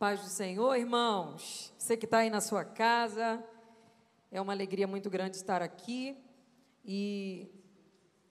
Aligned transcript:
Paz 0.00 0.22
do 0.22 0.30
Senhor, 0.30 0.76
irmãos. 0.76 1.74
Você 1.76 1.94
que 1.94 2.06
está 2.06 2.20
aí 2.20 2.30
na 2.30 2.40
sua 2.40 2.64
casa, 2.64 3.44
é 4.30 4.40
uma 4.40 4.54
alegria 4.54 4.86
muito 4.86 5.10
grande 5.10 5.36
estar 5.36 5.60
aqui 5.60 6.16
e 6.82 7.46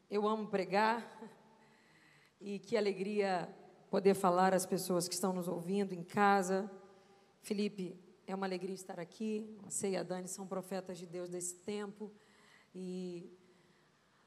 eu 0.09 0.27
amo 0.27 0.47
pregar 0.47 1.07
e 2.41 2.57
que 2.57 2.75
alegria 2.75 3.47
poder 3.87 4.15
falar 4.15 4.51
às 4.51 4.65
pessoas 4.65 5.07
que 5.07 5.13
estão 5.13 5.31
nos 5.31 5.47
ouvindo 5.47 5.93
em 5.93 6.01
casa. 6.01 6.67
Felipe, 7.43 7.95
é 8.25 8.33
uma 8.33 8.47
alegria 8.47 8.73
estar 8.73 8.99
aqui. 8.99 9.55
Você 9.61 9.91
e 9.91 9.95
a 9.95 10.01
Dani 10.01 10.27
são 10.27 10.47
profetas 10.47 10.97
de 10.97 11.05
Deus 11.05 11.29
desse 11.29 11.53
tempo 11.57 12.11
e 12.73 13.31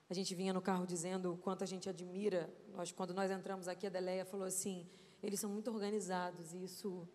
a 0.09 0.15
gente 0.15 0.33
vinha 0.33 0.53
no 0.53 0.63
carro 0.63 0.87
dizendo 0.87 1.33
o 1.33 1.37
quanto 1.37 1.65
a 1.65 1.67
gente 1.67 1.89
admira. 1.89 2.49
Nós, 2.69 2.93
quando 2.93 3.13
nós 3.13 3.33
entramos 3.33 3.67
aqui, 3.67 3.89
a 3.89 3.91
Deleia 3.91 4.25
falou 4.25 4.47
assim: 4.47 4.87
eles 5.21 5.41
são 5.41 5.51
muito 5.51 5.73
organizados 5.73 6.55
e 6.55 6.63
isso 6.63 7.09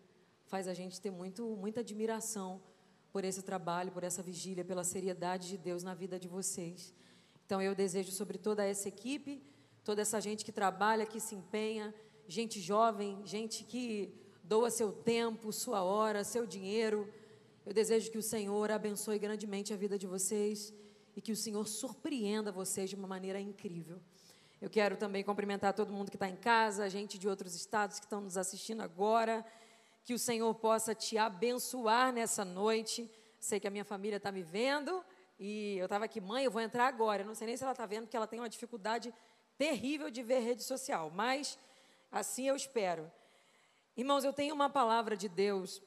faz 0.48 0.66
a 0.66 0.74
gente 0.74 1.00
ter 1.00 1.10
muito, 1.10 1.44
muita 1.56 1.80
admiração 1.80 2.60
por 3.12 3.24
esse 3.24 3.42
trabalho, 3.42 3.92
por 3.92 4.02
essa 4.02 4.22
vigília, 4.22 4.64
pela 4.64 4.82
seriedade 4.82 5.48
de 5.48 5.58
Deus 5.58 5.82
na 5.82 5.94
vida 5.94 6.18
de 6.18 6.26
vocês. 6.26 6.94
Então 7.44 7.60
eu 7.62 7.74
desejo 7.74 8.10
sobre 8.12 8.38
toda 8.38 8.64
essa 8.64 8.88
equipe, 8.88 9.42
toda 9.84 10.02
essa 10.02 10.20
gente 10.20 10.44
que 10.44 10.52
trabalha, 10.52 11.06
que 11.06 11.20
se 11.20 11.34
empenha, 11.34 11.94
gente 12.26 12.60
jovem, 12.60 13.20
gente 13.24 13.64
que 13.64 14.12
doa 14.42 14.70
seu 14.70 14.90
tempo, 14.90 15.52
sua 15.52 15.82
hora, 15.82 16.24
seu 16.24 16.46
dinheiro. 16.46 17.12
Eu 17.64 17.72
desejo 17.72 18.10
que 18.10 18.18
o 18.18 18.22
Senhor 18.22 18.70
abençoe 18.70 19.18
grandemente 19.18 19.72
a 19.72 19.76
vida 19.76 19.98
de 19.98 20.06
vocês 20.06 20.72
e 21.14 21.20
que 21.20 21.32
o 21.32 21.36
Senhor 21.36 21.66
surpreenda 21.66 22.50
vocês 22.50 22.88
de 22.88 22.96
uma 22.96 23.08
maneira 23.08 23.40
incrível. 23.40 24.00
Eu 24.60 24.70
quero 24.70 24.96
também 24.96 25.22
cumprimentar 25.22 25.72
todo 25.72 25.92
mundo 25.92 26.10
que 26.10 26.16
está 26.16 26.28
em 26.28 26.36
casa, 26.36 26.88
gente 26.88 27.18
de 27.18 27.28
outros 27.28 27.54
estados 27.54 27.98
que 27.98 28.06
estão 28.06 28.20
nos 28.20 28.36
assistindo 28.36 28.80
agora. 28.80 29.44
Que 30.08 30.14
o 30.14 30.18
Senhor 30.18 30.54
possa 30.54 30.94
te 30.94 31.18
abençoar 31.18 32.14
nessa 32.14 32.42
noite. 32.42 33.10
Sei 33.38 33.60
que 33.60 33.68
a 33.68 33.70
minha 33.70 33.84
família 33.84 34.16
está 34.16 34.32
me 34.32 34.42
vendo 34.42 35.04
e 35.38 35.76
eu 35.76 35.84
estava 35.84 36.06
aqui, 36.06 36.18
mãe, 36.18 36.46
eu 36.46 36.50
vou 36.50 36.62
entrar 36.62 36.86
agora. 36.86 37.20
Eu 37.20 37.26
não 37.26 37.34
sei 37.34 37.46
nem 37.46 37.58
se 37.58 37.62
ela 37.62 37.72
está 37.72 37.84
vendo, 37.84 38.04
porque 38.04 38.16
ela 38.16 38.26
tem 38.26 38.40
uma 38.40 38.48
dificuldade 38.48 39.12
terrível 39.58 40.10
de 40.10 40.22
ver 40.22 40.38
rede 40.38 40.62
social, 40.62 41.10
mas 41.10 41.58
assim 42.10 42.48
eu 42.48 42.56
espero. 42.56 43.12
Irmãos, 43.94 44.24
eu 44.24 44.32
tenho 44.32 44.54
uma 44.54 44.70
palavra 44.70 45.14
de 45.14 45.28
Deus 45.28 45.82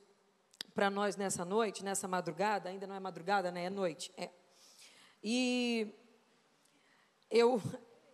para 0.75 0.88
nós 0.88 1.16
nessa 1.16 1.44
noite, 1.44 1.83
nessa 1.83 2.08
madrugada, 2.08 2.69
ainda 2.69 2.86
não 2.86 2.94
é 2.94 2.99
madrugada, 2.99 3.49
né? 3.49 3.64
É 3.66 3.69
noite. 3.72 4.14
É. 4.16 4.30
E 5.23 5.95
eu, 7.27 7.59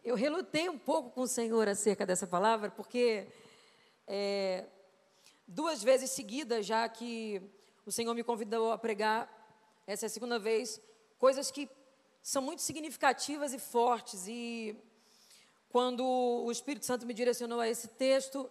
eu 0.05 0.15
relutei 0.15 0.69
um 0.69 0.79
pouco 0.79 1.09
com 1.09 1.23
o 1.23 1.27
Senhor 1.27 1.67
acerca 1.67 2.05
dessa 2.05 2.25
palavra, 2.25 2.71
porque 2.71 3.27
é, 4.07 4.67
duas 5.47 5.81
vezes 5.81 6.11
seguidas 6.11 6.65
já 6.65 6.87
que 6.89 7.41
o 7.85 7.91
Senhor 7.91 8.13
me 8.13 8.23
convidou 8.23 8.71
a 8.71 8.77
pregar, 8.77 9.31
essa 9.87 10.05
é 10.05 10.07
a 10.07 10.09
segunda 10.09 10.37
vez, 10.37 10.81
coisas 11.17 11.49
que 11.49 11.69
são 12.21 12.41
muito 12.41 12.61
significativas 12.61 13.53
e 13.53 13.59
fortes. 13.59 14.27
E 14.27 14.75
quando 15.69 16.03
o 16.05 16.51
Espírito 16.51 16.85
Santo 16.85 17.05
me 17.05 17.13
direcionou 17.13 17.61
a 17.61 17.69
esse 17.69 17.87
texto, 17.87 18.49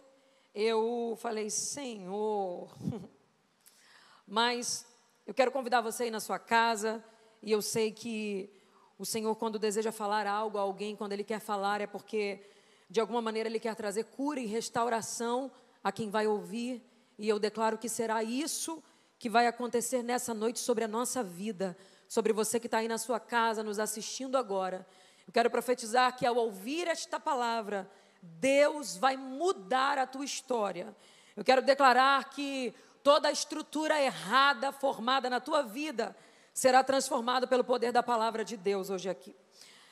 eu 0.55 1.19
falei, 1.21 1.51
Senhor. 1.51 2.75
Mas 4.27 4.87
eu 5.27 5.35
quero 5.35 5.53
convidar 5.53 5.83
você 5.83 6.05
aí 6.05 6.11
na 6.11 6.21
sua 6.21 6.39
casa, 6.39 7.05
e 7.43 7.53
eu 7.53 7.61
sei 7.61 7.93
que 7.93 8.51
o 8.99 9.05
Senhor, 9.05 9.37
quando 9.37 9.59
deseja 9.59 9.93
falar 9.93 10.27
algo 10.27 10.57
a 10.57 10.63
alguém, 10.63 10.97
quando 10.97 11.13
Ele 11.13 11.23
quer 11.23 11.41
falar, 11.41 11.83
é 11.83 11.87
porque 11.87 12.49
de 12.89 12.99
alguma 12.99 13.21
maneira 13.21 13.47
Ele 13.47 13.61
quer 13.61 13.75
trazer 13.75 14.05
cura 14.05 14.41
e 14.41 14.47
restauração 14.47 15.53
a 15.87 15.93
quem 15.93 16.11
vai 16.11 16.27
ouvir, 16.27 16.85
e 17.17 17.29
eu 17.29 17.39
declaro 17.39 17.79
que 17.79 17.89
será 17.89 18.21
isso 18.21 18.83
que 19.21 19.31
vai 19.31 19.47
acontecer 19.47 20.03
nessa 20.03 20.35
noite 20.35 20.59
sobre 20.59 20.83
a 20.83 20.89
nossa 20.89 21.23
vida, 21.23 21.79
sobre 22.09 22.33
você 22.33 22.59
que 22.59 22.67
está 22.67 22.79
aí 22.79 22.89
na 22.89 22.99
sua 22.99 23.21
casa, 23.21 23.63
nos 23.63 23.79
assistindo 23.79 24.37
agora. 24.37 24.85
Eu 25.25 25.33
quero 25.33 25.49
profetizar 25.49 26.17
que 26.17 26.27
ao 26.27 26.35
ouvir 26.35 26.89
esta 26.89 27.21
palavra, 27.21 27.89
Deus 28.21 28.97
vai 28.97 29.17
mudar 29.17 29.97
a 29.97 30.09
tua 30.09 30.25
história. 30.25 30.93
Eu 31.37 31.45
quero 31.45 31.63
declarar 31.63 32.31
que 32.31 32.75
toda 33.05 33.29
a 33.29 33.33
estrutura 33.33 34.03
errada 34.03 34.73
formada 34.73 35.31
na 35.31 35.39
tua 35.39 35.63
vida 35.63 36.17
será 36.53 36.83
transformada 36.83 37.47
pelo 37.47 37.63
poder 37.63 37.93
da 37.93 38.03
palavra 38.03 38.45
de 38.45 38.57
Deus 38.57 38.91
hoje 38.91 39.09
aqui. 39.09 39.37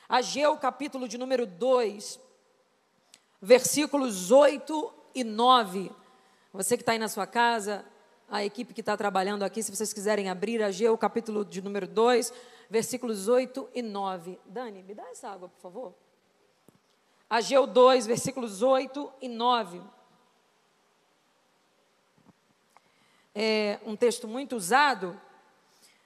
Ageu, 0.09 0.57
capítulo 0.57 1.07
de 1.07 1.17
número 1.17 1.45
2, 1.45 2.19
versículos 3.41 4.29
8 4.29 4.91
e 4.91 4.94
9. 5.23 5.91
Você 6.53 6.77
que 6.77 6.83
está 6.83 6.91
aí 6.93 6.99
na 6.99 7.07
sua 7.07 7.27
casa, 7.27 7.85
a 8.29 8.43
equipe 8.43 8.73
que 8.73 8.81
está 8.81 8.95
trabalhando 8.97 9.43
aqui, 9.43 9.61
se 9.61 9.75
vocês 9.75 9.93
quiserem 9.93 10.29
abrir 10.29 10.61
Ageu, 10.63 10.97
capítulo 10.97 11.45
de 11.45 11.61
número 11.61 11.87
2, 11.87 12.33
versículos 12.69 13.27
8 13.27 13.69
e 13.73 13.81
9. 13.81 14.39
Dani, 14.45 14.81
me 14.83 14.93
dá 14.93 15.03
essa 15.09 15.29
água, 15.29 15.49
por 15.49 15.59
favor. 15.61 15.93
Ageu 17.29 17.67
2, 17.67 18.07
versículos 18.07 18.61
8 18.61 19.11
e 19.21 19.27
9. 19.27 19.81
É 23.33 23.79
um 23.85 23.95
texto 23.95 24.27
muito 24.27 24.55
usado, 24.55 25.19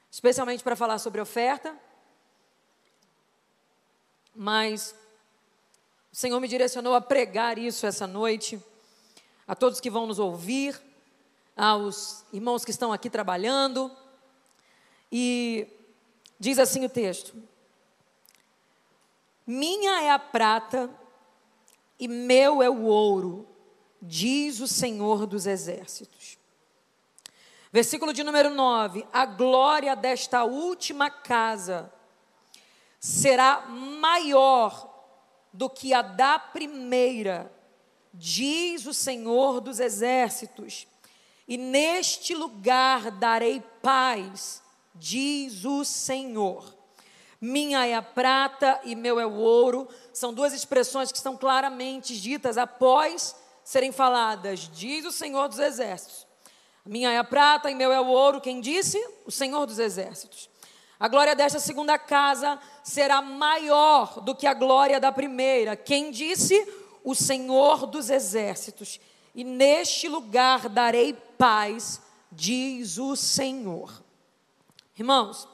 especialmente 0.09 0.63
para 0.63 0.75
falar 0.75 0.97
sobre 0.97 1.21
oferta, 1.21 1.77
mas 4.33 4.95
o 6.11 6.15
Senhor 6.15 6.39
me 6.39 6.47
direcionou 6.47 6.95
a 6.95 7.01
pregar 7.01 7.59
isso 7.59 7.85
essa 7.85 8.07
noite 8.07 8.59
a 9.49 9.55
todos 9.55 9.79
que 9.79 9.89
vão 9.89 10.05
nos 10.05 10.19
ouvir, 10.19 10.79
aos 11.57 12.23
irmãos 12.31 12.63
que 12.63 12.69
estão 12.69 12.93
aqui 12.93 13.09
trabalhando. 13.09 13.91
E 15.11 15.67
diz 16.39 16.59
assim 16.59 16.85
o 16.85 16.89
texto: 16.89 17.33
Minha 19.47 20.03
é 20.03 20.11
a 20.11 20.19
prata 20.19 20.87
e 21.99 22.07
meu 22.07 22.61
é 22.61 22.69
o 22.69 22.83
ouro, 22.83 23.47
diz 23.99 24.59
o 24.59 24.67
Senhor 24.67 25.25
dos 25.25 25.47
exércitos. 25.47 26.37
Versículo 27.71 28.13
de 28.13 28.23
número 28.23 28.51
9: 28.51 29.03
A 29.11 29.25
glória 29.25 29.95
desta 29.95 30.43
última 30.43 31.09
casa 31.09 31.91
será 32.99 33.61
maior 33.65 34.87
do 35.51 35.67
que 35.67 35.91
a 35.91 36.03
da 36.03 36.37
primeira 36.37 37.51
diz 38.19 38.85
o 38.85 38.93
Senhor 38.93 39.61
dos 39.61 39.79
exércitos, 39.79 40.85
e 41.47 41.57
neste 41.57 42.35
lugar 42.35 43.09
darei 43.11 43.63
paz, 43.81 44.61
diz 44.93 45.63
o 45.63 45.85
Senhor. 45.85 46.75
Minha 47.39 47.87
é 47.87 47.95
a 47.95 48.01
prata 48.01 48.81
e 48.83 48.93
meu 48.93 49.17
é 49.19 49.25
o 49.25 49.35
ouro, 49.35 49.87
são 50.11 50.33
duas 50.33 50.51
expressões 50.51 51.09
que 51.09 51.17
estão 51.17 51.37
claramente 51.37 52.19
ditas 52.19 52.57
após 52.57 53.33
serem 53.63 53.93
faladas, 53.93 54.69
diz 54.73 55.05
o 55.05 55.11
Senhor 55.11 55.47
dos 55.47 55.59
exércitos. 55.59 56.27
Minha 56.85 57.11
é 57.11 57.17
a 57.17 57.23
prata 57.23 57.71
e 57.71 57.75
meu 57.75 57.91
é 57.91 58.01
o 58.01 58.07
ouro, 58.07 58.41
quem 58.41 58.59
disse? 58.59 58.97
O 59.25 59.31
Senhor 59.31 59.65
dos 59.65 59.79
exércitos. 59.79 60.49
A 60.99 61.07
glória 61.07 61.33
desta 61.33 61.59
segunda 61.59 61.97
casa 61.97 62.59
será 62.83 63.21
maior 63.21 64.19
do 64.19 64.35
que 64.35 64.45
a 64.45 64.53
glória 64.53 64.99
da 64.99 65.13
primeira. 65.13 65.77
Quem 65.77 66.11
disse? 66.11 66.67
O 67.03 67.15
Senhor 67.15 67.85
dos 67.85 68.09
exércitos, 68.09 68.99
e 69.33 69.43
neste 69.43 70.07
lugar 70.07 70.67
darei 70.69 71.13
paz, 71.13 72.01
diz 72.31 72.97
o 72.97 73.15
Senhor. 73.15 74.03
Irmãos, 74.97 75.47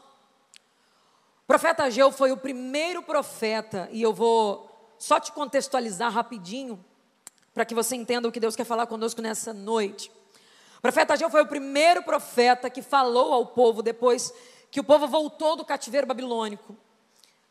o 1.43 1.47
profeta 1.47 1.83
Ageu 1.83 2.11
foi 2.11 2.31
o 2.31 2.37
primeiro 2.37 3.03
profeta, 3.03 3.87
e 3.91 4.01
eu 4.01 4.13
vou 4.13 4.95
só 4.97 5.19
te 5.19 5.31
contextualizar 5.31 6.11
rapidinho, 6.11 6.83
para 7.53 7.65
que 7.65 7.75
você 7.75 7.95
entenda 7.95 8.27
o 8.27 8.31
que 8.31 8.39
Deus 8.39 8.55
quer 8.55 8.65
falar 8.65 8.87
conosco 8.87 9.21
nessa 9.21 9.53
noite. 9.53 10.11
O 10.77 10.81
profeta 10.81 11.13
Ageu 11.13 11.29
foi 11.29 11.41
o 11.41 11.47
primeiro 11.47 12.01
profeta 12.03 12.69
que 12.69 12.81
falou 12.81 13.33
ao 13.33 13.45
povo 13.45 13.81
depois 13.81 14.33
que 14.71 14.79
o 14.79 14.83
povo 14.83 15.07
voltou 15.07 15.55
do 15.55 15.63
cativeiro 15.63 16.07
babilônico. 16.07 16.75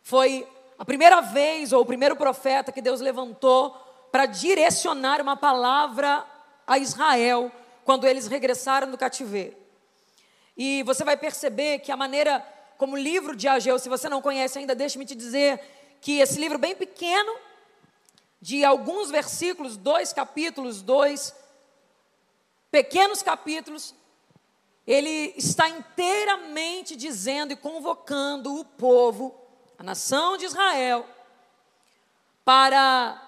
Foi 0.03 0.47
a 0.79 0.85
primeira 0.85 1.21
vez, 1.21 1.73
ou 1.73 1.81
o 1.81 1.87
primeiro 1.87 2.17
profeta 2.17 2.73
que 2.73 2.83
Deus 2.83 3.01
levantou 3.01 3.84
para 4.15 4.27
direcionar 4.27 5.21
uma 5.21 5.37
palavra 5.37 6.25
a 6.65 6.79
Israel 6.79 7.51
quando 7.85 8.07
eles 8.07 8.29
regressaram 8.29 8.89
do 8.89 8.97
cativeiro. 8.97 9.57
E 10.57 10.85
você 10.85 11.03
vai 11.03 11.17
perceber 11.17 11.81
que 11.81 11.91
a 11.91 11.97
maneira 11.97 12.39
como 12.79 12.95
o 12.95 12.97
livro 12.97 13.35
de 13.35 13.49
Ageu, 13.49 13.77
se 13.77 13.89
você 13.89 14.09
não 14.09 14.23
conhece 14.23 14.57
ainda, 14.57 14.73
deixe-me 14.73 15.05
te 15.05 15.17
dizer 15.17 15.61
que 16.01 16.21
esse 16.21 16.39
livro 16.39 16.59
bem 16.59 16.77
pequeno, 16.77 17.37
de 18.41 18.65
alguns 18.65 19.11
versículos, 19.11 19.77
dois 19.77 20.13
capítulos, 20.13 20.81
dois 20.81 21.35
pequenos 22.71 23.21
capítulos, 23.21 23.97
ele 24.87 25.35
está 25.37 25.69
inteiramente 25.69 26.95
dizendo 26.95 27.53
e 27.53 27.57
convocando 27.57 28.61
o 28.61 28.65
povo, 28.65 29.35
a 29.77 29.83
nação 29.83 30.37
de 30.37 30.45
Israel, 30.45 31.05
para 32.45 33.24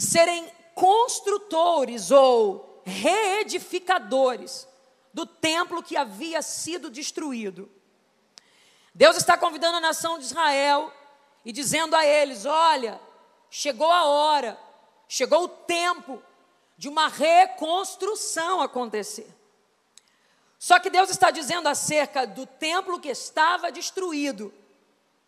serem 0.00 0.50
construtores 0.74 2.10
ou 2.10 2.82
reedificadores 2.84 4.66
do 5.12 5.26
templo 5.26 5.82
que 5.82 5.96
havia 5.96 6.40
sido 6.40 6.90
destruído. 6.90 7.70
Deus 8.94 9.16
está 9.16 9.36
convidando 9.36 9.76
a 9.76 9.80
nação 9.80 10.18
de 10.18 10.24
Israel 10.24 10.92
e 11.44 11.52
dizendo 11.52 11.94
a 11.94 12.06
eles: 12.06 12.46
olha, 12.46 13.00
chegou 13.50 13.90
a 13.90 14.04
hora, 14.04 14.58
chegou 15.06 15.44
o 15.44 15.48
tempo 15.48 16.22
de 16.76 16.88
uma 16.88 17.08
reconstrução 17.08 18.62
acontecer. 18.62 19.28
Só 20.58 20.78
que 20.78 20.90
Deus 20.90 21.10
está 21.10 21.30
dizendo 21.30 21.68
acerca 21.68 22.26
do 22.26 22.46
templo 22.46 23.00
que 23.00 23.08
estava 23.08 23.70
destruído. 23.70 24.52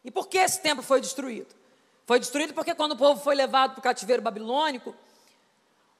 E 0.04 0.10
por 0.10 0.28
que 0.28 0.38
esse 0.38 0.60
templo 0.60 0.82
foi 0.82 1.00
destruído? 1.00 1.61
Foi 2.06 2.18
destruído 2.18 2.54
porque 2.54 2.74
quando 2.74 2.92
o 2.92 2.96
povo 2.96 3.20
foi 3.22 3.34
levado 3.34 3.72
para 3.72 3.80
o 3.80 3.82
cativeiro 3.82 4.22
babilônico, 4.22 4.94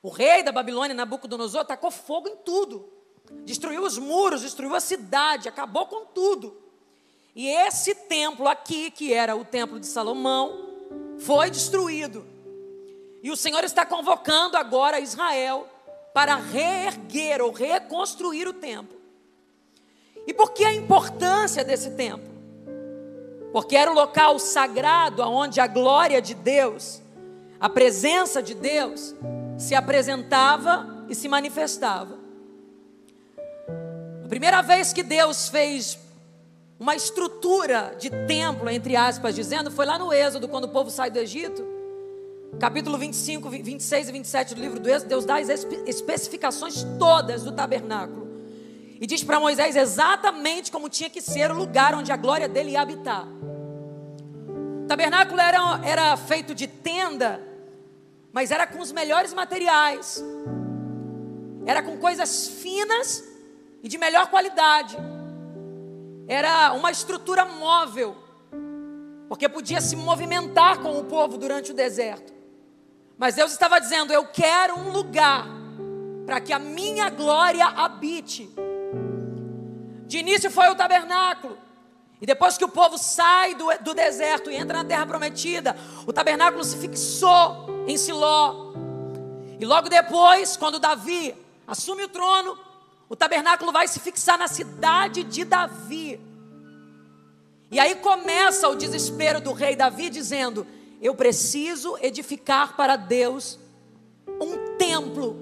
o 0.03 0.09
rei 0.09 0.43
da 0.43 0.51
Babilônia, 0.51 0.95
Nabucodonosor, 0.95 1.65
tacou 1.65 1.91
fogo 1.91 2.29
em 2.29 2.37
tudo. 2.37 2.93
Destruiu 3.45 3.85
os 3.85 3.99
muros, 3.99 4.43
destruiu 4.43 4.75
a 4.75 4.81
cidade, 4.81 5.49
acabou 5.49 5.87
com 5.87 6.07
tudo. 6.07 6.61
E 7.35 7.49
esse 7.49 7.95
templo 7.95 8.49
aqui, 8.49 8.91
que 8.91 9.15
era 9.15 9.37
o 9.37 9.45
templo 9.45 9.79
de 9.79 9.87
Salomão, 9.87 10.69
foi 11.19 11.51
destruído. 11.51 12.27
E 13.23 13.31
o 13.31 13.37
Senhor 13.37 13.63
está 13.63 13.87
convocando 13.87 14.57
agora 14.57 14.99
Israel 14.99 15.69
para 16.13 16.35
reerguer 16.35 17.41
ou 17.41 17.53
reconstruir 17.53 18.49
o 18.49 18.53
templo. 18.53 19.01
E 20.27 20.35
por 20.35 20.53
que 20.53 20.65
a 20.65 20.75
importância 20.75 21.65
desse 21.65 21.93
templo? 21.93 22.32
Porque 23.53 23.77
era 23.77 23.91
o 23.91 23.95
local 23.95 24.39
sagrado 24.39 25.23
onde 25.23 25.61
a 25.61 25.67
glória 25.67 26.23
de 26.23 26.35
Deus, 26.35 27.03
a 27.61 27.69
presença 27.69 28.43
de 28.43 28.55
Deus, 28.55 29.15
se 29.59 29.75
apresentava 29.75 31.05
e 31.09 31.15
se 31.15 31.29
manifestava. 31.29 32.19
A 34.25 34.29
primeira 34.29 34.63
vez 34.63 34.93
que 34.93 35.03
Deus 35.03 35.49
fez 35.49 35.99
uma 36.81 36.97
estrutura 36.97 37.95
de 37.99 38.11
templo, 38.27 38.69
entre 38.69 38.97
aspas, 38.97 39.35
dizendo, 39.35 39.71
foi 39.71 39.87
lá 39.87 39.99
no 39.99 40.13
Êxodo, 40.13 40.49
quando 40.49 40.65
o 40.65 40.69
povo 40.69 40.91
sai 40.91 41.11
do 41.11 41.19
Egito, 41.19 41.65
capítulo 42.59 42.99
25, 42.99 43.49
26 43.49 44.09
e 44.09 44.13
27 44.13 44.55
do 44.55 44.61
livro 44.61 44.81
do 44.81 44.89
Êxodo, 44.89 45.09
Deus 45.09 45.25
dá 45.25 45.37
as 45.37 45.49
especificações 45.49 46.85
todas 46.99 47.45
do 47.45 47.53
tabernáculo. 47.53 48.23
E 49.01 49.07
diz 49.07 49.23
para 49.23 49.39
Moisés 49.39 49.77
exatamente 49.77 50.73
como 50.73 50.89
tinha 50.89 51.11
que 51.11 51.21
ser 51.21 51.51
o 51.51 51.55
lugar 51.55 51.95
onde 51.95 52.11
a 52.11 52.17
glória 52.17 52.49
dele 52.49 52.71
ia 52.71 52.83
habitar. 52.83 53.27
Tabernáculo 54.93 55.41
era, 55.41 55.81
era 55.85 56.17
feito 56.19 56.55
de 56.55 56.67
tenda, 56.67 57.43
mas 58.31 58.51
era 58.51 58.67
com 58.67 58.79
os 58.79 58.93
melhores 58.93 59.33
materiais, 59.33 60.23
era 61.65 61.83
com 61.83 61.97
coisas 61.97 62.47
finas 62.49 63.25
e 63.83 63.89
de 63.89 63.97
melhor 63.97 64.27
qualidade 64.29 64.99
era 66.29 66.75
uma 66.75 66.91
estrutura 66.91 67.45
móvel, 67.47 68.15
porque 69.31 69.49
podia 69.49 69.81
se 69.81 69.97
movimentar 69.97 70.79
com 70.81 70.99
o 70.99 71.05
povo 71.05 71.39
durante 71.39 71.71
o 71.71 71.75
deserto. 71.75 72.31
Mas 73.17 73.35
Deus 73.35 73.51
estava 73.51 73.81
dizendo: 73.81 74.13
Eu 74.13 74.27
quero 74.27 74.77
um 74.77 74.91
lugar 74.91 75.47
para 76.27 76.39
que 76.39 76.53
a 76.53 76.59
minha 76.59 77.09
glória 77.09 77.65
habite. 77.65 78.51
De 80.07 80.19
início 80.19 80.51
foi 80.51 80.69
o 80.69 80.75
tabernáculo. 80.75 81.57
E 82.23 82.27
depois 82.27 82.57
que 82.57 82.65
o 82.65 82.69
povo 82.69 82.97
sai 82.97 83.57
do, 83.57 83.67
do 83.81 83.95
deserto 83.95 84.49
e 84.49 84.55
entra 84.55 84.79
na 84.79 84.85
terra 84.85 85.05
prometida, 85.05 85.77
o 86.07 86.13
tabernáculo 86.13 86.63
se 86.63 86.79
fixou 86.79 87.85
em 87.85 87.99
Siló. 87.99 88.73
E 89.59 89.65
logo 89.65 89.89
depois, 89.89 90.57
quando 90.57 90.79
Davi 90.79 91.35
assume 91.67 92.05
o 92.05 92.09
trono, 92.09 92.57
o 93.09 93.17
tabernáculo 93.17 93.73
vai 93.73 93.89
se 93.89 93.99
fixar 93.99 94.39
na 94.39 94.47
cidade 94.47 95.25
de 95.25 95.45
Davi. 95.45 96.21
E 97.73 97.81
aí 97.81 97.97
começa 97.97 98.69
o 98.69 98.77
desespero 98.77 99.41
do 99.41 99.53
rei 99.53 99.75
Davi 99.75 100.09
dizendo: 100.09 100.65
Eu 101.01 101.17
preciso 101.17 101.99
edificar 102.01 102.77
para 102.77 102.95
Deus 102.95 103.59
um 104.41 104.77
templo, 104.77 105.37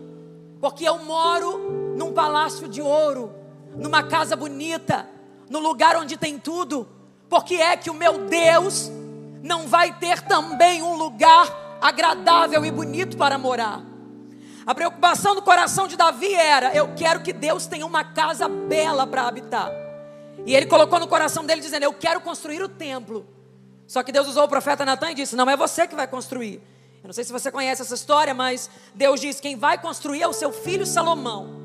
porque 0.63 0.89
eu 0.89 0.97
moro 1.01 1.95
num 1.95 2.15
palácio 2.15 2.67
de 2.67 2.81
ouro, 2.81 3.35
numa 3.77 4.03
casa 4.03 4.35
bonita, 4.35 5.07
no 5.51 5.59
lugar 5.59 5.97
onde 5.97 6.17
tem 6.17 6.39
tudo. 6.39 6.89
Porque 7.29 7.57
é 7.57 7.77
que 7.77 7.91
o 7.91 7.95
meu 7.95 8.27
Deus 8.27 8.91
não 9.43 9.67
vai 9.67 9.93
ter 9.99 10.23
também 10.23 10.83
um 10.83 10.97
lugar 10.97 11.79
agradável 11.81 12.65
e 12.65 12.71
bonito 12.71 13.17
para 13.17 13.37
morar? 13.37 13.83
A 14.65 14.75
preocupação 14.75 15.35
do 15.35 15.43
coração 15.43 15.89
de 15.89 15.97
Davi 15.97 16.33
era: 16.33 16.73
eu 16.75 16.95
quero 16.95 17.21
que 17.21 17.33
Deus 17.33 17.67
tenha 17.67 17.85
uma 17.85 18.05
casa 18.05 18.49
bela 18.49 19.07
para 19.07 19.27
habitar. 19.27 19.71
E 20.47 20.55
ele 20.55 20.67
colocou 20.67 20.99
no 21.01 21.09
coração 21.09 21.45
dele 21.45 21.61
dizendo: 21.61 21.83
Eu 21.83 21.93
quero 21.93 22.21
construir 22.21 22.63
o 22.63 22.69
templo. 22.69 23.27
Só 23.87 24.03
que 24.05 24.13
Deus 24.13 24.29
usou 24.29 24.45
o 24.45 24.49
profeta 24.49 24.85
Natan 24.85 25.11
e 25.11 25.15
disse: 25.15 25.35
Não 25.35 25.49
é 25.51 25.57
você 25.57 25.87
que 25.87 25.97
vai 25.97 26.07
construir. 26.07 26.63
Eu 27.03 27.09
não 27.09 27.13
sei 27.13 27.25
se 27.25 27.33
você 27.33 27.51
conhece 27.51 27.83
essa 27.83 27.95
história, 27.95 28.33
mas 28.33 28.71
Deus 28.95 29.21
diz: 29.21 29.41
Quem 29.41 29.57
vai 29.57 29.79
construir 29.79 30.23
é 30.23 30.29
o 30.29 30.33
seu 30.33 30.53
filho 30.53 30.87
Salomão. 30.87 31.59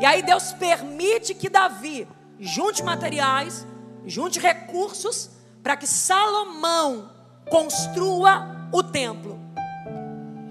E 0.00 0.06
aí 0.06 0.22
Deus 0.22 0.52
permite 0.52 1.34
que 1.34 1.48
Davi 1.48 2.06
junte 2.38 2.82
materiais, 2.82 3.66
junte 4.06 4.38
recursos, 4.38 5.30
para 5.62 5.76
que 5.76 5.86
Salomão 5.86 7.10
construa 7.50 8.68
o 8.72 8.82
templo. 8.82 9.38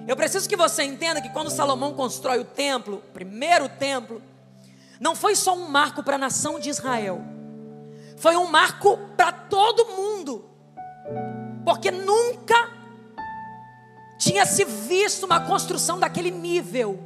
Eu 0.07 0.15
preciso 0.15 0.47
que 0.47 0.55
você 0.55 0.83
entenda 0.83 1.21
que 1.21 1.29
quando 1.29 1.49
Salomão 1.49 1.93
constrói 1.93 2.39
o 2.39 2.45
templo, 2.45 2.97
o 2.97 3.11
primeiro 3.11 3.67
templo, 3.67 4.21
não 4.99 5.15
foi 5.15 5.35
só 5.35 5.53
um 5.53 5.67
marco 5.69 6.01
para 6.01 6.15
a 6.15 6.19
nação 6.19 6.59
de 6.59 6.69
Israel, 6.69 7.21
foi 8.17 8.35
um 8.35 8.47
marco 8.47 8.97
para 9.15 9.31
todo 9.31 9.85
mundo, 9.85 10.45
porque 11.65 11.91
nunca 11.91 12.71
tinha 14.17 14.45
se 14.45 14.65
visto 14.65 15.25
uma 15.25 15.41
construção 15.41 15.99
daquele 15.99 16.31
nível. 16.31 16.99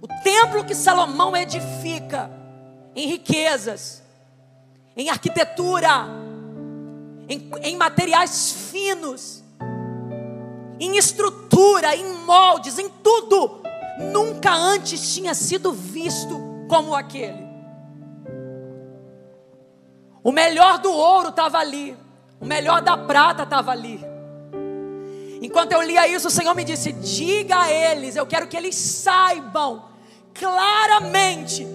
O 0.00 0.08
templo 0.22 0.64
que 0.64 0.74
Salomão 0.74 1.36
edifica 1.36 2.30
em 2.94 3.08
riquezas, 3.08 4.02
em 4.96 5.10
arquitetura, 5.10 6.06
em, 7.28 7.50
em 7.62 7.76
materiais 7.76 8.52
finos, 8.70 9.42
em 10.78 10.96
estrutura, 10.96 11.94
em 11.96 12.18
moldes, 12.24 12.78
em 12.78 12.88
tudo. 12.88 13.62
Nunca 14.12 14.52
antes 14.52 15.14
tinha 15.14 15.34
sido 15.34 15.72
visto 15.72 16.40
como 16.68 16.94
aquele. 16.94 17.44
O 20.22 20.32
melhor 20.32 20.78
do 20.78 20.90
ouro 20.90 21.28
estava 21.28 21.58
ali, 21.58 21.96
o 22.40 22.46
melhor 22.46 22.80
da 22.80 22.96
prata 22.96 23.42
estava 23.42 23.72
ali. 23.72 24.00
Enquanto 25.42 25.72
eu 25.72 25.82
lia 25.82 26.08
isso, 26.08 26.28
o 26.28 26.30
Senhor 26.30 26.54
me 26.54 26.64
disse: 26.64 26.92
Diga 26.92 27.62
a 27.62 27.70
eles, 27.70 28.16
eu 28.16 28.26
quero 28.26 28.48
que 28.48 28.56
eles 28.56 28.74
saibam 28.74 29.84
claramente 30.32 31.66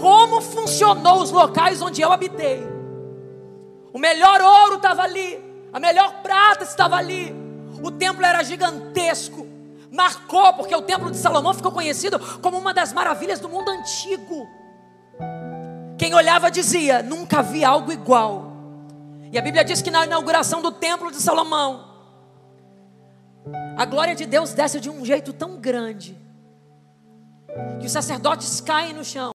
como 0.00 0.40
funcionou 0.40 1.22
os 1.22 1.30
locais 1.30 1.80
onde 1.82 2.00
eu 2.00 2.12
habitei. 2.12 2.62
O 3.92 3.98
melhor 3.98 4.40
ouro 4.40 4.76
estava 4.76 5.02
ali, 5.02 5.42
a 5.72 5.80
melhor 5.80 6.22
prata 6.22 6.64
estava 6.64 6.96
ali, 6.96 7.34
o 7.82 7.90
templo 7.90 8.24
era 8.24 8.42
gigantesco, 8.42 9.46
marcou, 9.90 10.52
porque 10.54 10.74
o 10.74 10.82
templo 10.82 11.10
de 11.10 11.16
Salomão 11.16 11.54
ficou 11.54 11.72
conhecido 11.72 12.18
como 12.40 12.58
uma 12.58 12.74
das 12.74 12.92
maravilhas 12.92 13.40
do 13.40 13.48
mundo 13.48 13.70
antigo. 13.70 14.46
Quem 15.98 16.14
olhava 16.14 16.50
dizia: 16.50 17.02
nunca 17.02 17.42
vi 17.42 17.64
algo 17.64 17.90
igual. 17.90 18.52
E 19.32 19.38
a 19.38 19.42
Bíblia 19.42 19.64
diz 19.64 19.82
que 19.82 19.90
na 19.90 20.04
inauguração 20.04 20.62
do 20.62 20.70
templo 20.70 21.10
de 21.10 21.16
Salomão, 21.16 21.84
a 23.76 23.84
glória 23.84 24.14
de 24.14 24.26
Deus 24.26 24.52
desce 24.52 24.78
de 24.78 24.88
um 24.88 25.04
jeito 25.04 25.32
tão 25.32 25.56
grande, 25.56 26.16
que 27.80 27.86
os 27.86 27.92
sacerdotes 27.92 28.60
caem 28.60 28.92
no 28.92 29.04
chão. 29.04 29.32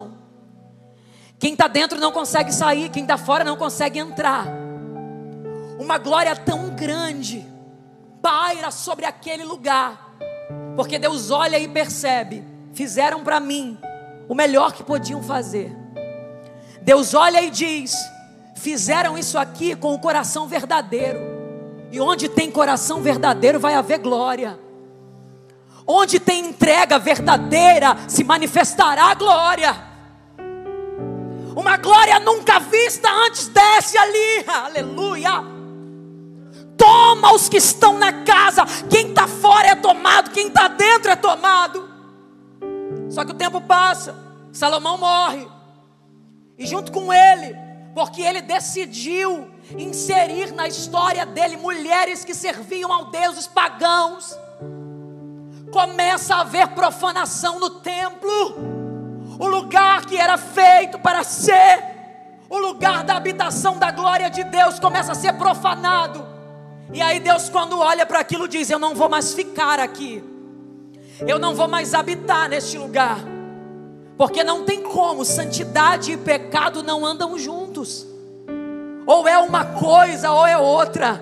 Quem 1.40 1.54
está 1.54 1.66
dentro 1.66 1.98
não 1.98 2.12
consegue 2.12 2.52
sair, 2.52 2.90
quem 2.90 3.02
está 3.02 3.16
fora 3.16 3.42
não 3.42 3.56
consegue 3.56 3.98
entrar. 3.98 4.46
Uma 5.78 5.96
glória 5.96 6.36
tão 6.36 6.68
grande 6.68 7.46
paira 8.20 8.70
sobre 8.70 9.06
aquele 9.06 9.42
lugar, 9.42 10.14
porque 10.76 10.98
Deus 10.98 11.30
olha 11.30 11.58
e 11.58 11.66
percebe: 11.66 12.44
fizeram 12.74 13.24
para 13.24 13.40
mim 13.40 13.78
o 14.28 14.34
melhor 14.34 14.74
que 14.74 14.84
podiam 14.84 15.22
fazer. 15.22 15.74
Deus 16.82 17.14
olha 17.14 17.40
e 17.40 17.48
diz: 17.48 17.94
fizeram 18.54 19.16
isso 19.16 19.38
aqui 19.38 19.74
com 19.74 19.94
o 19.94 19.98
coração 19.98 20.46
verdadeiro. 20.46 21.20
E 21.90 21.98
onde 21.98 22.28
tem 22.28 22.50
coração 22.50 23.00
verdadeiro 23.00 23.58
vai 23.58 23.72
haver 23.72 23.98
glória. 24.00 24.60
Onde 25.86 26.20
tem 26.20 26.48
entrega 26.48 26.98
verdadeira 26.98 27.96
se 28.06 28.22
manifestará 28.22 29.04
a 29.04 29.14
glória. 29.14 29.89
Uma 31.56 31.76
glória 31.76 32.18
nunca 32.20 32.58
vista 32.60 33.10
antes 33.26 33.48
desce 33.48 33.98
ali. 33.98 34.44
Aleluia 34.46 35.60
toma 36.80 37.34
os 37.34 37.46
que 37.46 37.58
estão 37.58 37.98
na 37.98 38.24
casa. 38.24 38.64
Quem 38.88 39.10
está 39.10 39.28
fora 39.28 39.68
é 39.68 39.74
tomado, 39.74 40.30
quem 40.30 40.48
está 40.48 40.66
dentro 40.66 41.10
é 41.10 41.16
tomado. 41.16 41.90
Só 43.10 43.22
que 43.22 43.32
o 43.32 43.34
tempo 43.34 43.60
passa, 43.60 44.16
Salomão 44.50 44.96
morre, 44.96 45.46
e 46.56 46.66
junto 46.66 46.90
com 46.90 47.12
ele, 47.12 47.54
porque 47.94 48.22
ele 48.22 48.40
decidiu 48.40 49.50
inserir 49.76 50.52
na 50.52 50.66
história 50.68 51.26
dele 51.26 51.56
mulheres 51.56 52.24
que 52.24 52.34
serviam 52.34 52.92
ao 52.92 53.06
deuses 53.06 53.46
pagãos, 53.46 54.38
começa 55.72 56.36
a 56.36 56.40
haver 56.40 56.68
profanação 56.68 57.58
no 57.58 57.70
templo, 57.80 58.79
o 59.40 59.48
lugar 59.48 60.04
que 60.04 60.18
era 60.18 60.36
feito 60.36 60.98
para 60.98 61.24
ser 61.24 61.82
o 62.46 62.58
lugar 62.58 63.02
da 63.04 63.16
habitação 63.16 63.78
da 63.78 63.90
glória 63.90 64.28
de 64.28 64.44
Deus 64.44 64.78
começa 64.78 65.12
a 65.12 65.14
ser 65.14 65.32
profanado. 65.32 66.26
E 66.92 67.00
aí 67.00 67.18
Deus, 67.18 67.48
quando 67.48 67.78
olha 67.78 68.04
para 68.04 68.20
aquilo, 68.20 68.46
diz: 68.46 68.68
Eu 68.68 68.78
não 68.78 68.94
vou 68.94 69.08
mais 69.08 69.32
ficar 69.32 69.80
aqui, 69.80 70.22
eu 71.26 71.38
não 71.38 71.54
vou 71.54 71.66
mais 71.66 71.94
habitar 71.94 72.50
neste 72.50 72.76
lugar, 72.76 73.16
porque 74.18 74.44
não 74.44 74.64
tem 74.64 74.82
como, 74.82 75.24
santidade 75.24 76.12
e 76.12 76.18
pecado 76.18 76.82
não 76.82 77.06
andam 77.06 77.38
juntos, 77.38 78.06
ou 79.06 79.26
é 79.26 79.38
uma 79.38 79.64
coisa 79.64 80.32
ou 80.32 80.46
é 80.46 80.58
outra, 80.58 81.18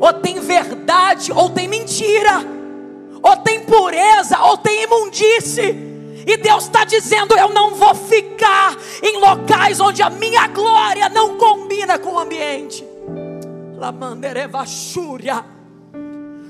ou 0.00 0.12
tem 0.14 0.40
verdade 0.40 1.32
ou 1.32 1.50
tem 1.50 1.68
mentira, 1.68 2.38
ou 3.22 3.36
tem 3.36 3.60
pureza 3.60 4.40
ou 4.40 4.56
tem 4.56 4.84
imundície. 4.84 5.89
E 6.26 6.36
Deus 6.36 6.64
está 6.64 6.84
dizendo: 6.84 7.36
Eu 7.36 7.48
não 7.48 7.74
vou 7.74 7.94
ficar 7.94 8.76
em 9.02 9.18
locais 9.18 9.80
onde 9.80 10.02
a 10.02 10.10
minha 10.10 10.46
glória 10.48 11.08
não 11.08 11.36
combina 11.36 11.98
com 11.98 12.14
o 12.14 12.18
ambiente. 12.18 12.84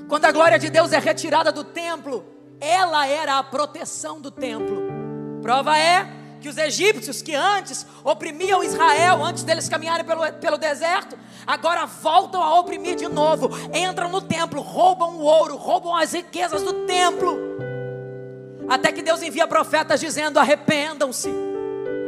Quando 0.07 0.25
a 0.25 0.31
glória 0.31 0.59
de 0.59 0.69
Deus 0.69 0.91
é 0.91 0.99
retirada 0.99 1.51
do 1.51 1.63
templo, 1.63 2.25
ela 2.59 3.07
era 3.07 3.37
a 3.37 3.43
proteção 3.43 4.19
do 4.19 4.29
templo. 4.29 4.83
Prova 5.41 5.77
é 5.77 6.07
que 6.41 6.49
os 6.49 6.57
egípcios 6.57 7.21
que 7.21 7.33
antes 7.33 7.85
oprimiam 8.03 8.63
Israel, 8.63 9.23
antes 9.23 9.43
deles 9.43 9.69
caminharem 9.69 10.05
pelo, 10.05 10.29
pelo 10.33 10.57
deserto, 10.57 11.17
agora 11.45 11.85
voltam 11.85 12.41
a 12.41 12.59
oprimir 12.59 12.95
de 12.95 13.07
novo, 13.07 13.49
entram 13.73 14.09
no 14.09 14.21
templo, 14.21 14.59
roubam 14.61 15.17
o 15.17 15.21
ouro, 15.21 15.55
roubam 15.55 15.95
as 15.95 16.13
riquezas 16.13 16.63
do 16.63 16.85
templo. 16.85 17.70
Até 18.71 18.89
que 18.93 19.01
Deus 19.01 19.21
envia 19.21 19.45
profetas 19.45 19.99
dizendo: 19.99 20.39
arrependam-se, 20.39 21.29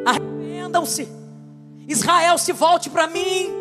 arrependam-se. 0.06 1.10
Israel 1.86 2.38
se 2.38 2.54
volte 2.54 2.90
para 2.90 3.06
mim. 3.06 3.52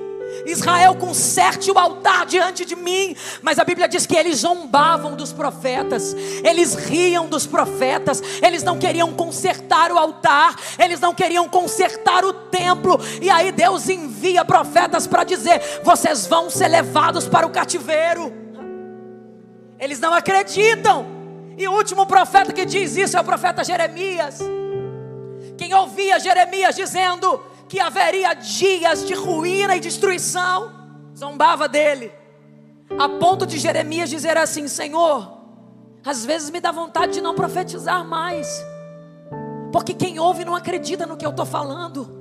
Israel 0.47 0.95
conserte 0.95 1.69
o 1.71 1.79
altar 1.79 2.25
diante 2.25 2.65
de 2.65 2.77
mim, 2.77 3.15
mas 3.43 3.59
a 3.59 3.65
Bíblia 3.65 3.89
diz 3.89 4.07
que 4.07 4.17
eles 4.17 4.39
zombavam 4.39 5.15
dos 5.15 5.31
profetas, 5.31 6.15
eles 6.43 6.75
riam 6.75 7.27
dos 7.27 7.45
profetas, 7.45 8.23
eles 8.41 8.63
não 8.63 8.79
queriam 8.79 9.13
consertar 9.13 9.93
o 9.93 9.99
altar, 9.99 10.57
eles 10.79 11.01
não 11.01 11.13
queriam 11.13 11.47
consertar 11.49 12.25
o 12.25 12.33
templo, 12.33 12.99
e 13.21 13.29
aí 13.29 13.53
Deus 13.53 13.89
envia 13.89 14.45
profetas 14.45 15.09
para 15.09 15.25
dizer: 15.25 15.61
vocês 15.83 16.25
vão 16.25 16.49
ser 16.49 16.69
levados 16.69 17.27
para 17.27 17.47
o 17.47 17.51
cativeiro. 17.51 18.33
Eles 19.79 19.99
não 19.99 20.15
acreditam. 20.15 21.22
E 21.57 21.69
o 21.69 21.73
último 21.73 22.07
profeta 22.07 22.53
que 22.53 22.65
diz 22.65 22.97
isso 22.97 23.17
é 23.17 23.21
o 23.21 23.25
profeta 23.25 23.63
Jeremias. 23.63 24.39
Quem 25.57 25.75
ouvia 25.75 26.19
Jeremias 26.19 26.75
dizendo 26.75 27.43
que 27.69 27.81
haveria 27.81 28.35
dias 28.35 29.07
de 29.07 29.15
ruína 29.15 29.77
e 29.77 29.81
destruição, 29.81 30.73
zombava 31.17 31.69
dele, 31.69 32.13
a 32.99 33.09
ponto 33.09 33.47
de 33.47 33.59
Jeremias 33.59 34.11
dizer 34.11 34.37
assim: 34.37 34.69
Senhor, 34.69 35.41
às 36.05 36.25
vezes 36.25 36.51
me 36.51 36.61
dá 36.61 36.73
vontade 36.73 37.13
de 37.13 37.21
não 37.21 37.35
profetizar 37.35 38.05
mais, 38.05 38.65
porque 39.73 39.95
quem 39.95 40.19
ouve 40.19 40.45
não 40.45 40.55
acredita 40.55 41.07
no 41.07 41.17
que 41.17 41.25
eu 41.25 41.31
estou 41.31 41.47
falando. 41.47 42.21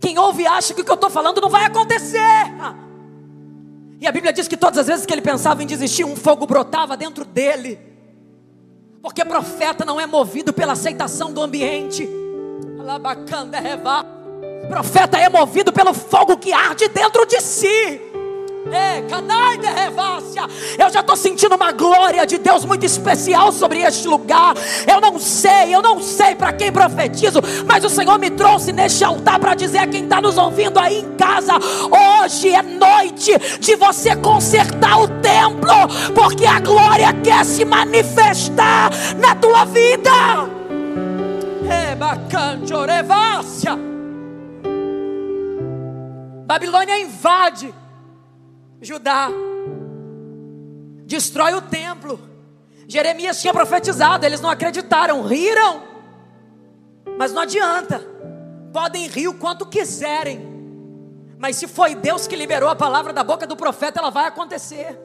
Quem 0.00 0.18
ouve 0.18 0.46
acha 0.46 0.74
que 0.74 0.82
o 0.82 0.84
que 0.84 0.90
eu 0.90 0.96
estou 0.96 1.10
falando 1.10 1.40
não 1.40 1.48
vai 1.48 1.64
acontecer. 1.64 2.18
E 4.00 4.06
a 4.06 4.12
Bíblia 4.12 4.32
diz 4.32 4.46
que 4.46 4.56
todas 4.56 4.78
as 4.78 4.86
vezes 4.86 5.06
que 5.06 5.12
ele 5.12 5.22
pensava 5.22 5.62
em 5.62 5.66
desistir, 5.66 6.04
um 6.04 6.16
fogo 6.16 6.46
brotava 6.46 6.96
dentro 6.96 7.24
dele. 7.24 7.93
Porque 9.04 9.22
profeta 9.22 9.84
não 9.84 10.00
é 10.00 10.06
movido 10.06 10.50
pela 10.50 10.72
aceitação 10.72 11.30
do 11.30 11.42
ambiente. 11.42 12.08
Profeta 14.66 15.18
é 15.18 15.28
movido 15.28 15.70
pelo 15.74 15.92
fogo 15.92 16.38
que 16.38 16.54
arde 16.54 16.88
dentro 16.88 17.26
de 17.26 17.38
si. 17.38 18.00
Eu 20.78 20.90
já 20.90 21.00
estou 21.00 21.16
sentindo 21.16 21.54
uma 21.54 21.70
glória 21.72 22.26
de 22.26 22.38
Deus 22.38 22.64
muito 22.64 22.84
especial 22.84 23.52
sobre 23.52 23.80
este 23.80 24.08
lugar. 24.08 24.54
Eu 24.86 25.00
não 25.00 25.18
sei, 25.18 25.74
eu 25.74 25.82
não 25.82 26.02
sei 26.02 26.34
para 26.34 26.52
quem 26.52 26.72
profetizo, 26.72 27.40
mas 27.66 27.84
o 27.84 27.90
Senhor 27.90 28.18
me 28.18 28.30
trouxe 28.30 28.72
neste 28.72 29.04
altar 29.04 29.38
para 29.38 29.54
dizer 29.54 29.78
a 29.78 29.86
quem 29.86 30.04
está 30.04 30.20
nos 30.20 30.38
ouvindo 30.38 30.78
aí 30.78 31.00
em 31.00 31.16
casa: 31.16 31.52
hoje 31.54 32.48
é 32.48 32.62
noite 32.62 33.32
de 33.60 33.76
você 33.76 34.16
consertar 34.16 35.00
o 35.00 35.08
templo, 35.20 35.70
porque 36.14 36.46
a 36.46 36.58
glória 36.60 37.12
quer 37.22 37.44
se 37.44 37.64
manifestar 37.64 38.90
na 39.18 39.34
tua 39.34 39.64
vida. 39.66 40.10
Babilônia 46.46 46.98
invade 46.98 47.74
Judá, 48.84 49.28
destrói 51.06 51.54
o 51.54 51.62
templo. 51.62 52.20
Jeremias 52.86 53.40
tinha 53.40 53.52
profetizado, 53.52 54.26
eles 54.26 54.40
não 54.40 54.50
acreditaram, 54.50 55.22
riram, 55.22 55.82
mas 57.18 57.32
não 57.32 57.42
adianta, 57.42 58.00
podem 58.72 59.06
rir 59.08 59.28
o 59.28 59.34
quanto 59.34 59.64
quiserem, 59.64 60.46
mas 61.38 61.56
se 61.56 61.66
foi 61.66 61.94
Deus 61.94 62.26
que 62.26 62.36
liberou 62.36 62.68
a 62.68 62.76
palavra 62.76 63.12
da 63.12 63.24
boca 63.24 63.46
do 63.46 63.56
profeta, 63.56 64.00
ela 64.00 64.10
vai 64.10 64.26
acontecer. 64.26 65.00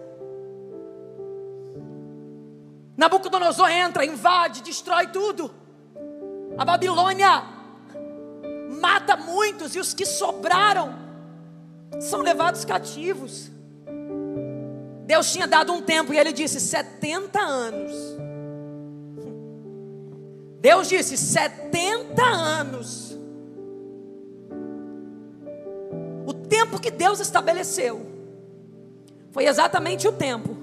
Nabucodonosor 2.97 3.69
entra, 3.69 4.05
invade, 4.05 4.61
destrói 4.61 5.07
tudo. 5.07 5.49
A 6.57 6.65
Babilônia 6.65 7.45
mata 8.81 9.15
muitos 9.15 9.73
e 9.73 9.79
os 9.79 9.93
que 9.93 10.05
sobraram 10.05 10.93
são 12.01 12.21
levados 12.21 12.65
cativos. 12.65 13.49
Deus 15.09 15.31
tinha 15.33 15.47
dado 15.47 15.73
um 15.73 15.81
tempo 15.81 16.13
e 16.13 16.19
ele 16.19 16.31
disse: 16.31 16.59
70 16.59 17.41
anos. 17.41 17.91
Deus 20.61 20.87
disse: 20.87 21.17
70 21.17 22.23
anos. 22.23 23.17
O 26.27 26.31
tempo 26.31 26.79
que 26.79 26.91
Deus 26.91 27.19
estabeleceu 27.19 28.05
foi 29.31 29.47
exatamente 29.47 30.07
o 30.07 30.11
tempo 30.11 30.55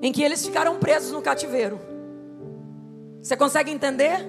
em 0.00 0.12
que 0.12 0.22
eles 0.22 0.46
ficaram 0.46 0.78
presos 0.78 1.10
no 1.10 1.20
cativeiro. 1.20 1.80
Você 3.20 3.36
consegue 3.36 3.72
entender 3.72 4.24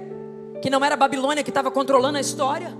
que 0.63 0.69
não 0.71 0.83
era 0.83 0.95
a 0.95 0.97
Babilônia 0.97 1.43
que 1.43 1.51
estava 1.51 1.69
controlando 1.69 2.17
a 2.17 2.21
história? 2.21 2.75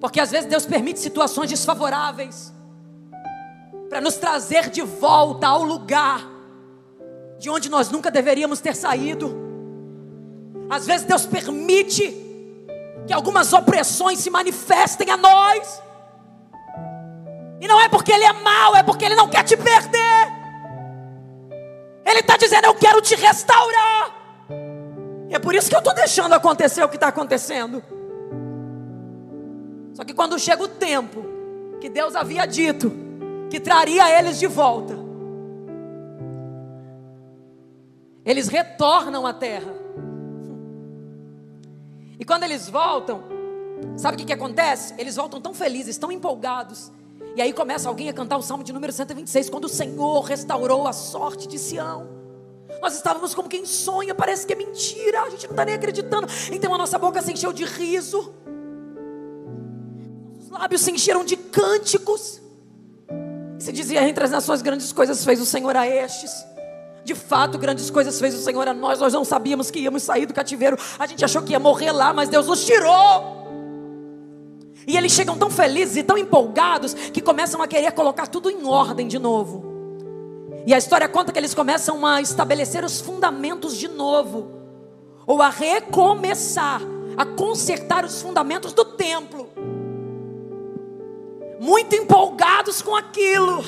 Porque 0.00 0.18
às 0.18 0.32
vezes 0.32 0.50
Deus 0.50 0.66
permite 0.66 0.98
situações 0.98 1.48
desfavoráveis 1.48 2.52
para 3.88 4.00
nos 4.00 4.16
trazer 4.16 4.70
de 4.70 4.82
volta 4.82 5.46
ao 5.46 5.62
lugar 5.62 6.34
de 7.38 7.50
onde 7.50 7.68
nós 7.68 7.90
nunca 7.90 8.10
deveríamos 8.10 8.60
ter 8.60 8.74
saído. 8.74 9.34
Às 10.68 10.86
vezes 10.86 11.06
Deus 11.06 11.26
permite 11.26 12.10
que 13.06 13.12
algumas 13.12 13.52
opressões 13.52 14.18
se 14.18 14.30
manifestem 14.30 15.10
a 15.10 15.16
nós. 15.16 15.82
E 17.60 17.68
não 17.68 17.80
é 17.80 17.88
porque 17.88 18.12
Ele 18.12 18.24
é 18.24 18.32
mau, 18.32 18.74
é 18.74 18.82
porque 18.82 19.04
Ele 19.04 19.14
não 19.14 19.28
quer 19.28 19.44
te 19.44 19.56
perder. 19.56 20.32
Ele 22.04 22.20
está 22.20 22.36
dizendo: 22.36 22.66
Eu 22.66 22.74
quero 22.74 23.00
te 23.00 23.14
restaurar. 23.14 24.14
E 25.28 25.34
é 25.34 25.38
por 25.38 25.54
isso 25.54 25.68
que 25.68 25.74
eu 25.74 25.80
estou 25.80 25.94
deixando 25.94 26.32
acontecer 26.34 26.82
o 26.82 26.88
que 26.88 26.96
está 26.96 27.08
acontecendo. 27.08 27.82
Só 29.94 30.04
que 30.04 30.12
quando 30.12 30.38
chega 30.38 30.62
o 30.62 30.68
tempo 30.68 31.24
que 31.80 31.88
Deus 31.88 32.16
havia 32.16 32.46
dito, 32.46 32.90
que 33.50 33.60
traria 33.60 34.18
eles 34.18 34.38
de 34.38 34.46
volta. 34.46 34.94
Eles 38.24 38.48
retornam 38.48 39.26
à 39.26 39.32
terra. 39.32 39.74
E 42.18 42.24
quando 42.24 42.44
eles 42.44 42.68
voltam, 42.68 43.22
sabe 43.96 44.14
o 44.14 44.18
que, 44.18 44.24
que 44.24 44.32
acontece? 44.32 44.94
Eles 44.96 45.16
voltam 45.16 45.40
tão 45.40 45.52
felizes, 45.52 45.98
tão 45.98 46.10
empolgados. 46.10 46.90
E 47.36 47.42
aí 47.42 47.52
começa 47.52 47.88
alguém 47.88 48.08
a 48.08 48.12
cantar 48.12 48.36
o 48.36 48.42
salmo 48.42 48.62
de 48.62 48.72
número 48.72 48.92
126, 48.92 49.50
quando 49.50 49.64
o 49.64 49.68
Senhor 49.68 50.20
restaurou 50.22 50.86
a 50.86 50.92
sorte 50.92 51.48
de 51.48 51.58
Sião. 51.58 52.08
Nós 52.80 52.94
estávamos 52.94 53.34
como 53.34 53.48
quem 53.48 53.64
sonha, 53.64 54.14
parece 54.14 54.46
que 54.46 54.52
é 54.52 54.56
mentira, 54.56 55.22
a 55.22 55.30
gente 55.30 55.44
não 55.46 55.52
está 55.52 55.64
nem 55.64 55.74
acreditando. 55.74 56.28
Então 56.52 56.72
a 56.72 56.78
nossa 56.78 56.98
boca 56.98 57.20
se 57.20 57.32
encheu 57.32 57.52
de 57.52 57.64
riso, 57.64 58.32
os 60.38 60.48
lábios 60.50 60.82
se 60.82 60.90
encheram 60.92 61.24
de 61.24 61.36
cânticos. 61.36 62.40
Se 63.64 63.72
dizia 63.72 64.06
entre 64.06 64.22
as 64.22 64.30
nações 64.30 64.60
grandes 64.60 64.92
coisas 64.92 65.24
fez 65.24 65.40
o 65.40 65.46
Senhor 65.46 65.74
a 65.74 65.88
estes. 65.88 66.44
De 67.02 67.14
fato, 67.14 67.56
grandes 67.56 67.88
coisas 67.88 68.20
fez 68.20 68.34
o 68.34 68.38
Senhor 68.38 68.68
a 68.68 68.74
nós. 68.74 69.00
Nós 69.00 69.14
não 69.14 69.24
sabíamos 69.24 69.70
que 69.70 69.78
íamos 69.78 70.02
sair 70.02 70.26
do 70.26 70.34
cativeiro. 70.34 70.76
A 70.98 71.06
gente 71.06 71.24
achou 71.24 71.40
que 71.40 71.52
ia 71.52 71.58
morrer 71.58 71.90
lá, 71.90 72.12
mas 72.12 72.28
Deus 72.28 72.46
nos 72.46 72.62
tirou. 72.66 72.92
E 74.86 74.98
eles 74.98 75.12
chegam 75.12 75.38
tão 75.38 75.48
felizes 75.48 75.96
e 75.96 76.02
tão 76.02 76.18
empolgados 76.18 76.92
que 76.92 77.22
começam 77.22 77.62
a 77.62 77.66
querer 77.66 77.90
colocar 77.92 78.26
tudo 78.26 78.50
em 78.50 78.66
ordem 78.66 79.08
de 79.08 79.18
novo. 79.18 79.64
E 80.66 80.74
a 80.74 80.76
história 80.76 81.08
conta 81.08 81.32
que 81.32 81.38
eles 81.38 81.54
começam 81.54 82.04
a 82.04 82.20
estabelecer 82.20 82.84
os 82.84 83.00
fundamentos 83.00 83.78
de 83.78 83.88
novo, 83.88 84.50
ou 85.26 85.40
a 85.40 85.48
recomeçar, 85.48 86.82
a 87.16 87.24
consertar 87.24 88.04
os 88.04 88.20
fundamentos 88.20 88.74
do 88.74 88.84
templo. 88.84 89.53
Muito 91.64 91.96
empolgados 91.96 92.82
com 92.82 92.94
aquilo. 92.94 93.64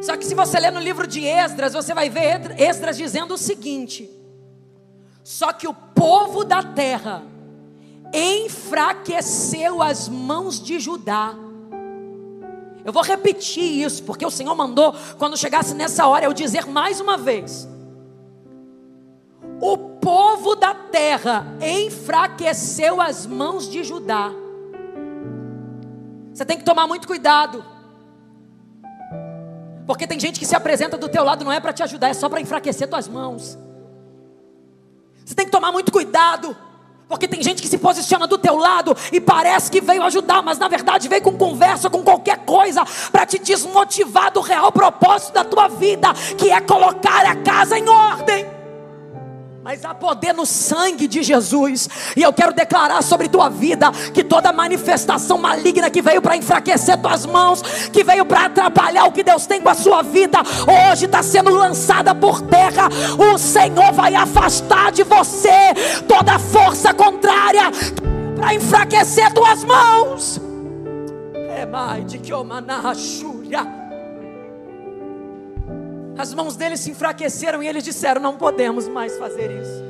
Só 0.00 0.16
que 0.16 0.24
se 0.24 0.34
você 0.34 0.58
ler 0.58 0.72
no 0.72 0.80
livro 0.80 1.06
de 1.06 1.22
Esdras, 1.26 1.74
você 1.74 1.92
vai 1.92 2.08
ver 2.08 2.58
Esdras 2.58 2.96
dizendo 2.96 3.34
o 3.34 3.38
seguinte: 3.38 4.08
Só 5.22 5.52
que 5.52 5.68
o 5.68 5.74
povo 5.74 6.42
da 6.42 6.62
terra 6.62 7.22
enfraqueceu 8.14 9.82
as 9.82 10.08
mãos 10.08 10.58
de 10.58 10.80
Judá. 10.80 11.34
Eu 12.82 12.94
vou 12.94 13.02
repetir 13.02 13.84
isso, 13.84 14.02
porque 14.02 14.24
o 14.24 14.30
Senhor 14.30 14.54
mandou, 14.54 14.94
quando 15.18 15.36
chegasse 15.36 15.74
nessa 15.74 16.06
hora, 16.06 16.24
eu 16.24 16.32
dizer 16.32 16.66
mais 16.66 16.98
uma 16.98 17.18
vez: 17.18 17.68
O 19.60 19.76
povo 19.76 20.56
da 20.56 20.74
terra 20.74 21.46
enfraqueceu 21.60 23.02
as 23.02 23.26
mãos 23.26 23.68
de 23.68 23.84
Judá. 23.84 24.43
Você 26.34 26.44
tem 26.44 26.58
que 26.58 26.64
tomar 26.64 26.88
muito 26.88 27.06
cuidado. 27.06 27.64
Porque 29.86 30.06
tem 30.06 30.18
gente 30.18 30.40
que 30.40 30.46
se 30.46 30.56
apresenta 30.56 30.98
do 30.98 31.08
teu 31.08 31.22
lado 31.22 31.44
não 31.44 31.52
é 31.52 31.60
para 31.60 31.72
te 31.72 31.82
ajudar, 31.84 32.08
é 32.08 32.14
só 32.14 32.28
para 32.28 32.40
enfraquecer 32.40 32.88
tuas 32.88 33.06
mãos. 33.06 33.56
Você 35.24 35.34
tem 35.34 35.46
que 35.46 35.52
tomar 35.52 35.70
muito 35.70 35.92
cuidado. 35.92 36.56
Porque 37.06 37.28
tem 37.28 37.42
gente 37.42 37.62
que 37.62 37.68
se 37.68 37.78
posiciona 37.78 38.26
do 38.26 38.38
teu 38.38 38.56
lado 38.56 38.96
e 39.12 39.20
parece 39.20 39.70
que 39.70 39.80
veio 39.80 40.02
ajudar, 40.02 40.42
mas 40.42 40.58
na 40.58 40.68
verdade 40.68 41.06
veio 41.06 41.22
com 41.22 41.36
conversa, 41.36 41.90
com 41.90 42.02
qualquer 42.02 42.38
coisa, 42.38 42.82
para 43.12 43.26
te 43.26 43.38
desmotivar 43.38 44.32
do 44.32 44.40
real 44.40 44.72
propósito 44.72 45.34
da 45.34 45.44
tua 45.44 45.68
vida, 45.68 46.12
que 46.36 46.50
é 46.50 46.60
colocar 46.62 47.26
a 47.26 47.36
casa 47.36 47.78
em 47.78 47.88
ordem. 47.88 48.53
Mas 49.64 49.82
há 49.82 49.94
poder 49.94 50.34
no 50.34 50.44
sangue 50.44 51.08
de 51.08 51.22
Jesus. 51.22 51.88
E 52.14 52.22
eu 52.22 52.34
quero 52.34 52.52
declarar 52.52 53.02
sobre 53.02 53.30
tua 53.30 53.48
vida 53.48 53.90
que 54.12 54.22
toda 54.22 54.52
manifestação 54.52 55.38
maligna 55.38 55.88
que 55.88 56.02
veio 56.02 56.20
para 56.20 56.36
enfraquecer 56.36 56.98
tuas 56.98 57.24
mãos, 57.24 57.62
que 57.90 58.04
veio 58.04 58.26
para 58.26 58.44
atrapalhar 58.44 59.06
o 59.06 59.12
que 59.12 59.22
Deus 59.22 59.46
tem 59.46 59.62
com 59.62 59.70
a 59.70 59.74
sua 59.74 60.02
vida, 60.02 60.40
hoje 60.92 61.06
está 61.06 61.22
sendo 61.22 61.48
lançada 61.48 62.14
por 62.14 62.42
terra. 62.42 62.90
O 63.18 63.38
Senhor 63.38 63.90
vai 63.94 64.14
afastar 64.14 64.92
de 64.92 65.02
você 65.02 65.72
toda 66.06 66.38
força 66.38 66.92
contrária 66.92 67.70
para 68.36 68.52
enfraquecer 68.52 69.32
tuas 69.32 69.64
mãos. 69.64 70.38
É 71.56 71.64
mais 71.64 72.04
de 72.04 72.18
que 72.18 72.34
o 72.34 72.44
manachúria. 72.44 73.83
As 76.16 76.32
mãos 76.32 76.56
deles 76.56 76.80
se 76.80 76.90
enfraqueceram 76.90 77.62
e 77.62 77.68
eles 77.68 77.82
disseram: 77.82 78.20
Não 78.20 78.36
podemos 78.36 78.88
mais 78.88 79.16
fazer 79.18 79.50
isso. 79.50 79.84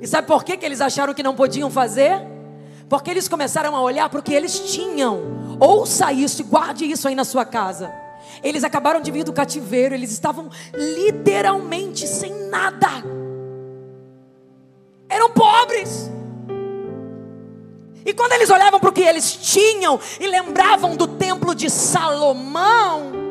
E 0.00 0.06
sabe 0.06 0.26
por 0.26 0.42
que, 0.42 0.56
que 0.56 0.66
eles 0.66 0.80
acharam 0.80 1.14
que 1.14 1.22
não 1.22 1.34
podiam 1.34 1.70
fazer? 1.70 2.20
Porque 2.88 3.10
eles 3.10 3.28
começaram 3.28 3.76
a 3.76 3.80
olhar 3.80 4.08
para 4.10 4.18
o 4.18 4.22
que 4.22 4.34
eles 4.34 4.58
tinham. 4.72 5.56
Ouça 5.60 6.12
isso 6.12 6.42
e 6.42 6.44
guarde 6.44 6.90
isso 6.90 7.06
aí 7.06 7.14
na 7.14 7.24
sua 7.24 7.44
casa. 7.44 7.92
Eles 8.42 8.64
acabaram 8.64 9.00
de 9.00 9.10
vir 9.10 9.24
do 9.24 9.32
cativeiro, 9.32 9.94
eles 9.94 10.10
estavam 10.10 10.50
literalmente 10.74 12.06
sem 12.08 12.48
nada. 12.48 12.88
Eram 15.08 15.30
pobres. 15.30 16.10
E 18.04 18.12
quando 18.12 18.32
eles 18.32 18.50
olhavam 18.50 18.80
para 18.80 18.90
o 18.90 18.92
que 18.92 19.02
eles 19.02 19.32
tinham 19.32 20.00
e 20.18 20.26
lembravam 20.26 20.96
do 20.96 21.06
templo 21.06 21.54
de 21.54 21.70
Salomão, 21.70 23.21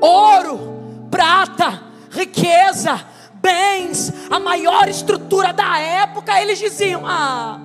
ouro, 0.00 1.08
prata, 1.10 1.82
riqueza, 2.10 3.04
bens, 3.34 4.12
a 4.30 4.38
maior 4.38 4.88
estrutura 4.88 5.52
da 5.52 5.78
época, 5.78 6.40
eles 6.40 6.58
diziam: 6.58 7.06
Ah, 7.06 7.60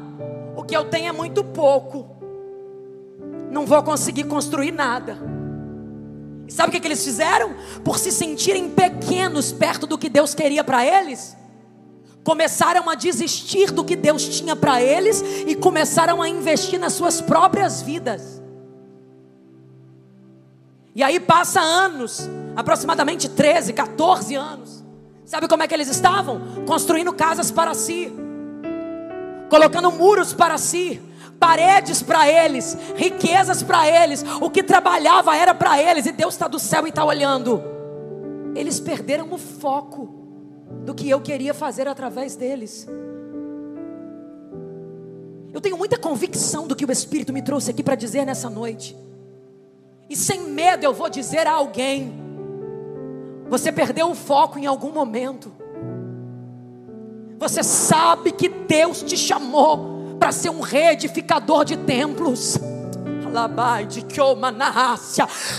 o 0.55 0.63
que 0.63 0.75
eu 0.75 0.85
tenho 0.85 1.09
é 1.09 1.11
muito 1.11 1.43
pouco, 1.43 2.07
não 3.51 3.65
vou 3.65 3.81
conseguir 3.83 4.25
construir 4.25 4.71
nada. 4.71 5.17
E 6.47 6.51
sabe 6.51 6.69
o 6.69 6.71
que, 6.71 6.79
que 6.79 6.87
eles 6.87 7.03
fizeram? 7.03 7.55
Por 7.83 7.97
se 7.97 8.11
sentirem 8.11 8.69
pequenos 8.69 9.51
perto 9.51 9.87
do 9.87 9.97
que 9.97 10.09
Deus 10.09 10.33
queria 10.33 10.63
para 10.63 10.85
eles, 10.85 11.37
começaram 12.23 12.89
a 12.89 12.95
desistir 12.95 13.71
do 13.71 13.83
que 13.83 13.95
Deus 13.95 14.27
tinha 14.27 14.55
para 14.55 14.81
eles 14.81 15.23
e 15.47 15.55
começaram 15.55 16.21
a 16.21 16.27
investir 16.27 16.79
nas 16.79 16.93
suas 16.93 17.21
próprias 17.21 17.81
vidas. 17.81 18.42
E 20.95 21.01
aí 21.01 21.19
passa 21.19 21.59
anos, 21.59 22.29
aproximadamente 22.55 23.27
13, 23.27 23.73
14 23.73 24.35
anos. 24.35 24.83
Sabe 25.25 25.47
como 25.47 25.63
é 25.63 25.67
que 25.67 25.73
eles 25.73 25.87
estavam? 25.87 26.65
Construindo 26.67 27.11
casas 27.13 27.49
para 27.49 27.73
si, 27.73 28.13
colocando 29.49 29.91
muros 29.91 30.33
para 30.33 30.57
si, 30.57 31.01
paredes 31.39 32.03
para 32.03 32.29
eles, 32.29 32.77
riquezas 32.95 33.63
para 33.63 33.87
eles. 33.87 34.23
O 34.39 34.49
que 34.49 34.61
trabalhava 34.61 35.35
era 35.35 35.53
para 35.53 35.81
eles, 35.81 36.05
e 36.05 36.11
Deus 36.11 36.35
está 36.35 36.47
do 36.47 36.59
céu 36.59 36.85
e 36.85 36.89
está 36.89 37.03
olhando. 37.03 37.63
Eles 38.55 38.79
perderam 38.79 39.33
o 39.33 39.37
foco 39.37 40.23
do 40.85 40.93
que 40.93 41.09
eu 41.09 41.19
queria 41.21 41.53
fazer 41.53 41.87
através 41.87 42.35
deles. 42.35 42.87
Eu 45.51 45.61
tenho 45.61 45.77
muita 45.77 45.97
convicção 45.97 46.67
do 46.67 46.75
que 46.75 46.85
o 46.85 46.91
Espírito 46.91 47.33
me 47.33 47.41
trouxe 47.41 47.71
aqui 47.71 47.83
para 47.83 47.95
dizer 47.95 48.25
nessa 48.25 48.49
noite. 48.49 48.95
E 50.09 50.15
sem 50.15 50.49
medo 50.49 50.83
eu 50.83 50.93
vou 50.93 51.09
dizer 51.09 51.47
a 51.47 51.53
alguém: 51.53 52.13
você 53.49 53.71
perdeu 53.71 54.09
o 54.09 54.15
foco 54.15 54.57
em 54.57 54.65
algum 54.65 54.91
momento. 54.91 55.51
Você 57.37 57.61
sabe 57.63 58.31
que 58.31 58.47
Deus 58.47 59.03
te 59.03 59.17
chamou 59.17 60.15
para 60.19 60.31
ser 60.31 60.49
um 60.49 60.61
reedificador 60.61 61.65
de 61.65 61.77
templos. 61.77 62.57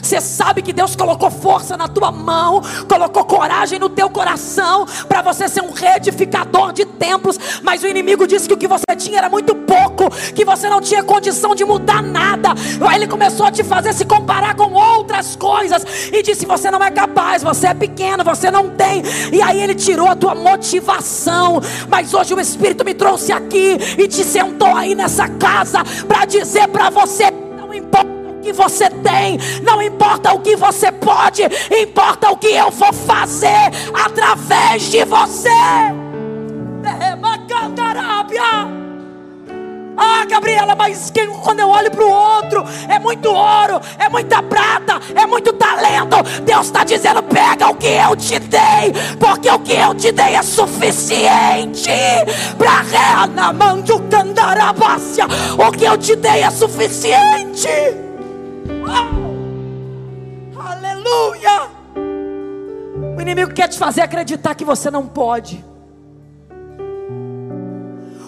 Você 0.03 0.21
sabe 0.21 0.63
que 0.63 0.73
Deus 0.73 0.95
colocou 0.95 1.31
força 1.31 1.77
na 1.77 1.89
tua 1.89 2.13
mão, 2.13 2.63
colocou 2.89 3.25
coragem 3.25 3.79
no 3.79 3.89
teu 3.89 4.09
coração 4.09 4.87
para 5.09 5.23
você 5.23 5.49
ser 5.49 5.63
um 5.63 5.73
reedificador 5.73 6.73
de 6.73 6.85
templos, 6.85 7.39
mas 7.63 7.83
o 7.83 7.87
inimigo 7.87 8.27
disse 8.27 8.47
que 8.47 8.55
o 8.55 8.57
que 8.57 8.69
você 8.69 8.85
tinha 8.97 9.19
era 9.19 9.29
muito 9.29 9.55
pouco, 9.55 10.11
que 10.35 10.45
você 10.45 10.69
não 10.69 10.81
tinha 10.81 11.03
condição 11.03 11.55
de 11.55 11.65
mudar 11.65 12.03
nada. 12.03 12.51
Aí 12.89 12.97
ele 12.97 13.09
começou 13.09 13.47
a 13.47 13.53
te 13.53 13.65
fazer 13.65 13.93
se 13.93 14.05
comparar 14.05 14.55
com 14.55 14.73
outras 14.73 15.37
coisas 15.37 15.85
e 16.13 16.23
disse: 16.23 16.47
Você 16.47 16.71
não 16.71 16.83
é 16.83 16.91
capaz, 16.91 17.43
você 17.43 17.69
é 17.69 17.75
pequeno, 17.75 18.25
você 18.25 18.51
não 18.51 18.71
tem. 18.71 19.03
E 19.33 19.43
aí 19.43 19.61
ele 19.61 19.75
tirou 19.75 20.09
a 20.09 20.17
tua 20.17 20.35
motivação. 20.35 21.61
Mas 21.89 22.15
hoje 22.15 22.35
o 22.35 22.41
Espírito 22.41 22.85
me 22.85 22.95
trouxe 22.95 23.33
aqui 23.33 23.77
e 23.99 24.07
te 24.07 24.25
sentou 24.25 24.75
aí 24.75 24.95
nessa 24.95 25.29
casa 25.29 25.83
para 26.07 26.25
dizer 26.25 26.69
para 26.69 26.91
você 26.91 27.44
que 28.45 28.53
você 28.53 28.91
tem, 28.91 29.39
não 29.63 29.81
importa 29.81 30.35
o 30.35 30.41
que 30.41 30.55
você 30.55 30.93
pode, 30.93 31.43
importa 31.71 32.31
o 32.31 32.37
que 32.37 32.49
eu 32.49 32.71
vou 32.71 32.93
fazer 32.93 33.71
através 33.95 34.83
de 34.83 35.03
você. 35.07 35.49
Ah, 39.97 40.27
Gabriela, 40.29 40.75
mas 40.75 41.11
quando 41.43 41.61
eu 41.61 41.69
olho 41.71 41.91
para 41.91 42.05
o 42.05 42.11
outro, 42.11 42.65
é 42.89 42.99
muito 42.99 43.31
ouro, 43.31 43.81
é 43.99 44.09
muita 44.11 44.43
prata, 44.43 45.01
é 45.15 45.25
muito 45.25 45.53
talento. 45.55 46.17
Deus 46.43 46.67
está 46.67 46.85
dizendo: 46.85 47.23
pega 47.23 47.71
o 47.71 47.77
que 47.77 47.87
eu 47.87 48.15
te 48.17 48.39
dei, 48.41 48.93
porque 49.19 49.49
o 49.49 49.59
que 49.61 49.73
eu 49.73 49.95
te 49.95 50.13
dei 50.13 50.35
é 50.35 50.43
suficiente 50.43 51.91
para 52.59 52.83
Reanamandu 52.83 54.01
Candarabácia. 54.11 55.27
O 55.57 55.73
que 55.73 55.85
eu 55.85 55.97
te 55.97 56.17
dei 56.17 56.43
é 56.43 56.51
suficiente. 56.51 58.04
Oh, 58.87 60.61
aleluia. 60.61 61.71
O 63.17 63.21
inimigo 63.21 63.53
quer 63.53 63.69
te 63.69 63.79
fazer 63.79 64.03
acreditar 64.03 64.55
que 64.55 64.65
você 64.65 64.91
não 64.91 65.07
pode. 65.07 65.65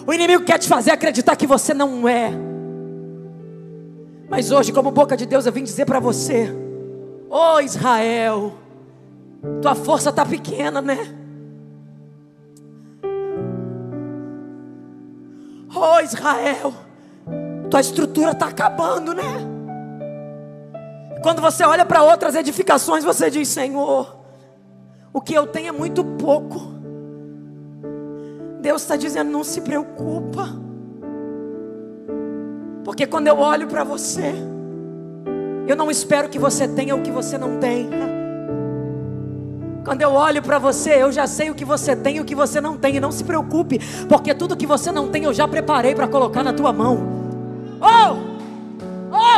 O 0.05 0.13
inimigo 0.13 0.43
quer 0.43 0.57
te 0.57 0.67
fazer 0.67 0.91
acreditar 0.91 1.35
que 1.35 1.45
você 1.45 1.73
não 1.73 2.07
é. 2.07 2.31
Mas 4.29 4.51
hoje, 4.51 4.71
como 4.71 4.91
boca 4.91 5.15
de 5.15 5.25
Deus, 5.25 5.45
eu 5.45 5.51
vim 5.51 5.63
dizer 5.63 5.85
para 5.85 5.99
você: 5.99 6.49
Ô 7.29 7.55
oh, 7.55 7.59
Israel, 7.59 8.53
tua 9.61 9.75
força 9.75 10.09
está 10.09 10.25
pequena, 10.25 10.81
né? 10.81 11.13
Ô 15.73 15.79
oh, 15.79 15.99
Israel, 15.99 16.73
tua 17.69 17.81
estrutura 17.81 18.31
está 18.31 18.47
acabando, 18.47 19.13
né? 19.13 19.56
Quando 21.21 21.41
você 21.41 21.63
olha 21.63 21.85
para 21.85 22.03
outras 22.03 22.35
edificações, 22.35 23.03
você 23.03 23.29
diz: 23.29 23.47
Senhor, 23.47 24.17
o 25.13 25.21
que 25.21 25.33
eu 25.33 25.47
tenho 25.47 25.69
é 25.69 25.71
muito 25.71 26.03
pouco. 26.03 26.73
Deus 28.61 28.81
está 28.81 28.95
dizendo: 28.95 29.31
não 29.31 29.43
se 29.43 29.61
preocupa, 29.61 30.49
porque 32.83 33.05
quando 33.05 33.27
eu 33.27 33.37
olho 33.39 33.67
para 33.67 33.83
você, 33.83 34.33
eu 35.67 35.75
não 35.75 35.91
espero 35.91 36.29
que 36.29 36.39
você 36.39 36.67
tenha 36.67 36.95
o 36.95 37.01
que 37.01 37.11
você 37.11 37.37
não 37.37 37.57
tem. 37.57 37.89
Quando 39.83 40.01
eu 40.01 40.11
olho 40.11 40.41
para 40.43 40.59
você, 40.59 41.01
eu 41.01 41.13
já 41.13 41.25
sei 41.25 41.49
o 41.49 41.55
que 41.55 41.63
você 41.63 41.95
tem 41.95 42.17
e 42.17 42.19
o 42.19 42.25
que 42.25 42.35
você 42.35 42.59
não 42.59 42.77
tem. 42.77 42.97
E 42.97 42.99
não 42.99 43.11
se 43.11 43.23
preocupe, 43.23 43.79
porque 44.09 44.33
tudo 44.33 44.57
que 44.57 44.67
você 44.67 44.91
não 44.91 45.07
tem 45.07 45.23
eu 45.23 45.33
já 45.33 45.47
preparei 45.47 45.95
para 45.95 46.09
colocar 46.09 46.43
na 46.43 46.51
tua 46.51 46.73
mão. 46.73 46.99
Oh! 47.79 48.36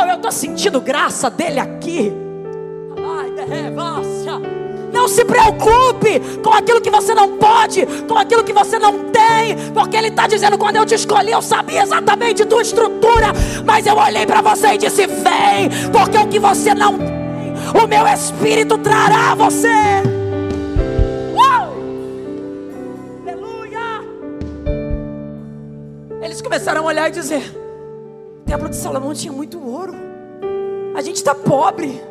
Oh, 0.00 0.06
eu 0.06 0.16
estou 0.16 0.32
sentindo 0.32 0.80
graça 0.80 1.28
dele 1.28 1.60
aqui. 1.60 2.10
Não 4.92 5.06
se 5.06 5.24
preocupe 5.24 6.20
com 6.42 6.52
aquilo 6.52 6.80
que 6.80 6.90
você 6.90 7.14
não 7.14 7.36
pode, 7.36 7.86
com 8.08 8.16
aquilo 8.16 8.42
que 8.42 8.52
você 8.52 8.78
não 8.78 9.10
tem, 9.10 9.56
porque 9.74 9.96
Ele 9.96 10.08
está 10.08 10.26
dizendo: 10.26 10.56
quando 10.56 10.76
eu 10.76 10.86
te 10.86 10.94
escolhi, 10.94 11.30
eu 11.30 11.42
sabia 11.42 11.82
exatamente 11.82 12.44
tua 12.46 12.62
estrutura, 12.62 13.28
mas 13.64 13.86
eu 13.86 13.96
olhei 13.96 14.26
para 14.26 14.40
você 14.40 14.68
e 14.68 14.78
disse: 14.78 15.06
vem, 15.06 15.70
porque 15.92 16.16
o 16.18 16.26
que 16.26 16.38
você 16.38 16.74
não 16.74 16.96
tem, 16.96 17.82
o 17.82 17.86
meu 17.86 18.06
Espírito 18.06 18.78
trará 18.78 19.32
a 19.32 19.34
você. 19.34 19.68
Eles 26.22 26.40
começaram 26.42 26.82
a 26.82 26.86
olhar 26.86 27.08
e 27.08 27.12
dizer: 27.12 27.59
templo 28.50 28.68
de 28.68 28.74
Salomão 28.74 29.14
tinha 29.14 29.32
muito 29.32 29.64
ouro, 29.64 29.94
a 30.96 31.00
gente 31.02 31.14
está 31.18 31.32
pobre. 31.32 32.02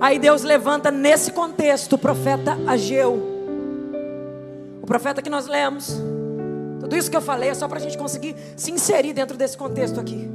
Aí 0.00 0.18
Deus 0.18 0.42
levanta 0.42 0.90
nesse 0.90 1.30
contexto 1.30 1.92
o 1.92 1.98
profeta 1.98 2.58
Ageu, 2.66 3.22
o 4.82 4.84
profeta 4.84 5.22
que 5.22 5.30
nós 5.30 5.46
lemos. 5.46 6.02
Tudo 6.80 6.96
isso 6.96 7.08
que 7.08 7.16
eu 7.16 7.20
falei 7.20 7.50
é 7.50 7.54
só 7.54 7.68
para 7.68 7.78
a 7.78 7.80
gente 7.80 7.96
conseguir 7.96 8.34
se 8.56 8.72
inserir 8.72 9.12
dentro 9.12 9.36
desse 9.36 9.56
contexto 9.56 10.00
aqui. 10.00 10.28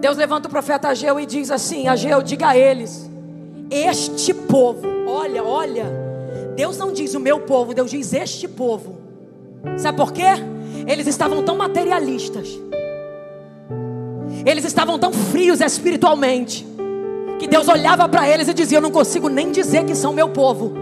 Deus 0.00 0.16
levanta 0.16 0.46
o 0.46 0.50
profeta 0.50 0.86
Ageu 0.86 1.18
e 1.18 1.26
diz 1.26 1.50
assim: 1.50 1.88
Ageu, 1.88 2.22
diga 2.22 2.50
a 2.50 2.56
eles, 2.56 3.10
este 3.68 4.32
povo, 4.32 4.86
olha, 5.08 5.42
olha, 5.42 5.86
Deus 6.54 6.78
não 6.78 6.92
diz 6.92 7.12
o 7.16 7.18
meu 7.18 7.40
povo, 7.40 7.74
Deus 7.74 7.90
diz 7.90 8.12
este 8.12 8.46
povo. 8.46 9.00
Sabe 9.76 9.98
por 9.98 10.12
quê? 10.12 10.54
Eles 10.86 11.06
estavam 11.06 11.42
tão 11.42 11.56
materialistas, 11.56 12.48
eles 14.44 14.64
estavam 14.64 14.98
tão 14.98 15.12
frios 15.12 15.60
espiritualmente, 15.60 16.66
que 17.38 17.46
Deus 17.46 17.68
olhava 17.68 18.08
para 18.08 18.28
eles 18.28 18.48
e 18.48 18.54
dizia: 18.54 18.78
Eu 18.78 18.82
não 18.82 18.90
consigo 18.90 19.28
nem 19.28 19.50
dizer 19.52 19.84
que 19.84 19.94
são 19.94 20.12
meu 20.12 20.28
povo, 20.28 20.74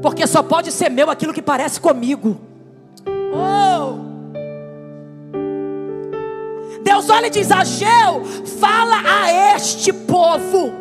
porque 0.00 0.26
só 0.26 0.42
pode 0.42 0.70
ser 0.70 0.88
meu 0.88 1.10
aquilo 1.10 1.32
que 1.32 1.42
parece 1.42 1.80
comigo. 1.80 2.36
Oh! 3.32 4.06
Deus 6.82 7.10
olha 7.10 7.26
e 7.26 7.30
diz: 7.30 7.50
Ageu, 7.50 8.24
fala 8.60 9.02
a 9.04 9.56
este 9.56 9.92
povo. 9.92 10.72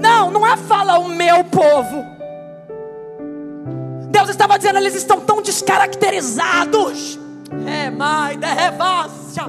Não, 0.00 0.30
não 0.30 0.46
é 0.46 0.56
fala 0.56 0.98
o 0.98 1.08
meu 1.08 1.44
povo. 1.44 2.15
Deus 4.16 4.30
estava 4.30 4.56
dizendo, 4.56 4.78
eles 4.78 4.94
estão 4.94 5.20
tão 5.20 5.42
descaracterizados. 5.42 7.18
É, 7.66 7.90
mãe, 7.90 8.38
de 8.38 8.46
revassa. 8.46 9.42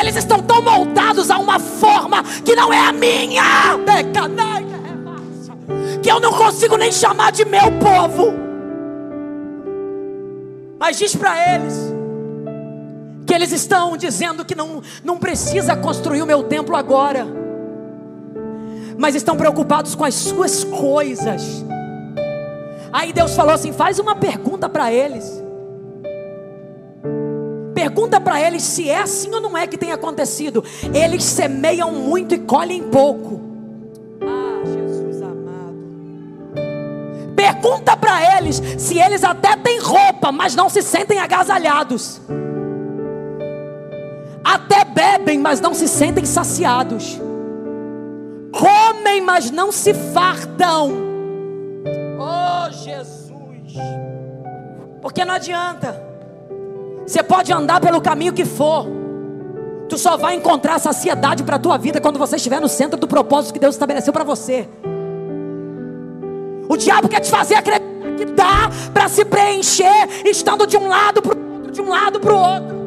Eles 0.00 0.16
estão 0.16 0.38
tão 0.38 0.62
moldados 0.62 1.30
a 1.30 1.36
uma 1.36 1.58
forma 1.58 2.22
que 2.42 2.56
não 2.56 2.72
é 2.72 2.78
a 2.78 2.90
minha. 2.90 3.42
Que 6.02 6.10
eu 6.10 6.20
não 6.20 6.32
consigo 6.32 6.78
nem 6.78 6.90
chamar 6.90 7.32
de 7.32 7.44
meu 7.44 7.70
povo. 7.72 8.32
Mas 10.78 10.96
diz 10.96 11.14
para 11.14 11.54
eles 11.54 11.74
que 13.26 13.34
eles 13.34 13.52
estão 13.52 13.94
dizendo 13.94 14.42
que 14.42 14.54
não, 14.54 14.82
não 15.04 15.18
precisa 15.18 15.76
construir 15.76 16.22
o 16.22 16.26
meu 16.26 16.44
templo 16.44 16.74
agora, 16.74 17.26
mas 18.96 19.14
estão 19.14 19.36
preocupados 19.36 19.94
com 19.94 20.02
as 20.02 20.14
suas 20.14 20.64
coisas. 20.64 21.62
Aí 22.92 23.12
Deus 23.12 23.34
falou 23.34 23.54
assim: 23.54 23.72
faz 23.72 23.98
uma 23.98 24.14
pergunta 24.14 24.68
para 24.68 24.92
eles. 24.92 25.42
Pergunta 27.74 28.20
para 28.20 28.40
eles 28.40 28.62
se 28.62 28.88
é 28.90 28.98
assim 28.98 29.34
ou 29.34 29.40
não 29.40 29.56
é 29.56 29.66
que 29.66 29.78
tem 29.78 29.92
acontecido. 29.92 30.62
Eles 30.92 31.24
semeiam 31.24 31.92
muito 31.92 32.34
e 32.34 32.38
colhem 32.38 32.82
pouco. 32.82 33.40
Ah, 34.20 34.62
Jesus 34.66 35.22
amado. 35.22 35.76
Pergunta 37.34 37.96
para 37.96 38.38
eles 38.38 38.60
se 38.76 38.98
eles 38.98 39.24
até 39.24 39.56
têm 39.56 39.78
roupa, 39.80 40.30
mas 40.30 40.54
não 40.54 40.68
se 40.68 40.82
sentem 40.82 41.18
agasalhados. 41.18 42.20
Até 44.44 44.84
bebem, 44.84 45.38
mas 45.38 45.60
não 45.60 45.72
se 45.72 45.88
sentem 45.88 46.24
saciados. 46.24 47.18
Comem, 48.52 49.20
mas 49.20 49.50
não 49.50 49.70
se 49.70 49.94
fartam 49.94 51.09
Jesus. 52.90 53.74
Porque 55.00 55.24
não 55.24 55.34
adianta. 55.34 56.02
Você 57.06 57.22
pode 57.22 57.52
andar 57.52 57.80
pelo 57.80 58.00
caminho 58.00 58.32
que 58.32 58.44
for. 58.44 58.86
Tu 59.88 59.98
só 59.98 60.16
vai 60.16 60.34
encontrar 60.34 60.78
saciedade 60.78 61.42
para 61.42 61.56
a 61.56 61.58
tua 61.58 61.76
vida 61.76 62.00
quando 62.00 62.18
você 62.18 62.36
estiver 62.36 62.60
no 62.60 62.68
centro 62.68 62.98
do 62.98 63.08
propósito 63.08 63.52
que 63.52 63.58
Deus 63.58 63.74
estabeleceu 63.74 64.12
para 64.12 64.22
você. 64.22 64.68
O 66.68 66.76
diabo 66.76 67.08
quer 67.08 67.20
te 67.20 67.30
fazer 67.30 67.56
acreditar 67.56 67.90
que 68.16 68.24
dá 68.26 68.70
para 68.92 69.08
se 69.08 69.24
preencher 69.24 70.08
estando 70.26 70.66
de 70.66 70.76
um 70.76 70.86
lado 70.86 71.22
para 71.22 71.36
o 71.36 71.52
outro, 71.52 71.72
de 71.72 71.80
um 71.80 71.88
lado 71.88 72.20
para 72.20 72.32
o 72.32 72.38
outro. 72.38 72.79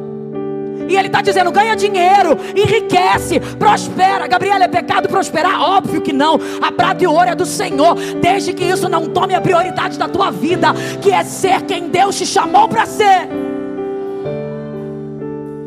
E 0.88 0.96
ele 0.96 1.08
está 1.08 1.20
dizendo: 1.20 1.50
ganha 1.50 1.74
dinheiro, 1.74 2.38
enriquece, 2.54 3.40
prospera. 3.58 4.26
Gabriela, 4.26 4.64
é 4.64 4.68
pecado 4.68 5.08
prosperar? 5.08 5.60
Óbvio 5.60 6.00
que 6.00 6.12
não. 6.12 6.38
A 6.62 6.70
prata 6.70 7.04
e 7.04 7.06
ouro 7.06 7.28
é 7.28 7.34
do 7.34 7.46
Senhor, 7.46 7.94
desde 8.20 8.52
que 8.52 8.64
isso 8.64 8.88
não 8.88 9.06
tome 9.06 9.34
a 9.34 9.40
prioridade 9.40 9.98
da 9.98 10.08
tua 10.08 10.30
vida, 10.30 10.68
que 11.00 11.10
é 11.10 11.22
ser 11.24 11.62
quem 11.62 11.88
Deus 11.88 12.16
te 12.16 12.26
chamou 12.26 12.68
para 12.68 12.86
ser. 12.86 13.28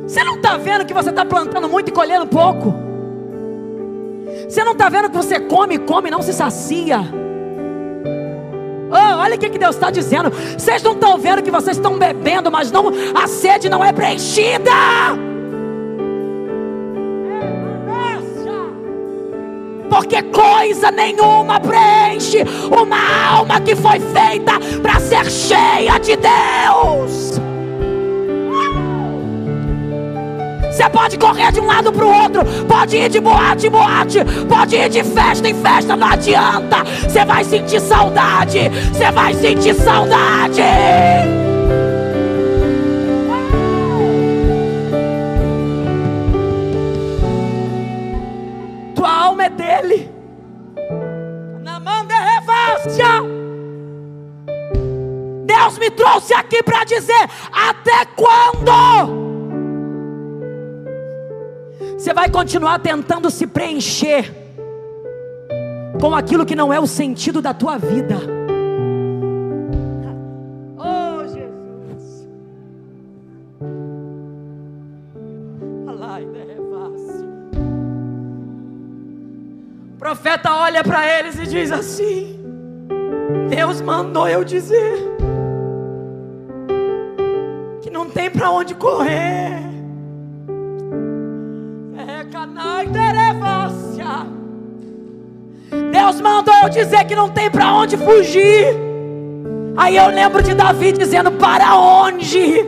Você 0.07 0.23
não 0.23 0.35
está 0.35 0.55
vendo 0.57 0.85
que 0.85 0.93
você 0.93 1.09
está 1.09 1.25
plantando 1.25 1.67
muito 1.67 1.89
e 1.89 1.91
colhendo 1.91 2.25
pouco? 2.27 2.73
Você 4.47 4.63
não 4.63 4.71
está 4.71 4.87
vendo 4.87 5.09
que 5.09 5.17
você 5.17 5.39
come, 5.39 5.77
come 5.79 6.09
não 6.09 6.21
se 6.21 6.31
sacia? 6.31 7.26
Olha 9.17 9.35
o 9.35 9.37
que, 9.37 9.49
que 9.49 9.57
Deus 9.57 9.75
está 9.75 9.89
dizendo. 9.89 10.31
Vocês 10.57 10.81
não 10.83 10.93
estão 10.93 11.17
vendo 11.17 11.41
que 11.41 11.51
vocês 11.51 11.77
estão 11.77 11.97
bebendo, 11.97 12.51
mas 12.51 12.71
não 12.71 12.91
a 13.15 13.27
sede 13.27 13.69
não 13.69 13.83
é 13.83 13.91
preenchida. 13.91 14.71
Porque 19.89 20.21
coisa 20.21 20.91
nenhuma 20.91 21.59
preenche 21.59 22.43
uma 22.69 23.35
alma 23.35 23.59
que 23.61 23.75
foi 23.75 23.99
feita 23.99 24.53
para 24.81 24.99
ser 24.99 25.29
cheia 25.31 25.97
de 25.99 26.15
Deus. 26.17 27.46
Você 30.77 30.87
pode 30.91 31.17
correr 31.17 31.51
de 31.51 31.59
um 31.59 31.65
lado 31.65 31.91
para 31.91 32.05
o 32.05 32.21
outro, 32.21 32.45
pode 32.67 32.97
ir 32.97 33.09
de 33.09 33.19
boate 33.19 33.65
em 33.65 33.71
boate, 33.71 34.19
pode 34.47 34.75
ir 34.75 34.87
de 34.89 35.03
festa 35.03 35.49
em 35.49 35.55
festa, 35.55 35.95
não 35.95 36.07
adianta. 36.07 36.83
Você 36.83 37.25
vai 37.25 37.43
sentir 37.43 37.81
saudade, 37.81 38.59
você 38.93 39.11
vai 39.11 39.33
sentir 39.33 39.73
saudade. 39.73 40.61
Tua 48.93 49.11
alma 49.11 49.45
é 49.45 49.49
dele. 49.49 50.11
Na 51.63 51.79
mão 51.79 52.05
de 52.05 52.13
revástia. 52.13 53.23
Deus 55.43 55.79
me 55.79 55.89
trouxe 55.89 56.35
aqui 56.35 56.61
para 56.61 56.83
dizer: 56.83 57.27
até 57.51 58.05
quando? 58.15 59.26
Você 62.07 62.13
vai 62.13 62.29
continuar 62.29 62.79
tentando 62.79 63.29
se 63.29 63.45
preencher 63.45 64.33
com 65.99 66.15
aquilo 66.15 66.45
que 66.45 66.55
não 66.55 66.71
é 66.71 66.79
o 66.79 66.87
sentido 66.87 67.41
da 67.41 67.53
tua 67.53 67.77
vida. 67.77 68.15
Oh, 70.77 71.27
Jesus. 71.27 72.29
O 79.93 79.97
profeta 79.99 80.53
olha 80.53 80.85
para 80.85 81.05
eles 81.19 81.37
e 81.37 81.45
diz 81.45 81.73
assim: 81.73 82.39
Deus 83.49 83.81
mandou 83.81 84.29
eu 84.29 84.45
dizer 84.45 84.97
que 87.81 87.89
não 87.89 88.09
tem 88.09 88.31
para 88.31 88.49
onde 88.49 88.75
correr. 88.75 89.66
Deus 96.07 96.21
mandou 96.21 96.53
eu 96.63 96.69
dizer 96.69 97.03
que 97.03 97.13
não 97.13 97.27
tem 97.27 97.51
para 97.51 97.73
onde 97.73 97.97
fugir. 97.97 98.67
Aí 99.75 99.97
eu 99.97 100.07
lembro 100.07 100.41
de 100.41 100.53
Davi 100.53 100.93
dizendo: 100.93 101.33
Para 101.33 101.75
onde? 101.75 102.65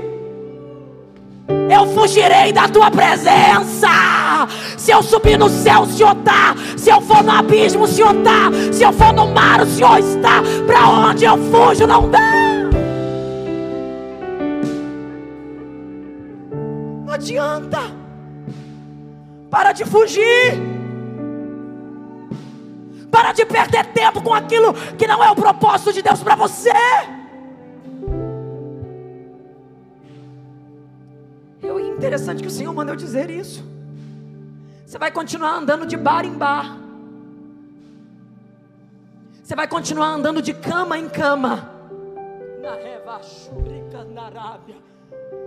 Eu 1.48 1.88
fugirei 1.96 2.52
da 2.52 2.68
tua 2.68 2.92
presença. 2.92 3.88
Se 4.78 4.92
eu 4.92 5.02
subir 5.02 5.38
no 5.38 5.48
céu, 5.48 5.84
o 5.84 5.86
Senhor 5.86 6.18
está. 6.18 6.54
Se 6.76 6.90
eu 6.90 7.00
for 7.00 7.24
no 7.24 7.32
abismo, 7.32 7.84
o 7.84 7.88
Senhor 7.88 8.14
está. 8.14 8.74
Se 8.74 8.84
eu 8.84 8.92
for 8.92 9.14
no 9.14 9.28
mar, 9.28 9.62
o 9.62 9.66
Senhor 9.66 10.00
está. 10.00 10.42
Para 10.68 10.90
onde 10.90 11.24
eu 11.24 11.38
fujo, 11.38 11.88
não 11.88 12.10
dá. 12.10 12.20
Não 17.06 17.14
adianta. 17.14 17.80
Para 19.50 19.72
de 19.72 19.86
fugir. 19.86 20.79
Para 23.20 23.34
de 23.34 23.46
perder 23.46 23.88
tempo 23.88 24.22
com 24.22 24.34
aquilo 24.34 24.74
que 24.98 25.06
não 25.06 25.22
é 25.22 25.30
o 25.30 25.36
propósito 25.36 25.92
de 25.92 26.02
Deus 26.02 26.24
para 26.24 26.36
você. 26.38 26.72
Eu 31.62 31.78
interessante 31.82 32.42
que 32.42 32.48
o 32.48 32.50
Senhor 32.50 32.74
mandou 32.74 32.96
dizer 32.96 33.30
isso. 33.30 33.62
Você 34.86 34.98
vai 34.98 35.12
continuar 35.12 35.52
andando 35.52 35.86
de 35.86 35.98
bar 35.98 36.26
em 36.26 36.32
bar. 36.32 36.78
Você 39.44 39.54
vai 39.54 39.68
continuar 39.68 40.08
andando 40.08 40.42
de 40.42 40.54
cama 40.54 40.98
em 40.98 41.10
cama. 41.10 41.70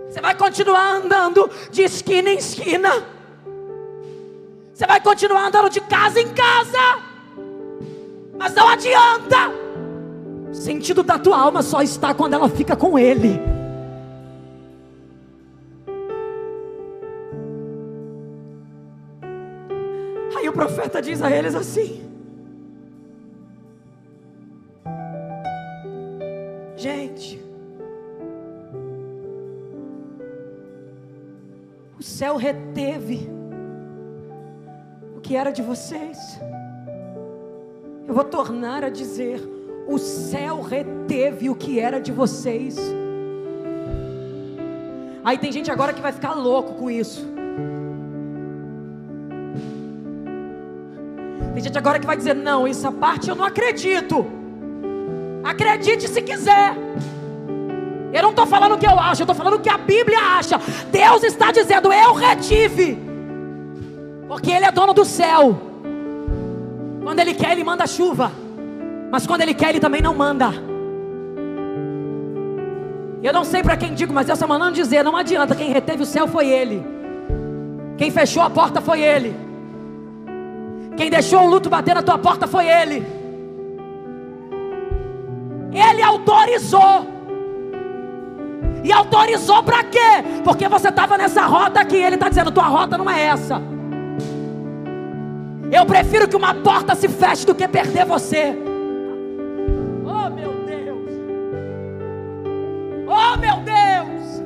Você 0.07 0.21
vai 0.21 0.35
continuar 0.35 0.97
andando 0.97 1.49
de 1.71 1.81
esquina 1.81 2.29
em 2.29 2.37
esquina. 2.37 3.03
Você 4.71 4.85
vai 4.85 5.01
continuar 5.01 5.47
andando 5.47 5.71
de 5.71 5.81
casa 5.81 6.21
em 6.21 6.31
casa. 6.35 7.12
Mas 8.43 8.53
não 8.55 8.67
adianta. 8.67 9.37
O 10.51 10.53
sentido 10.53 11.01
da 11.01 11.17
tua 11.17 11.39
alma 11.39 11.61
só 11.61 11.81
está 11.81 12.13
quando 12.13 12.33
ela 12.33 12.49
fica 12.49 12.75
com 12.75 12.99
Ele. 12.99 13.39
Aí 20.35 20.49
o 20.49 20.51
profeta 20.51 21.01
diz 21.01 21.21
a 21.21 21.31
eles 21.31 21.55
assim: 21.55 22.03
Gente, 26.75 27.41
o 31.97 32.03
céu 32.03 32.35
reteve 32.35 33.29
o 35.15 35.21
que 35.21 35.33
era 35.33 35.49
de 35.49 35.61
vocês. 35.61 36.41
Eu 38.07 38.13
vou 38.13 38.23
tornar 38.23 38.83
a 38.83 38.89
dizer: 38.89 39.41
o 39.87 39.97
céu 39.97 40.61
reteve 40.61 41.49
o 41.49 41.55
que 41.55 41.79
era 41.79 41.99
de 41.99 42.11
vocês. 42.11 42.77
Aí 45.23 45.37
tem 45.37 45.51
gente 45.51 45.71
agora 45.71 45.93
que 45.93 46.01
vai 46.01 46.11
ficar 46.11 46.33
louco 46.33 46.73
com 46.73 46.91
isso. 46.91 47.25
Tem 51.53 51.63
gente 51.63 51.77
agora 51.77 51.99
que 51.99 52.05
vai 52.05 52.17
dizer: 52.17 52.35
não, 52.35 52.67
essa 52.67 52.91
parte 52.91 53.29
eu 53.29 53.35
não 53.35 53.45
acredito. 53.45 54.25
Acredite 55.43 56.07
se 56.07 56.21
quiser. 56.21 56.75
Eu 58.11 58.21
não 58.21 58.29
estou 58.29 58.45
falando 58.45 58.75
o 58.75 58.77
que 58.77 58.85
eu 58.85 58.99
acho, 58.99 59.21
eu 59.21 59.25
estou 59.25 59.35
falando 59.35 59.55
o 59.55 59.59
que 59.59 59.69
a 59.69 59.77
Bíblia 59.77 60.19
acha. 60.19 60.59
Deus 60.91 61.23
está 61.23 61.51
dizendo: 61.51 61.91
eu 61.91 62.13
retive. 62.13 62.97
Porque 64.27 64.51
Ele 64.51 64.65
é 64.65 64.71
dono 64.71 64.93
do 64.93 65.05
céu. 65.05 65.72
Quando 67.03 67.19
Ele 67.19 67.33
quer, 67.33 67.51
Ele 67.51 67.63
manda 67.63 67.85
chuva. 67.85 68.31
Mas 69.11 69.27
quando 69.27 69.41
Ele 69.41 69.53
quer, 69.53 69.69
Ele 69.69 69.79
também 69.79 70.01
não 70.01 70.13
manda. 70.13 70.51
Eu 73.21 73.31
não 73.31 73.43
sei 73.43 73.63
para 73.63 73.77
quem 73.77 73.93
digo, 73.93 74.13
mas 74.13 74.25
Deus 74.25 74.37
está 74.37 74.47
mandando 74.47 74.73
dizer: 74.73 75.03
não 75.03 75.15
adianta, 75.15 75.55
quem 75.55 75.71
reteve 75.71 76.03
o 76.03 76.05
céu 76.05 76.27
foi 76.27 76.49
Ele. 76.49 76.83
Quem 77.97 78.11
fechou 78.11 78.43
a 78.43 78.49
porta 78.49 78.81
foi 78.81 79.01
Ele. 79.01 79.35
Quem 80.97 81.09
deixou 81.09 81.43
o 81.43 81.49
luto 81.49 81.69
bater 81.69 81.95
na 81.95 82.03
tua 82.03 82.17
porta 82.17 82.47
foi 82.47 82.67
Ele. 82.67 83.05
Ele 85.71 86.01
autorizou. 86.01 87.07
E 88.83 88.91
autorizou 88.91 89.63
para 89.63 89.83
quê? 89.83 90.23
Porque 90.43 90.67
você 90.67 90.89
estava 90.89 91.17
nessa 91.17 91.45
rota 91.45 91.79
aqui. 91.79 91.95
Ele 91.95 92.15
está 92.15 92.29
dizendo: 92.29 92.51
tua 92.51 92.67
rota 92.67 92.97
não 92.97 93.09
é 93.09 93.23
essa. 93.23 93.72
Eu 95.73 95.87
prefiro 95.87 96.27
que 96.27 96.35
uma 96.35 96.53
porta 96.53 96.93
se 96.93 97.09
feche 97.09 97.47
do 97.47 97.55
que 97.55 97.67
perder 97.67 98.05
você. 98.05 98.55
Oh 100.05 100.29
meu 100.29 100.53
Deus! 100.67 101.09
Oh 103.07 103.37
meu 103.39 103.55
Deus! 103.61 104.43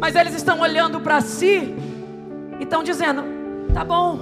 Mas 0.00 0.16
eles 0.16 0.34
estão 0.34 0.58
olhando 0.58 1.00
para 1.00 1.20
si 1.20 1.76
e 2.58 2.64
estão 2.64 2.82
dizendo: 2.82 3.22
tá 3.72 3.84
bom. 3.84 4.18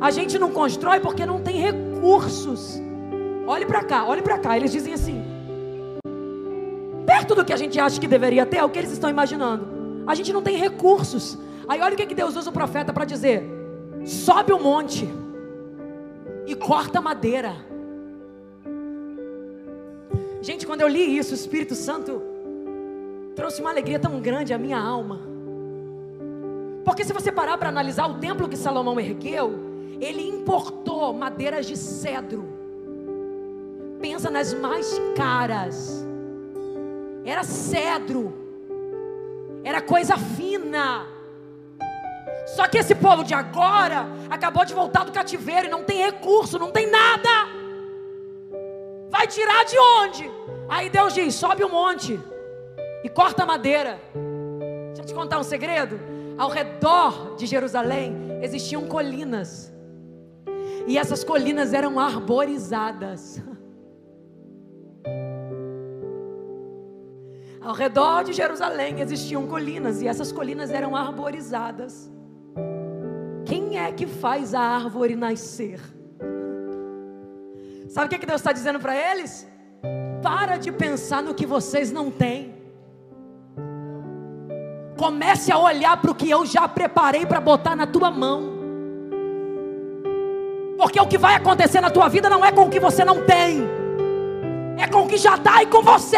A 0.00 0.10
gente 0.10 0.36
não 0.36 0.50
constrói 0.50 0.98
porque 0.98 1.24
não 1.24 1.40
tem 1.40 1.60
recursos. 1.60 2.82
Olhe 3.46 3.64
para 3.64 3.84
cá, 3.84 4.04
olhe 4.04 4.20
para 4.20 4.36
cá. 4.36 4.56
Eles 4.56 4.72
dizem 4.72 4.94
assim: 4.94 5.22
perto 7.06 7.36
do 7.36 7.44
que 7.44 7.52
a 7.52 7.56
gente 7.56 7.78
acha 7.78 8.00
que 8.00 8.08
deveria 8.08 8.44
ter, 8.44 8.56
é 8.56 8.64
o 8.64 8.68
que 8.68 8.80
eles 8.80 8.90
estão 8.90 9.08
imaginando. 9.08 9.64
A 10.08 10.14
gente 10.16 10.32
não 10.32 10.42
tem 10.42 10.56
recursos. 10.56 11.38
Aí 11.68 11.80
olha 11.80 11.94
o 11.94 11.96
que 11.96 12.14
Deus 12.14 12.36
usa 12.36 12.50
o 12.50 12.52
profeta 12.52 12.92
para 12.92 13.04
dizer: 13.04 13.44
sobe 14.04 14.52
o 14.52 14.58
monte 14.58 15.08
e 16.46 16.54
corta 16.54 17.00
madeira. 17.00 17.54
Gente, 20.40 20.66
quando 20.66 20.80
eu 20.80 20.88
li 20.88 21.18
isso, 21.18 21.32
o 21.32 21.34
Espírito 21.34 21.74
Santo 21.74 22.22
trouxe 23.34 23.60
uma 23.60 23.70
alegria 23.70 23.98
tão 23.98 24.20
grande 24.20 24.54
à 24.54 24.58
minha 24.58 24.78
alma. 24.78 25.20
Porque 26.84 27.04
se 27.04 27.12
você 27.12 27.32
parar 27.32 27.58
para 27.58 27.68
analisar 27.68 28.06
o 28.08 28.14
templo 28.14 28.48
que 28.48 28.56
Salomão 28.56 29.00
ergueu, 29.00 29.52
ele 30.00 30.22
importou 30.22 31.12
madeiras 31.12 31.66
de 31.66 31.76
cedro. 31.76 32.46
Pensa 34.00 34.30
nas 34.30 34.54
mais 34.54 35.00
caras. 35.16 36.06
Era 37.24 37.42
cedro. 37.42 38.32
Era 39.64 39.80
coisa 39.80 40.16
fina. 40.16 41.15
Só 42.46 42.68
que 42.68 42.78
esse 42.78 42.94
povo 42.94 43.24
de 43.24 43.34
agora 43.34 44.06
acabou 44.30 44.64
de 44.64 44.72
voltar 44.72 45.04
do 45.04 45.10
cativeiro 45.10 45.66
e 45.66 45.70
não 45.70 45.82
tem 45.82 45.98
recurso, 46.04 46.60
não 46.60 46.70
tem 46.70 46.88
nada. 46.88 47.28
Vai 49.10 49.26
tirar 49.26 49.64
de 49.64 49.76
onde? 49.76 50.30
Aí 50.68 50.88
Deus 50.88 51.12
diz: 51.12 51.34
sobe 51.34 51.64
o 51.64 51.66
um 51.66 51.70
monte 51.70 52.20
e 53.02 53.08
corta 53.08 53.42
a 53.42 53.46
madeira. 53.46 54.00
Deixa 54.88 55.02
eu 55.02 55.06
te 55.06 55.14
contar 55.14 55.40
um 55.40 55.42
segredo. 55.42 55.98
Ao 56.38 56.48
redor 56.48 57.34
de 57.36 57.46
Jerusalém 57.46 58.38
existiam 58.40 58.86
colinas. 58.86 59.72
E 60.86 60.96
essas 60.96 61.24
colinas 61.24 61.72
eram 61.74 61.98
arborizadas. 61.98 63.42
Ao 67.60 67.74
redor 67.74 68.22
de 68.22 68.32
Jerusalém 68.32 69.00
existiam 69.00 69.48
colinas 69.48 70.00
e 70.00 70.06
essas 70.06 70.30
colinas 70.30 70.70
eram 70.70 70.94
arborizadas. 70.94 72.08
Quem 73.46 73.78
é 73.78 73.92
que 73.92 74.06
faz 74.06 74.52
a 74.52 74.60
árvore 74.60 75.14
nascer? 75.14 75.80
Sabe 77.88 78.06
o 78.06 78.08
que, 78.10 78.18
que 78.18 78.26
Deus 78.26 78.40
está 78.40 78.50
dizendo 78.50 78.80
para 78.80 78.94
eles? 78.94 79.46
Para 80.20 80.56
de 80.56 80.72
pensar 80.72 81.22
no 81.22 81.32
que 81.32 81.46
vocês 81.46 81.92
não 81.92 82.10
têm. 82.10 82.54
Comece 84.98 85.52
a 85.52 85.58
olhar 85.58 85.96
para 85.98 86.10
o 86.10 86.14
que 86.14 86.28
eu 86.28 86.44
já 86.44 86.66
preparei 86.66 87.24
para 87.24 87.40
botar 87.40 87.76
na 87.76 87.86
tua 87.86 88.10
mão. 88.10 88.56
Porque 90.76 91.00
o 91.00 91.06
que 91.06 91.16
vai 91.16 91.36
acontecer 91.36 91.80
na 91.80 91.90
tua 91.90 92.08
vida 92.08 92.28
não 92.28 92.44
é 92.44 92.50
com 92.50 92.62
o 92.66 92.70
que 92.70 92.80
você 92.80 93.04
não 93.04 93.24
tem, 93.24 93.62
é 94.76 94.86
com 94.88 95.04
o 95.04 95.08
que 95.08 95.16
já 95.16 95.36
está 95.36 95.58
aí 95.58 95.66
com 95.66 95.82
você. 95.82 96.16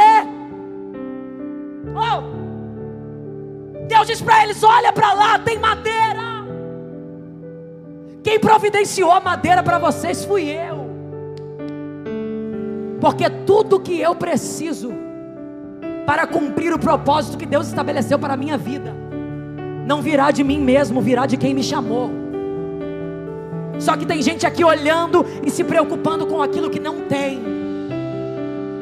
Oh! 1.94 2.38
Deus 3.86 4.06
diz 4.06 4.20
para 4.20 4.44
eles: 4.44 4.62
olha 4.62 4.92
para 4.92 5.12
lá, 5.12 5.38
tem 5.38 5.58
madeira. 5.58 6.37
Quem 8.28 8.38
providenciou 8.38 9.10
a 9.10 9.20
madeira 9.20 9.62
para 9.62 9.78
vocês 9.78 10.22
fui 10.22 10.50
eu. 10.50 10.86
Porque 13.00 13.30
tudo 13.30 13.80
que 13.80 13.98
eu 13.98 14.14
preciso 14.14 14.92
para 16.04 16.26
cumprir 16.26 16.74
o 16.74 16.78
propósito 16.78 17.38
que 17.38 17.46
Deus 17.46 17.68
estabeleceu 17.68 18.18
para 18.18 18.34
a 18.34 18.36
minha 18.36 18.58
vida, 18.58 18.94
não 19.86 20.02
virá 20.02 20.30
de 20.30 20.44
mim 20.44 20.60
mesmo, 20.60 21.00
virá 21.00 21.24
de 21.24 21.38
quem 21.38 21.54
me 21.54 21.62
chamou. 21.62 22.10
Só 23.78 23.96
que 23.96 24.04
tem 24.04 24.20
gente 24.20 24.46
aqui 24.46 24.62
olhando 24.62 25.24
e 25.42 25.50
se 25.50 25.64
preocupando 25.64 26.26
com 26.26 26.42
aquilo 26.42 26.68
que 26.68 26.78
não 26.78 27.00
tem. 27.06 27.40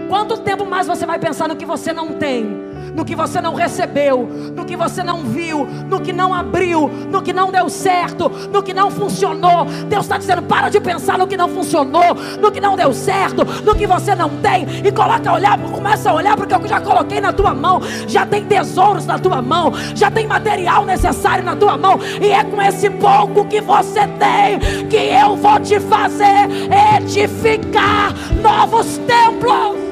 Quanto 0.09 0.39
tempo 0.39 0.67
mais 0.67 0.89
você 0.89 1.07
vai 1.07 1.21
pensar 1.21 1.47
no 1.47 1.55
que 1.55 1.65
você 1.65 1.93
não 1.93 2.15
tem? 2.15 2.65
No 2.97 3.05
que 3.05 3.15
você 3.15 3.41
não 3.41 3.55
recebeu, 3.55 4.27
no 4.57 4.65
que 4.65 4.75
você 4.75 5.03
não 5.03 5.23
viu, 5.25 5.67
no 5.89 6.01
que 6.01 6.13
não 6.13 6.33
abriu, 6.33 6.89
no 6.89 7.21
que 7.21 7.33
não 7.33 7.53
deu 7.53 7.69
certo, 7.69 8.31
no 8.51 8.63
que 8.63 8.73
não 8.73 8.91
funcionou. 8.91 9.67
Deus 9.89 10.07
está 10.07 10.17
dizendo: 10.17 10.43
para 10.43 10.71
de 10.71 10.81
pensar 10.81 11.19
no 11.19 11.27
que 11.27 11.37
não 11.37 11.49
funcionou, 11.49 12.15
no 12.41 12.51
que 12.51 12.61
não 12.61 12.75
deu 12.75 12.93
certo, 12.95 13.45
no 13.45 13.75
que 13.75 13.87
você 13.87 14.15
não 14.15 14.31
tem, 14.39 14.67
e 14.83 14.91
coloca 14.91 15.29
a 15.31 15.35
olhar, 15.35 15.59
começa 15.59 16.11
a 16.11 16.15
olhar 16.15 16.37
porque 16.37 16.55
eu 16.55 16.67
já 16.67 16.81
coloquei 16.81 17.21
na 17.21 17.33
tua 17.33 17.53
mão, 17.53 17.81
já 18.09 18.25
tem 18.25 18.45
tesouros 18.47 19.05
na 19.05 19.19
tua 19.19 19.43
mão, 19.43 19.73
já 19.95 20.11
tem 20.11 20.27
material 20.27 20.87
necessário 20.87 21.45
na 21.45 21.55
tua 21.55 21.77
mão, 21.77 22.01
e 22.21 22.33
é 22.33 22.43
com 22.45 22.61
esse 22.63 22.89
pouco 22.89 23.45
que 23.45 23.61
você 23.61 24.07
tem 24.07 24.87
que 24.89 24.97
eu 24.97 25.37
vou 25.37 25.61
te 25.61 25.79
fazer 25.81 26.49
edificar 26.97 28.15
novos 28.43 28.99
templos. 28.99 29.86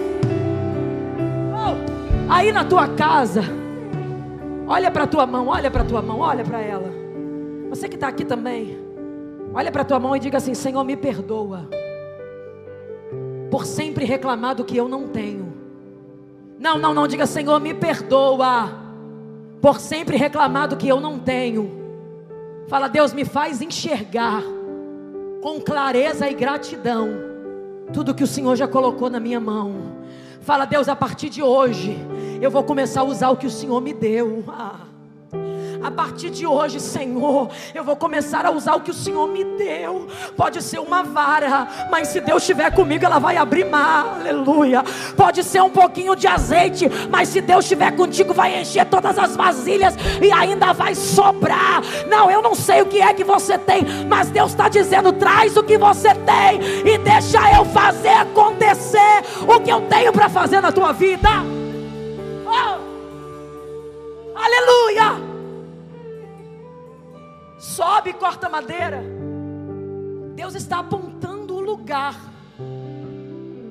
Aí 2.35 2.51
na 2.51 2.65
tua 2.65 2.89
casa, 2.89 3.43
olha 4.67 4.91
para 4.91 5.05
a 5.05 5.07
tua 5.07 5.25
mão, 5.25 5.47
olha 5.47 5.71
para 5.71 5.83
a 5.83 5.85
tua 5.85 6.03
mão, 6.03 6.19
olha 6.19 6.43
para 6.43 6.61
ela. 6.61 6.91
Você 7.71 7.89
que 7.89 7.95
está 7.95 8.09
aqui 8.09 8.25
também, 8.25 8.77
olha 9.55 9.71
para 9.71 9.83
a 9.83 9.85
tua 9.85 10.01
mão 10.01 10.17
e 10.17 10.19
diga 10.19 10.39
assim: 10.39 10.53
Senhor, 10.53 10.83
me 10.83 10.97
perdoa 10.97 11.69
por 13.53 13.65
sempre 13.65 14.05
reclamar 14.05 14.57
do 14.57 14.65
que 14.65 14.77
eu 14.77 14.89
não 14.89 15.07
tenho. 15.07 15.55
Não, 16.59 16.77
não, 16.77 16.93
não, 16.93 17.07
diga 17.07 17.25
Senhor, 17.25 17.61
me 17.61 17.73
perdoa 17.73 18.69
por 19.63 19.79
sempre 19.79 20.17
reclamar 20.17 20.67
do 20.67 20.77
que 20.77 20.89
eu 20.89 21.01
não 21.01 21.21
tenho. 21.21 21.71
Fala, 22.67 22.89
Deus, 22.89 23.13
me 23.13 23.25
faz 23.25 23.63
enxergar 23.63 24.43
com 25.41 25.61
clareza 25.61 26.29
e 26.29 26.35
gratidão 26.35 27.11
tudo 27.93 28.13
que 28.13 28.25
o 28.25 28.27
Senhor 28.27 28.57
já 28.57 28.67
colocou 28.67 29.09
na 29.09 29.21
minha 29.21 29.39
mão. 29.39 29.95
Fala, 30.41 30.65
Deus, 30.65 30.89
a 30.89 30.97
partir 30.97 31.31
de 31.31 31.41
hoje 31.41 31.97
eu 32.41 32.51
vou 32.51 32.63
começar 32.63 33.01
a 33.01 33.05
usar 33.05 33.31
o 33.31 33.37
que 33.37 33.47
o 33.47 33.51
Senhor 33.51 33.81
me 33.81 33.93
deu. 33.93 34.45
Ah. 34.49 34.95
A 35.85 35.91
partir 35.91 36.31
de 36.31 36.47
hoje, 36.47 36.81
Senhor, 36.81 37.51
eu 37.75 37.85
vou 37.85 37.95
começar 37.95 38.47
a 38.47 38.51
usar 38.51 38.75
o 38.75 38.81
que 38.81 38.91
o 38.91 38.95
Senhor 38.95 39.29
me 39.29 39.45
deu. 39.45 40.09
Pode 40.35 40.63
ser 40.63 40.79
uma 40.79 41.03
vara, 41.03 41.69
mas 41.91 42.09
se 42.09 42.23
Deus 42.23 42.43
estiver 42.43 42.71
comigo, 42.71 43.05
ela 43.05 43.19
vai 43.19 43.37
abrir 43.37 43.67
mar. 43.67 44.17
Aleluia. 44.19 44.83
Pode 45.15 45.45
ser 45.45 45.63
um 45.63 45.69
pouquinho 45.69 46.17
de 46.17 46.27
azeite, 46.27 46.91
mas 47.11 47.29
se 47.29 47.43
Deus 47.43 47.67
estiver 47.67 47.95
contigo, 47.95 48.33
vai 48.33 48.63
encher 48.63 48.87
todas 48.87 49.19
as 49.19 49.37
vasilhas 49.37 49.95
e 50.23 50.33
ainda 50.33 50.73
vai 50.73 50.95
sobrar. 50.95 51.83
Não, 52.09 52.31
eu 52.31 52.41
não 52.41 52.55
sei 52.55 52.81
o 52.81 52.87
que 52.87 53.03
é 53.03 53.13
que 53.13 53.23
você 53.23 53.59
tem, 53.59 53.85
mas 54.09 54.31
Deus 54.31 54.53
está 54.53 54.71
dizendo: 54.71 55.13
traz 55.13 55.55
o 55.55 55.63
que 55.63 55.77
você 55.77 56.15
tem 56.15 56.61
e 56.83 56.97
deixa 56.97 57.39
eu 57.55 57.63
fazer 57.67 58.09
acontecer 58.09 59.23
o 59.47 59.61
que 59.61 59.71
eu 59.71 59.83
tenho 59.83 60.13
para 60.15 60.31
fazer 60.31 60.63
na 60.63 60.73
tua 60.73 60.93
vida. 60.93 61.29
Oh! 62.47 64.35
Aleluia! 64.37 65.35
sobe 67.65 68.11
e 68.11 68.13
corta 68.13 68.49
madeira. 68.49 69.03
Deus 70.35 70.55
está 70.55 70.79
apontando 70.79 71.57
o 71.57 71.61
lugar 71.61 72.15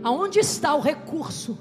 aonde 0.03 0.39
está 0.39 0.75
o 0.75 0.81
recurso. 0.81 1.57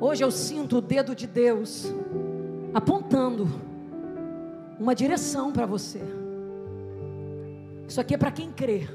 Hoje 0.00 0.22
eu 0.22 0.30
sinto 0.30 0.78
o 0.78 0.80
dedo 0.80 1.14
de 1.14 1.26
Deus 1.26 1.92
apontando 2.74 3.48
uma 4.78 4.94
direção 4.94 5.52
para 5.52 5.64
você. 5.64 6.00
Isso 7.86 8.00
aqui 8.00 8.14
é 8.14 8.18
para 8.18 8.30
quem 8.30 8.52
crê. 8.52 8.86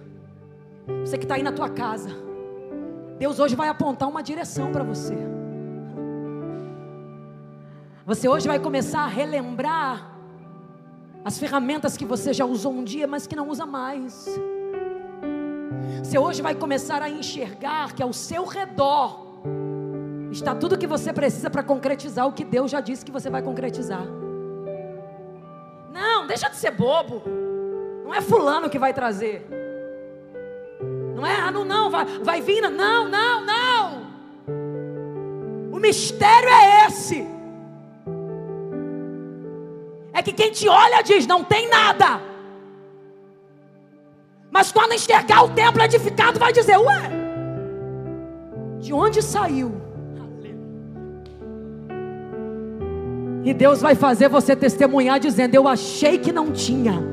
Você 1.04 1.18
que 1.18 1.26
está 1.26 1.36
aí 1.36 1.44
na 1.44 1.52
tua 1.52 1.70
casa. 1.70 2.10
Deus 3.18 3.40
hoje 3.40 3.56
vai 3.56 3.70
apontar 3.70 4.08
uma 4.08 4.22
direção 4.22 4.72
para 4.72 4.84
você. 4.84 5.33
Você 8.06 8.28
hoje 8.28 8.46
vai 8.50 8.60
começar 8.60 9.04
a 9.04 9.08
relembrar 9.08 10.12
as 11.24 11.40
ferramentas 11.40 11.96
que 11.96 12.04
você 12.04 12.34
já 12.34 12.44
usou 12.44 12.74
um 12.74 12.84
dia, 12.84 13.08
mas 13.08 13.26
que 13.26 13.34
não 13.34 13.48
usa 13.48 13.66
mais. 13.66 14.28
Você 16.04 16.18
hoje 16.20 16.42
vai 16.42 16.54
começar 16.54 17.02
a 17.02 17.10
enxergar 17.10 17.94
que 17.94 18.04
ao 18.04 18.12
seu 18.12 18.44
redor 18.44 19.24
está 20.30 20.54
tudo 20.54 20.78
que 20.78 20.86
você 20.86 21.14
precisa 21.14 21.50
para 21.50 21.64
concretizar 21.64 22.28
o 22.28 22.34
que 22.34 22.44
Deus 22.44 22.70
já 22.70 22.82
disse 22.82 23.06
que 23.06 23.12
você 23.12 23.30
vai 23.30 23.42
concretizar. 23.42 24.06
Não, 25.94 26.28
deixa 26.28 26.50
de 26.50 26.58
ser 26.58 26.72
bobo. 26.72 27.22
Não 28.04 28.14
é 28.14 28.20
fulano 28.20 28.70
que 28.70 28.78
vai 28.78 28.94
trazer. 28.94 29.48
Não 31.16 31.26
é, 31.26 31.38
ah, 31.38 31.52
não, 31.52 31.64
não, 31.64 31.90
vai, 31.90 32.04
vai 32.22 32.42
vir, 32.42 32.70
não, 32.70 33.08
não, 33.08 33.46
não. 33.46 34.04
O 35.72 35.80
mistério 35.80 36.50
é 36.50 36.88
esse 36.88 37.33
que 40.24 40.34
quem 40.34 40.52
te 40.52 40.68
olha 40.68 41.04
diz: 41.04 41.28
não 41.28 41.44
tem 41.44 41.70
nada. 41.70 42.22
Mas 44.50 44.72
quando 44.72 44.94
enxergar 44.94 45.44
o 45.44 45.50
templo 45.50 45.82
edificado, 45.84 46.40
vai 46.40 46.52
dizer: 46.52 46.78
ué, 46.78 47.12
de 48.80 48.94
onde 48.94 49.22
saiu? 49.22 49.84
E 53.46 53.54
Deus 53.54 53.82
vai 53.82 53.94
fazer 53.94 54.30
você 54.30 54.56
testemunhar 54.56 55.20
dizendo: 55.20 55.56
Eu 55.56 55.68
achei 55.68 56.18
que 56.18 56.32
não 56.32 56.52
tinha. 56.52 57.12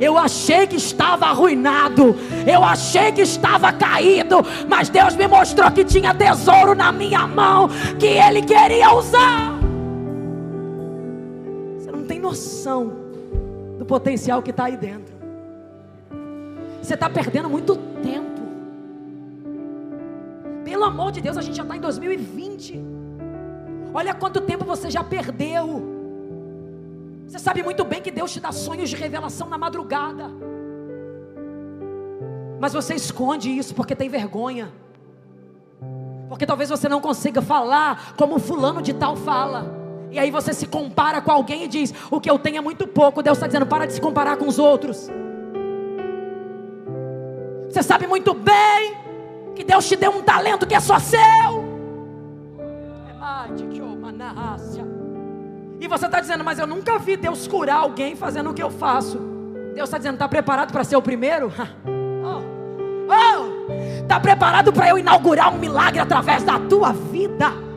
Eu 0.00 0.18
achei 0.18 0.66
que 0.66 0.74
estava 0.76 1.26
arruinado, 1.26 2.16
eu 2.44 2.64
achei 2.64 3.12
que 3.12 3.20
estava 3.20 3.72
caído, 3.72 4.44
mas 4.68 4.88
Deus 4.88 5.14
me 5.14 5.28
mostrou 5.28 5.70
que 5.70 5.84
tinha 5.84 6.12
tesouro 6.12 6.74
na 6.74 6.90
minha 6.90 7.24
mão 7.24 7.68
que 8.00 8.06
Ele 8.06 8.42
queria 8.42 8.92
usar 8.94 9.61
noção 12.32 12.92
do 13.78 13.84
potencial 13.84 14.42
que 14.42 14.50
está 14.50 14.64
aí 14.64 14.76
dentro. 14.76 15.14
Você 16.80 16.94
está 16.94 17.08
perdendo 17.08 17.48
muito 17.48 17.76
tempo. 18.02 18.40
Pelo 20.64 20.84
amor 20.84 21.12
de 21.12 21.20
Deus, 21.20 21.36
a 21.36 21.42
gente 21.42 21.56
já 21.56 21.62
está 21.62 21.76
em 21.76 21.80
2020. 21.80 22.80
Olha 23.92 24.14
quanto 24.14 24.40
tempo 24.40 24.64
você 24.64 24.90
já 24.90 25.04
perdeu. 25.04 25.82
Você 27.26 27.38
sabe 27.38 27.62
muito 27.62 27.84
bem 27.84 28.00
que 28.00 28.10
Deus 28.10 28.32
te 28.32 28.40
dá 28.40 28.50
sonhos 28.50 28.88
de 28.88 28.96
revelação 28.96 29.48
na 29.48 29.58
madrugada. 29.58 30.30
Mas 32.58 32.72
você 32.72 32.94
esconde 32.94 33.50
isso 33.50 33.74
porque 33.74 33.94
tem 33.94 34.08
vergonha. 34.08 34.72
Porque 36.28 36.46
talvez 36.46 36.70
você 36.70 36.88
não 36.88 37.00
consiga 37.00 37.42
falar 37.42 38.14
como 38.16 38.38
fulano 38.38 38.80
de 38.80 38.94
tal 38.94 39.16
fala. 39.16 39.81
E 40.12 40.18
aí 40.18 40.30
você 40.30 40.52
se 40.52 40.66
compara 40.66 41.22
com 41.22 41.32
alguém 41.32 41.64
e 41.64 41.68
diz: 41.68 41.92
O 42.10 42.20
que 42.20 42.30
eu 42.30 42.38
tenho 42.38 42.58
é 42.58 42.60
muito 42.60 42.86
pouco. 42.86 43.22
Deus 43.22 43.38
está 43.38 43.46
dizendo: 43.46 43.66
Para 43.66 43.86
de 43.86 43.94
se 43.94 44.00
comparar 44.00 44.36
com 44.36 44.46
os 44.46 44.58
outros. 44.58 45.10
Você 47.70 47.82
sabe 47.82 48.06
muito 48.06 48.34
bem 48.34 48.94
que 49.54 49.64
Deus 49.64 49.88
te 49.88 49.96
deu 49.96 50.10
um 50.10 50.22
talento 50.22 50.66
que 50.66 50.74
é 50.74 50.80
só 50.80 50.98
seu. 50.98 51.18
E 55.80 55.88
você 55.88 56.04
está 56.04 56.20
dizendo, 56.20 56.44
mas 56.44 56.58
eu 56.58 56.66
nunca 56.66 56.98
vi 56.98 57.16
Deus 57.16 57.48
curar 57.48 57.78
alguém 57.78 58.14
fazendo 58.14 58.50
o 58.50 58.54
que 58.54 58.62
eu 58.62 58.70
faço. 58.70 59.18
Deus 59.74 59.88
está 59.88 59.96
dizendo, 59.96 60.14
está 60.14 60.28
preparado 60.28 60.70
para 60.70 60.84
ser 60.84 60.96
o 60.96 61.02
primeiro? 61.02 61.50
oh, 62.22 62.42
oh, 63.08 64.02
está 64.02 64.20
preparado 64.20 64.72
para 64.72 64.90
eu 64.90 64.98
inaugurar 64.98 65.52
um 65.52 65.58
milagre 65.58 65.98
através 65.98 66.42
da 66.42 66.58
tua 66.58 66.92
vida? 66.92 67.71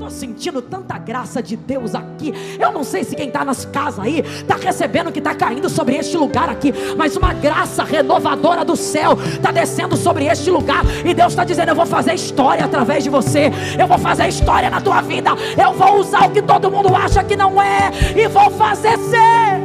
Estou 0.00 0.10
sentindo 0.10 0.62
tanta 0.62 0.96
graça 0.96 1.42
de 1.42 1.56
Deus 1.56 1.94
aqui. 1.94 2.32
Eu 2.58 2.72
não 2.72 2.82
sei 2.82 3.04
se 3.04 3.14
quem 3.14 3.28
está 3.28 3.44
nas 3.44 3.66
casas 3.66 4.00
aí 4.00 4.20
está 4.20 4.56
recebendo 4.56 5.08
o 5.08 5.12
que 5.12 5.18
está 5.18 5.34
caindo 5.34 5.68
sobre 5.68 5.96
este 5.96 6.16
lugar 6.16 6.48
aqui, 6.48 6.72
mas 6.96 7.16
uma 7.16 7.34
graça 7.34 7.84
renovadora 7.84 8.64
do 8.64 8.76
céu 8.76 9.18
está 9.22 9.50
descendo 9.52 9.96
sobre 9.96 10.24
este 10.24 10.50
lugar. 10.50 10.84
E 11.04 11.12
Deus 11.12 11.32
está 11.32 11.44
dizendo: 11.44 11.68
Eu 11.68 11.74
vou 11.74 11.84
fazer 11.84 12.14
história 12.14 12.64
através 12.64 13.04
de 13.04 13.10
você, 13.10 13.50
eu 13.78 13.86
vou 13.86 13.98
fazer 13.98 14.26
história 14.28 14.70
na 14.70 14.80
tua 14.80 15.02
vida, 15.02 15.30
eu 15.62 15.74
vou 15.74 15.98
usar 15.98 16.28
o 16.28 16.30
que 16.30 16.40
todo 16.40 16.70
mundo 16.70 16.94
acha 16.94 17.22
que 17.22 17.36
não 17.36 17.60
é, 17.60 17.90
e 18.16 18.26
vou 18.26 18.50
fazer 18.50 18.96
ser. 18.98 19.60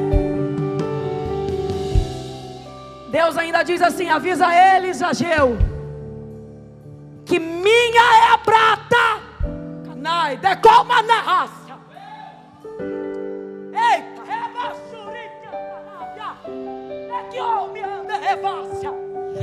Deus 3.10 3.38
ainda 3.38 3.64
diz 3.64 3.82
assim: 3.82 4.10
avisa 4.10 4.48
eles, 4.54 5.02
Ageu, 5.02 5.58
que 7.24 7.40
minha 7.40 8.02
é 8.20 8.34
a 8.34 8.38
prata 8.38 9.25
Nai, 10.06 10.38
decoma 10.38 11.02
na 11.02 11.20
raça. 11.20 11.80
Eita, 13.74 14.22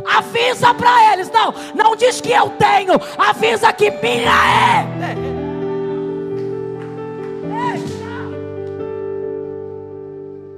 Avisa 0.06 0.72
para 0.72 1.12
eles, 1.12 1.28
não, 1.32 1.52
não 1.74 1.96
diz 1.96 2.20
que 2.20 2.30
eu 2.30 2.50
tenho, 2.50 2.92
avisa 3.18 3.72
que 3.72 3.90
minha 3.90 4.30
é. 4.30 4.86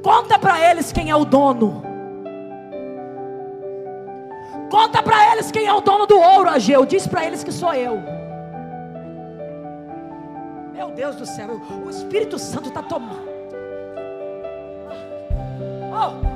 Conta 0.02 0.38
para 0.38 0.70
eles 0.70 0.92
quem 0.92 1.08
é 1.08 1.16
o 1.16 1.24
dono. 1.24 1.82
Conta 4.70 5.02
para 5.02 5.32
eles 5.32 5.50
quem 5.50 5.66
é 5.66 5.72
o 5.72 5.80
dono 5.80 6.06
do 6.06 6.18
ouro, 6.18 6.50
Ageu. 6.50 6.84
Diz 6.84 7.06
para 7.06 7.24
eles 7.24 7.42
que 7.42 7.50
sou 7.50 7.72
eu. 7.72 8.13
Deus 10.94 11.16
do 11.16 11.26
céu, 11.26 11.60
o 11.84 11.90
Espírito 11.90 12.38
Santo 12.38 12.68
está 12.68 12.80
tomando. 12.82 13.34
Oh, 15.92 16.34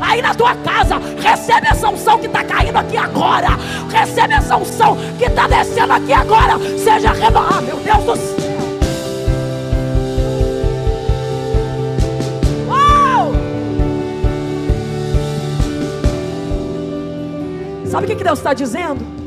aí 0.00 0.20
na 0.20 0.34
tua 0.34 0.54
casa. 0.56 0.98
Recebe 1.20 1.68
essa 1.68 1.88
unção 1.88 2.18
que 2.18 2.26
está 2.26 2.42
caindo 2.42 2.76
aqui 2.76 2.96
agora. 2.96 3.50
Recebe 3.90 4.34
essa 4.34 4.56
unção 4.56 4.96
que 5.16 5.24
está 5.24 5.46
descendo 5.46 5.92
aqui 5.92 6.12
agora. 6.12 6.58
Seja 6.76 7.12
renovado. 7.12 7.62
Meu 7.62 7.76
Deus 7.76 8.04
do 8.04 8.16
céu. 8.16 8.50
Sabe 17.86 18.06
o 18.12 18.16
que 18.16 18.22
Deus 18.22 18.38
está 18.38 18.54
dizendo? 18.54 19.19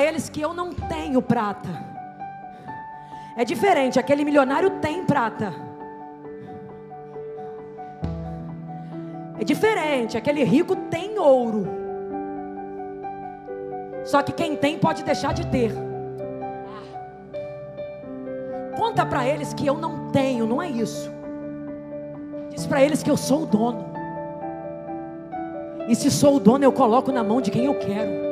Para 0.00 0.08
eles 0.08 0.30
que 0.30 0.40
eu 0.40 0.54
não 0.54 0.72
tenho 0.72 1.20
prata. 1.20 1.68
É 3.36 3.44
diferente, 3.44 3.98
aquele 3.98 4.24
milionário 4.24 4.70
tem 4.80 5.04
prata. 5.04 5.52
É 9.38 9.44
diferente, 9.44 10.16
aquele 10.16 10.42
rico 10.42 10.74
tem 10.74 11.18
ouro. 11.18 11.68
Só 14.02 14.22
que 14.22 14.32
quem 14.32 14.56
tem 14.56 14.78
pode 14.78 15.04
deixar 15.04 15.34
de 15.34 15.46
ter. 15.48 15.70
Conta 18.78 19.04
para 19.04 19.28
eles 19.28 19.52
que 19.52 19.66
eu 19.66 19.76
não 19.76 20.08
tenho, 20.08 20.46
não 20.46 20.62
é 20.62 20.70
isso. 20.70 21.12
Diz 22.48 22.66
para 22.66 22.82
eles 22.82 23.02
que 23.02 23.10
eu 23.10 23.18
sou 23.18 23.42
o 23.42 23.46
dono. 23.46 23.84
E 25.86 25.94
se 25.94 26.10
sou 26.10 26.36
o 26.36 26.40
dono, 26.40 26.64
eu 26.64 26.72
coloco 26.72 27.12
na 27.12 27.22
mão 27.22 27.42
de 27.42 27.50
quem 27.50 27.66
eu 27.66 27.78
quero. 27.78 28.29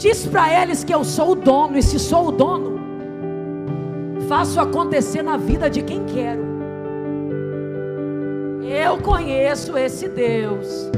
Diz 0.00 0.26
para 0.26 0.62
eles 0.62 0.82
que 0.82 0.94
eu 0.94 1.04
sou 1.04 1.32
o 1.32 1.34
dono, 1.34 1.76
e 1.76 1.82
se 1.82 1.98
sou 1.98 2.28
o 2.28 2.32
dono, 2.32 2.80
faço 4.26 4.58
acontecer 4.58 5.22
na 5.22 5.36
vida 5.36 5.68
de 5.68 5.82
quem 5.82 6.06
quero. 6.06 6.42
Eu 8.64 8.96
conheço 8.96 9.76
esse 9.76 10.08
Deus 10.08 10.90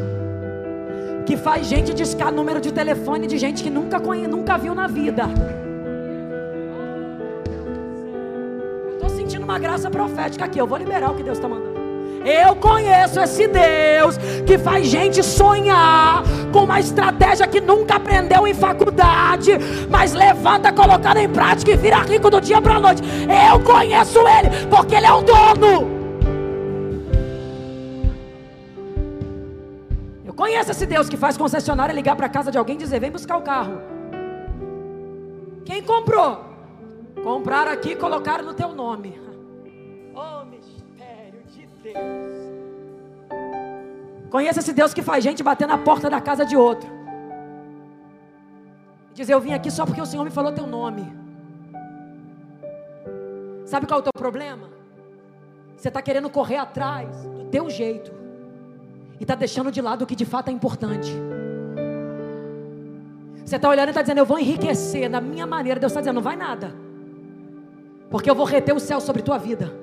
que 1.27 1.37
faz 1.37 1.67
gente 1.67 1.93
discar 1.93 2.33
número 2.33 2.61
de 2.61 2.73
telefone 2.73 3.27
de 3.27 3.39
gente 3.39 3.65
que 3.65 3.71
nunca 3.71 3.99
nunca 4.29 4.57
viu 4.57 4.73
na 4.73 4.87
vida. 4.87 5.25
Estou 8.93 9.09
sentindo 9.09 9.43
uma 9.43 9.59
graça 9.59 9.91
profética 9.91 10.45
aqui. 10.45 10.61
Eu 10.61 10.67
vou 10.69 10.79
liberar 10.79 11.11
o 11.11 11.17
que 11.17 11.25
Deus 11.25 11.39
está 11.39 11.49
mandando. 11.49 11.72
Eu 12.25 12.55
conheço 12.57 13.21
esse 13.21 13.49
Deus 13.49 14.17
que 14.47 14.57
faz 14.57 14.87
gente 14.87 15.23
sonhar 15.23 16.23
com 16.53 16.65
uma 16.65 16.79
estratégia 16.79 17.47
que 17.47 17.61
nunca 17.61 17.97
aprendeu 17.97 18.47
em 18.47 18.55
faculdade, 18.55 19.53
mas 19.91 20.13
levanta 20.13 20.73
colocando 20.73 21.19
em 21.19 21.29
prática 21.29 21.73
e 21.73 21.77
vira 21.77 21.99
rico 21.99 22.31
do 22.31 22.41
dia 22.41 22.61
para 22.61 22.77
a 22.77 22.81
noite. 22.81 23.03
Eu 23.51 23.61
conheço 23.61 24.19
ele, 24.21 24.67
porque 24.71 24.95
ele 24.95 25.07
é 25.07 25.13
o 25.13 25.23
dono. 25.23 26.03
Eu 30.25 30.33
conheço 30.35 30.71
esse 30.71 30.87
Deus 30.87 31.09
que 31.09 31.17
faz 31.17 31.37
concessionária 31.37 31.93
ligar 31.93 32.17
para 32.17 32.29
casa 32.29 32.51
de 32.51 32.59
alguém 32.59 32.77
e 32.77 32.79
dizer: 32.79 33.01
vem 33.01 33.11
buscar 33.11 33.37
o 33.37 33.43
carro. 33.43 33.81
Quem 35.65 35.83
comprou? 35.83 36.41
Compraram 37.23 37.73
aqui 37.73 37.91
e 37.91 37.97
colocaram 37.97 38.45
no 38.45 38.55
teu 38.55 38.69
nome. 38.75 39.22
Deus. 41.83 42.33
Conheça 44.31 44.61
esse 44.61 44.73
Deus 44.73 44.95
que 44.95 45.03
faz 45.03 45.23
gente 45.23 45.43
bater 45.43 45.67
na 45.69 45.77
porta 45.77 46.09
da 46.09 46.21
casa 46.21 46.45
de 46.45 46.57
outro. 46.57 46.89
Dizer, 49.13 49.35
eu 49.35 49.41
vim 49.41 49.53
aqui 49.53 49.71
só 49.71 49.85
porque 49.85 50.01
o 50.01 50.07
Senhor 50.07 50.25
me 50.25 50.31
falou 50.31 50.53
teu 50.53 50.67
nome. 50.67 51.13
Sabe 53.67 53.87
qual 53.87 53.99
é 53.99 54.01
o 54.01 54.05
teu 54.05 54.13
problema? 54.17 54.69
Você 55.77 55.89
está 55.89 56.01
querendo 56.01 56.31
correr 56.31 56.57
atrás 56.57 57.25
do 57.25 57.45
teu 57.45 57.69
jeito. 57.69 58.13
E 59.21 59.25
está 59.25 59.35
deixando 59.35 59.71
de 59.71 59.83
lado 59.83 60.03
o 60.03 60.07
que 60.07 60.17
de 60.17 60.25
fato 60.25 60.49
é 60.49 60.53
importante. 60.53 61.13
Você 63.45 63.57
está 63.57 63.69
olhando 63.69 63.89
e 63.89 63.91
está 63.91 64.01
dizendo, 64.01 64.19
eu 64.19 64.27
vou 64.27 64.39
enriquecer 64.39 65.11
na 65.11 65.21
minha 65.21 65.47
maneira. 65.47 65.79
Deus 65.79 65.93
está 65.93 66.01
dizendo, 66.01 66.15
não 66.15 66.23
vai 66.23 66.37
nada. 66.37 66.75
Porque 68.11 68.31
eu 68.31 68.35
vou 68.35 68.47
reter 68.47 68.75
o 68.75 68.81
céu 68.81 69.01
sobre 69.01 69.21
tua 69.21 69.37
vida. 69.37 69.82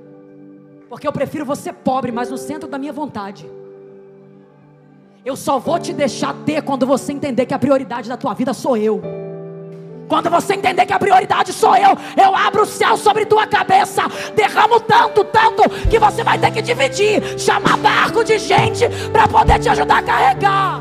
Porque 0.90 1.08
eu 1.08 1.14
prefiro 1.14 1.46
você 1.46 1.72
pobre, 1.72 2.12
mas 2.12 2.32
no 2.32 2.38
centro 2.38 2.68
da 2.68 2.78
minha 2.78 2.92
vontade. 2.92 3.50
Eu 5.24 5.36
só 5.36 5.60
vou 5.60 5.78
te 5.80 5.94
deixar 5.94 6.34
ter 6.46 6.64
quando 6.64 6.86
você 6.86 7.14
entender 7.14 7.46
que 7.46 7.54
a 7.54 7.60
prioridade 7.60 8.10
da 8.10 8.18
tua 8.18 8.34
vida 8.34 8.54
sou 8.54 8.76
eu. 8.76 9.02
Quando 10.08 10.28
você 10.28 10.56
entender 10.56 10.88
que 10.88 10.94
a 10.94 10.98
prioridade 10.98 11.54
sou 11.54 11.76
eu, 11.76 11.96
eu 12.18 12.36
abro 12.36 12.64
o 12.64 12.66
céu 12.66 12.98
sobre 12.98 13.28
tua 13.28 13.46
cabeça, 13.46 14.02
derramo 14.36 14.80
tanto, 14.80 15.24
tanto, 15.26 15.70
que 15.88 16.00
você 16.00 16.24
vai 16.24 16.40
ter 16.40 16.50
que 16.50 16.64
dividir, 16.64 17.40
chamar 17.40 17.78
barco 17.78 18.24
de 18.24 18.40
gente 18.40 18.86
para 19.12 19.28
poder 19.28 19.60
te 19.60 19.70
ajudar 19.70 20.00
a 20.00 20.04
carregar. 20.04 20.80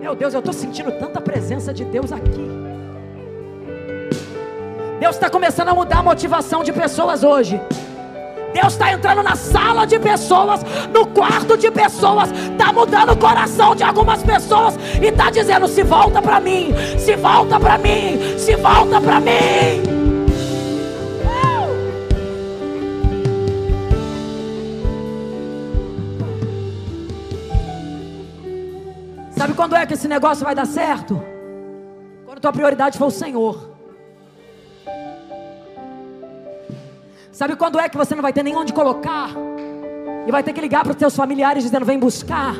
Meu 0.00 0.14
Deus, 0.14 0.32
eu 0.34 0.38
estou 0.38 0.54
sentindo 0.54 0.92
tanta 0.92 1.20
presença 1.20 1.74
de 1.74 1.84
Deus 1.84 2.12
aqui. 2.12 2.65
Deus 4.98 5.14
está 5.16 5.28
começando 5.28 5.68
a 5.68 5.74
mudar 5.74 5.98
a 5.98 6.02
motivação 6.02 6.64
de 6.64 6.72
pessoas 6.72 7.22
hoje. 7.22 7.60
Deus 8.54 8.72
está 8.72 8.90
entrando 8.90 9.22
na 9.22 9.36
sala 9.36 9.86
de 9.86 9.98
pessoas, 9.98 10.62
no 10.90 11.06
quarto 11.08 11.58
de 11.58 11.70
pessoas, 11.70 12.30
está 12.30 12.72
mudando 12.72 13.12
o 13.12 13.16
coração 13.16 13.74
de 13.74 13.84
algumas 13.84 14.22
pessoas 14.22 14.78
e 15.00 15.06
está 15.06 15.28
dizendo: 15.30 15.68
se 15.68 15.82
volta 15.82 16.22
para 16.22 16.40
mim, 16.40 16.72
se 16.98 17.14
volta 17.16 17.60
para 17.60 17.76
mim, 17.76 18.18
se 18.38 18.56
volta 18.56 18.98
para 18.98 19.20
mim. 19.20 19.96
Sabe 29.36 29.52
quando 29.52 29.76
é 29.76 29.84
que 29.84 29.92
esse 29.92 30.08
negócio 30.08 30.42
vai 30.42 30.54
dar 30.54 30.66
certo? 30.66 31.22
Quando 32.24 32.40
tua 32.40 32.52
prioridade 32.52 32.96
for 32.96 33.08
o 33.08 33.10
Senhor. 33.10 33.75
Sabe 37.36 37.54
quando 37.54 37.78
é 37.78 37.86
que 37.86 37.98
você 37.98 38.14
não 38.14 38.22
vai 38.22 38.32
ter 38.32 38.42
nem 38.42 38.56
onde 38.56 38.72
colocar? 38.72 39.28
E 40.26 40.32
vai 40.32 40.42
ter 40.42 40.54
que 40.54 40.60
ligar 40.62 40.82
para 40.82 40.92
os 40.92 40.98
seus 40.98 41.14
familiares 41.14 41.62
dizendo: 41.62 41.84
vem 41.84 41.98
buscar. 41.98 42.54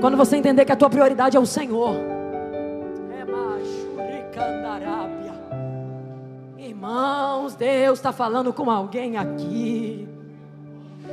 Quando 0.00 0.16
você 0.16 0.36
entender 0.36 0.64
que 0.64 0.70
a 0.70 0.76
tua 0.76 0.88
prioridade 0.88 1.36
é 1.36 1.40
o 1.40 1.44
Senhor. 1.44 1.96
Irmãos, 6.56 7.56
Deus 7.56 7.98
está 7.98 8.12
falando 8.12 8.52
com 8.52 8.70
alguém 8.70 9.16
aqui. 9.16 10.08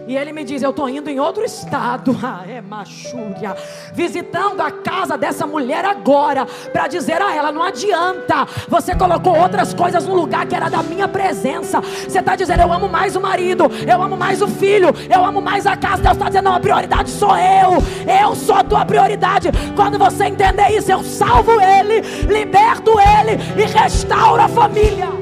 E 0.10 0.18
ele 0.18 0.34
me 0.34 0.44
diz: 0.44 0.64
Eu 0.64 0.72
estou 0.72 0.90
indo 0.90 1.08
em 1.08 1.20
outro 1.20 1.46
estado. 1.46 2.18
Ah, 2.30 2.44
é 2.48 2.62
machúria. 2.62 3.56
Visitando 3.94 4.62
a 4.62 4.70
casa 4.70 5.18
dessa 5.18 5.48
mulher 5.48 5.84
agora. 5.86 6.46
Para 6.72 6.88
dizer 6.88 7.22
a 7.22 7.36
ela: 7.36 7.52
Não 7.52 7.62
adianta. 7.62 8.48
Você 8.68 8.96
colocou 8.96 9.38
outras 9.38 9.74
coisas 9.74 10.06
no 10.08 10.16
lugar 10.16 10.46
que 10.48 10.56
era 10.56 10.70
da 10.70 10.82
minha 10.82 11.08
presença. 11.08 11.80
Você 11.82 12.20
está 12.20 12.36
dizendo: 12.36 12.62
Eu 12.62 12.74
amo 12.74 12.90
mais 12.90 13.16
o 13.16 13.22
marido. 13.22 13.66
Eu 13.88 14.02
amo 14.02 14.18
mais 14.18 14.42
o 14.42 14.48
filho. 14.48 14.90
Eu 15.10 15.24
amo 15.24 15.42
mais 15.42 15.68
a 15.68 15.78
casa. 15.78 16.02
Deus 16.02 16.14
está 16.14 16.26
dizendo: 16.26 16.46
Não, 16.46 16.56
a 16.56 16.60
prioridade 16.60 17.12
sou 17.12 17.36
eu. 17.38 17.78
Eu 18.08 18.36
sou 18.36 18.56
a 18.56 18.64
tua 18.64 18.86
prioridade. 18.86 19.50
Quando 19.76 20.00
você 20.00 20.26
entender 20.26 20.70
isso, 20.70 20.92
eu 20.92 21.04
salvo 21.04 21.60
ele, 21.62 22.02
liberto 22.26 22.92
ele 23.00 23.62
e 23.62 23.66
restauro 23.66 24.42
a 24.42 24.48
família. 24.48 25.19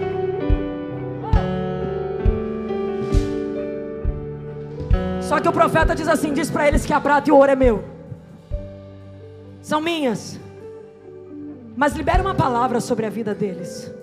Só 5.27 5.41
que 5.41 5.49
o 5.49 5.51
profeta 5.51 5.93
diz 5.93 6.07
assim: 6.07 6.31
diz 6.31 6.49
para 6.49 6.65
eles 6.65 6.85
que 6.85 6.93
a 6.93 7.01
prata 7.01 7.29
e 7.29 7.33
o 7.33 7.35
ouro 7.35 7.51
é 7.51 7.55
meu, 7.55 7.83
são 9.61 9.81
minhas. 9.81 10.39
Mas 11.75 11.93
libera 11.93 12.21
uma 12.21 12.33
palavra 12.33 12.79
sobre 12.79 13.05
a 13.05 13.09
vida 13.09 13.35
deles. 13.35 13.93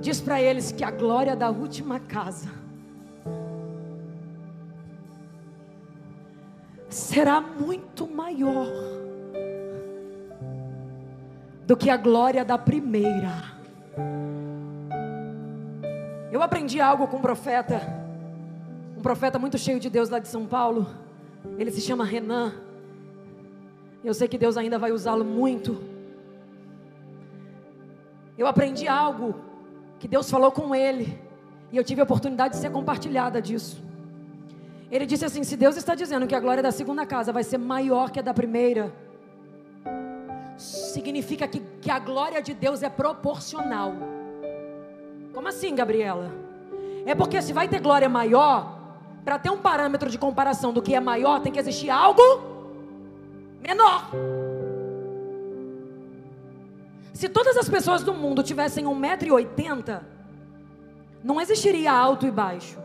Diz 0.00 0.20
para 0.20 0.42
eles 0.42 0.72
que 0.72 0.82
a 0.82 0.90
glória 0.90 1.36
da 1.36 1.48
última 1.48 2.00
casa 2.00 2.50
será 6.90 7.40
muito 7.40 8.06
maior 8.06 8.66
do 11.66 11.76
que 11.76 11.88
a 11.88 11.96
glória 11.96 12.44
da 12.44 12.58
primeira. 12.58 13.54
Eu 16.32 16.42
aprendi 16.42 16.80
algo 16.80 17.06
com 17.06 17.18
o 17.18 17.20
profeta 17.20 18.03
profeta 19.04 19.38
muito 19.38 19.58
cheio 19.58 19.78
de 19.78 19.90
Deus 19.90 20.08
lá 20.08 20.18
de 20.18 20.28
São 20.28 20.46
Paulo. 20.46 20.86
Ele 21.58 21.70
se 21.70 21.82
chama 21.82 22.06
Renan. 22.06 22.54
Eu 24.02 24.14
sei 24.14 24.26
que 24.26 24.38
Deus 24.38 24.56
ainda 24.56 24.78
vai 24.78 24.92
usá-lo 24.92 25.26
muito. 25.26 25.78
Eu 28.38 28.46
aprendi 28.46 28.88
algo 28.88 29.34
que 29.98 30.08
Deus 30.08 30.30
falou 30.30 30.50
com 30.50 30.74
ele, 30.74 31.20
e 31.70 31.76
eu 31.76 31.84
tive 31.84 32.00
a 32.00 32.04
oportunidade 32.04 32.54
de 32.54 32.60
ser 32.60 32.70
compartilhada 32.70 33.42
disso. 33.42 33.76
Ele 34.90 35.04
disse 35.04 35.26
assim: 35.26 35.44
se 35.44 35.54
Deus 35.54 35.76
está 35.76 35.94
dizendo 35.94 36.26
que 36.26 36.34
a 36.34 36.40
glória 36.40 36.62
da 36.62 36.72
segunda 36.72 37.04
casa 37.04 37.30
vai 37.30 37.44
ser 37.44 37.58
maior 37.58 38.10
que 38.10 38.20
a 38.20 38.22
da 38.22 38.32
primeira, 38.32 38.90
significa 40.56 41.46
que, 41.46 41.60
que 41.82 41.90
a 41.90 41.98
glória 41.98 42.40
de 42.40 42.54
Deus 42.54 42.82
é 42.82 42.88
proporcional. 42.88 43.92
Como 45.34 45.46
assim, 45.46 45.74
Gabriela? 45.74 46.32
É 47.04 47.14
porque 47.14 47.42
se 47.42 47.52
vai 47.52 47.68
ter 47.68 47.80
glória 47.80 48.08
maior, 48.08 48.83
para 49.24 49.38
ter 49.38 49.50
um 49.50 49.58
parâmetro 49.58 50.10
de 50.10 50.18
comparação 50.18 50.72
do 50.72 50.82
que 50.82 50.94
é 50.94 51.00
maior, 51.00 51.40
tem 51.40 51.52
que 51.52 51.58
existir 51.58 51.90
algo 51.90 52.22
menor. 53.60 54.10
Se 57.12 57.28
todas 57.28 57.56
as 57.56 57.68
pessoas 57.68 58.02
do 58.02 58.12
mundo 58.12 58.42
tivessem 58.42 58.84
1,80m, 58.84 60.00
não 61.22 61.40
existiria 61.40 61.90
alto 61.90 62.26
e 62.26 62.30
baixo. 62.30 62.78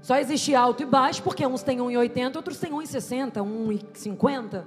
Só 0.00 0.16
existe 0.16 0.52
alto 0.52 0.82
e 0.82 0.86
baixo 0.86 1.22
porque 1.22 1.46
uns 1.46 1.62
têm 1.62 1.78
1,80, 1.78 2.36
outros 2.36 2.58
têm 2.58 2.72
1,60, 2.72 3.34
1,50. 3.34 4.64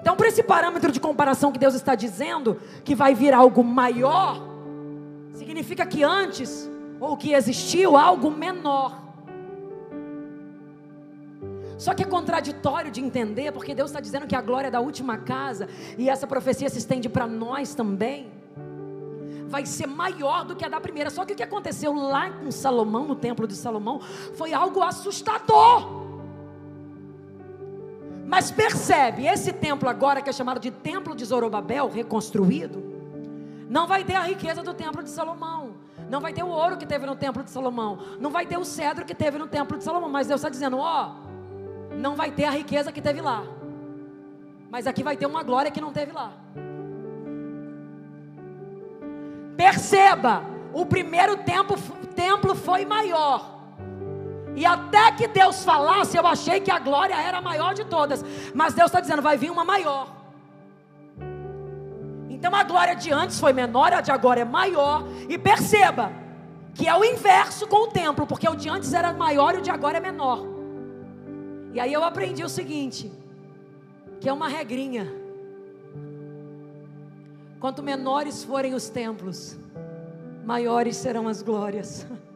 Então, 0.00 0.16
por 0.16 0.24
esse 0.24 0.42
parâmetro 0.42 0.90
de 0.90 0.98
comparação 0.98 1.52
que 1.52 1.58
Deus 1.58 1.74
está 1.74 1.94
dizendo, 1.94 2.58
que 2.82 2.94
vai 2.94 3.14
vir 3.14 3.34
algo 3.34 3.62
maior, 3.62 4.40
significa 5.34 5.84
que 5.84 6.02
antes, 6.02 6.70
ou 6.98 7.18
que 7.18 7.34
existiu, 7.34 7.98
algo 7.98 8.30
menor. 8.30 9.09
Só 11.80 11.94
que 11.94 12.02
é 12.02 12.06
contraditório 12.06 12.90
de 12.90 13.00
entender, 13.00 13.52
porque 13.52 13.74
Deus 13.74 13.88
está 13.90 14.00
dizendo 14.00 14.26
que 14.26 14.36
a 14.36 14.42
glória 14.42 14.70
da 14.70 14.80
última 14.80 15.16
casa, 15.16 15.66
e 15.96 16.10
essa 16.10 16.26
profecia 16.26 16.68
se 16.68 16.76
estende 16.76 17.08
para 17.08 17.26
nós 17.26 17.74
também 17.74 18.30
vai 19.48 19.64
ser 19.64 19.86
maior 19.86 20.44
do 20.44 20.54
que 20.54 20.62
a 20.62 20.68
da 20.68 20.78
primeira. 20.78 21.08
Só 21.08 21.24
que 21.24 21.32
o 21.32 21.36
que 21.36 21.42
aconteceu 21.42 21.94
lá 21.94 22.30
com 22.30 22.50
Salomão, 22.50 23.06
no 23.06 23.16
templo 23.16 23.48
de 23.48 23.56
Salomão, 23.56 23.98
foi 24.34 24.52
algo 24.52 24.82
assustador. 24.82 26.02
Mas 28.26 28.50
percebe, 28.50 29.26
esse 29.26 29.50
templo 29.50 29.88
agora 29.88 30.20
que 30.20 30.28
é 30.28 30.32
chamado 30.34 30.60
de 30.60 30.70
Templo 30.70 31.16
de 31.16 31.24
Zorobabel, 31.24 31.88
reconstruído, 31.88 32.84
não 33.70 33.86
vai 33.86 34.04
ter 34.04 34.16
a 34.16 34.22
riqueza 34.24 34.62
do 34.62 34.74
templo 34.74 35.02
de 35.02 35.08
Salomão. 35.08 35.72
Não 36.10 36.20
vai 36.20 36.34
ter 36.34 36.42
o 36.42 36.48
ouro 36.48 36.76
que 36.76 36.84
teve 36.84 37.06
no 37.06 37.16
templo 37.16 37.42
de 37.42 37.50
Salomão. 37.50 37.98
Não 38.20 38.30
vai 38.30 38.44
ter 38.44 38.58
o 38.58 38.66
cedro 38.66 39.06
que 39.06 39.14
teve 39.14 39.38
no 39.38 39.46
templo 39.46 39.78
de 39.78 39.84
Salomão. 39.84 40.10
Mas 40.10 40.26
Deus 40.26 40.40
está 40.40 40.50
dizendo: 40.50 40.76
ó, 40.76 41.29
não 41.90 42.16
vai 42.16 42.30
ter 42.30 42.44
a 42.44 42.50
riqueza 42.50 42.92
que 42.92 43.00
teve 43.00 43.20
lá. 43.20 43.44
Mas 44.70 44.86
aqui 44.86 45.02
vai 45.02 45.16
ter 45.16 45.26
uma 45.26 45.42
glória 45.42 45.70
que 45.70 45.80
não 45.80 45.92
teve 45.92 46.12
lá. 46.12 46.32
Perceba, 49.56 50.44
o 50.72 50.86
primeiro 50.86 51.38
templo, 51.38 51.76
templo 52.14 52.54
foi 52.54 52.84
maior. 52.84 53.58
E 54.54 54.64
até 54.64 55.12
que 55.12 55.26
Deus 55.28 55.64
falasse, 55.64 56.16
eu 56.16 56.26
achei 56.26 56.60
que 56.60 56.70
a 56.70 56.78
glória 56.78 57.14
era 57.14 57.38
a 57.38 57.42
maior 57.42 57.74
de 57.74 57.84
todas. 57.84 58.24
Mas 58.54 58.74
Deus 58.74 58.86
está 58.86 59.00
dizendo, 59.00 59.22
vai 59.22 59.36
vir 59.36 59.50
uma 59.50 59.64
maior. 59.64 60.08
Então 62.28 62.54
a 62.54 62.62
glória 62.62 62.94
de 62.94 63.12
antes 63.12 63.38
foi 63.38 63.52
menor, 63.52 63.92
a 63.92 64.00
de 64.00 64.10
agora 64.10 64.40
é 64.40 64.44
maior. 64.44 65.04
E 65.28 65.36
perceba 65.36 66.12
que 66.74 66.88
é 66.88 66.94
o 66.94 67.04
inverso 67.04 67.66
com 67.66 67.84
o 67.84 67.88
templo, 67.88 68.26
porque 68.26 68.48
o 68.48 68.54
de 68.54 68.68
antes 68.68 68.94
era 68.94 69.12
maior 69.12 69.54
e 69.54 69.58
o 69.58 69.62
de 69.62 69.70
agora 69.70 69.98
é 69.98 70.00
menor. 70.00 70.59
E 71.72 71.80
aí 71.80 71.92
eu 71.92 72.02
aprendi 72.04 72.42
o 72.42 72.48
seguinte: 72.48 73.10
que 74.20 74.28
é 74.28 74.32
uma 74.32 74.48
regrinha. 74.48 75.06
Quanto 77.58 77.82
menores 77.82 78.42
forem 78.42 78.74
os 78.74 78.88
templos, 78.88 79.58
maiores 80.44 80.96
serão 80.96 81.28
as 81.28 81.42
glórias. 81.42 82.06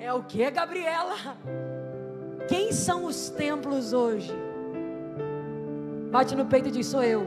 É 0.00 0.12
o 0.14 0.22
que, 0.22 0.50
Gabriela? 0.50 1.36
Quem 2.48 2.72
são 2.72 3.04
os 3.04 3.28
templos 3.28 3.92
hoje? 3.92 4.32
Bate 6.10 6.34
no 6.34 6.46
peito 6.46 6.68
e 6.68 6.70
diz: 6.70 6.86
Sou 6.86 7.02
eu. 7.02 7.26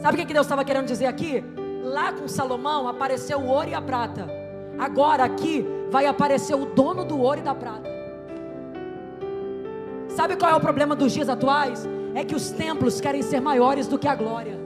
Sabe 0.00 0.22
o 0.22 0.26
que 0.26 0.32
Deus 0.32 0.46
estava 0.46 0.64
querendo 0.64 0.86
dizer 0.86 1.04
aqui? 1.04 1.44
Lá 1.82 2.10
com 2.10 2.26
Salomão 2.26 2.88
apareceu 2.88 3.38
o 3.38 3.46
ouro 3.46 3.68
e 3.68 3.74
a 3.74 3.82
prata. 3.82 4.26
Agora 4.78 5.24
aqui 5.24 5.66
vai 5.90 6.06
aparecer 6.06 6.54
o 6.54 6.66
dono 6.66 7.04
do 7.04 7.18
ouro 7.18 7.40
e 7.40 7.42
da 7.42 7.54
prata. 7.54 7.88
Sabe 10.08 10.36
qual 10.36 10.52
é 10.52 10.54
o 10.54 10.60
problema 10.60 10.94
dos 10.94 11.12
dias 11.12 11.28
atuais? 11.28 11.88
é 12.14 12.24
que 12.24 12.34
os 12.34 12.50
templos 12.50 13.00
querem 13.00 13.22
ser 13.22 13.40
maiores 13.40 13.88
do 13.88 13.98
que 13.98 14.06
a 14.06 14.14
glória. 14.14 14.56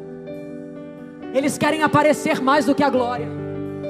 Eles 1.32 1.56
querem 1.56 1.82
aparecer 1.82 2.40
mais 2.40 2.66
do 2.66 2.74
que 2.74 2.82
a 2.82 2.90
glória. 2.90 3.26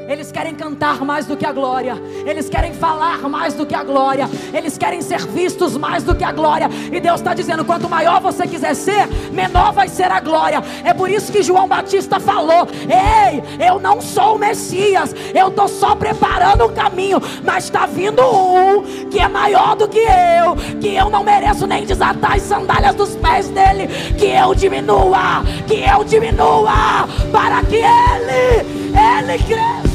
Eles 0.09 0.33
querem 0.33 0.55
cantar 0.55 1.05
mais 1.05 1.27
do 1.27 1.37
que 1.37 1.45
a 1.45 1.53
glória. 1.53 2.01
Eles 2.25 2.49
querem 2.49 2.73
falar 2.73 3.19
mais 3.29 3.53
do 3.53 3.67
que 3.67 3.75
a 3.75 3.85
glória. 3.85 4.27
Eles 4.55 4.79
querem 4.79 5.03
ser 5.03 5.27
vistos 5.27 5.77
mais 5.77 6.03
do 6.03 6.15
que 6.15 6.25
a 6.25 6.33
glória. 6.33 6.71
E 6.91 6.99
Deus 6.99 7.21
está 7.21 7.35
dizendo: 7.35 7.63
quanto 7.63 7.91
maior 7.91 8.19
você 8.19 8.47
quiser 8.47 8.75
ser, 8.75 9.07
menor 9.31 9.73
vai 9.75 9.87
ser 9.87 10.11
a 10.11 10.19
glória. 10.19 10.63
É 10.83 10.95
por 10.95 11.11
isso 11.11 11.31
que 11.31 11.43
João 11.43 11.69
Batista 11.69 12.19
falou: 12.19 12.67
Ei, 12.89 13.43
eu 13.67 13.79
não 13.79 14.01
sou 14.01 14.37
o 14.37 14.39
Messias. 14.39 15.15
Eu 15.35 15.49
estou 15.49 15.69
só 15.69 15.95
preparando 15.95 16.65
o 16.65 16.73
caminho. 16.73 17.21
Mas 17.45 17.65
está 17.65 17.85
vindo 17.85 18.23
um 18.23 19.09
que 19.11 19.19
é 19.19 19.29
maior 19.29 19.77
do 19.77 19.87
que 19.87 19.99
eu. 19.99 20.57
Que 20.81 20.95
eu 20.95 21.11
não 21.11 21.23
mereço 21.23 21.67
nem 21.67 21.85
desatar 21.85 22.37
as 22.37 22.43
sandálias 22.43 22.95
dos 22.95 23.15
pés 23.17 23.49
dele. 23.51 23.89
Que 24.17 24.29
eu 24.29 24.55
diminua. 24.55 25.45
Que 25.67 25.85
eu 25.85 26.03
diminua. 26.03 27.07
Para 27.31 27.63
que 27.65 27.77
ele, 27.77 28.65
ele 28.97 29.39
cresça. 29.45 29.88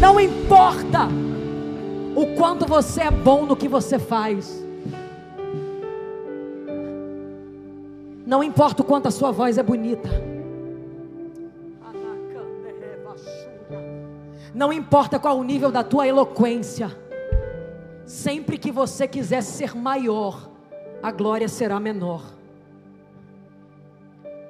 Não 0.00 0.18
importa 0.18 1.08
o 2.16 2.34
quanto 2.34 2.66
você 2.66 3.02
é 3.02 3.10
bom 3.10 3.44
no 3.44 3.54
que 3.54 3.68
você 3.68 3.98
faz. 3.98 4.64
Não 8.26 8.42
importa 8.42 8.80
o 8.80 8.84
quanto 8.84 9.08
a 9.08 9.10
sua 9.10 9.30
voz 9.30 9.58
é 9.58 9.62
bonita. 9.62 10.08
Não 14.54 14.72
importa 14.72 15.18
qual 15.18 15.38
o 15.38 15.44
nível 15.44 15.70
da 15.70 15.84
tua 15.84 16.08
eloquência. 16.08 16.96
Sempre 18.06 18.56
que 18.56 18.72
você 18.72 19.06
quiser 19.06 19.42
ser 19.42 19.76
maior, 19.76 20.50
a 21.02 21.12
glória 21.12 21.46
será 21.46 21.78
menor. 21.78 22.22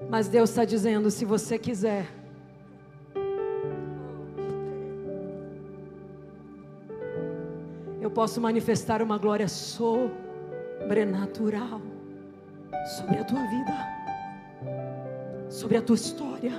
Mas 0.09 0.28
Deus 0.28 0.51
está 0.51 0.64
dizendo: 0.64 1.11
se 1.11 1.24
você 1.24 1.59
quiser, 1.59 2.19
eu 8.11 8.14
posso 8.14 8.40
manifestar 8.40 9.00
uma 9.02 9.16
glória 9.16 9.46
sobrenatural 9.46 10.11
sobre 12.98 13.18
a 13.18 13.24
tua 13.24 13.40
vida, 13.46 13.72
sobre 15.48 15.76
a 15.76 15.82
tua 15.82 15.94
história. 15.94 16.50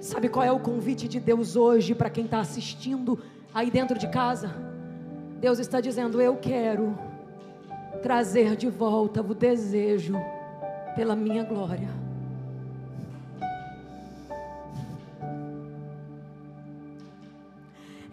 Sabe 0.00 0.28
qual 0.28 0.44
é 0.44 0.52
o 0.52 0.60
convite 0.60 1.08
de 1.08 1.18
Deus 1.18 1.56
hoje 1.56 1.96
para 1.96 2.08
quem 2.08 2.26
está 2.26 2.38
assistindo 2.38 3.18
aí 3.52 3.72
dentro 3.72 3.98
de 3.98 4.06
casa? 4.06 4.54
Deus 5.40 5.58
está 5.58 5.80
dizendo: 5.80 6.20
Eu 6.20 6.36
quero 6.36 6.96
trazer 8.00 8.54
de 8.54 8.70
volta 8.70 9.20
o 9.20 9.34
desejo 9.34 10.14
pela 10.94 11.16
minha 11.16 11.42
glória. 11.42 12.03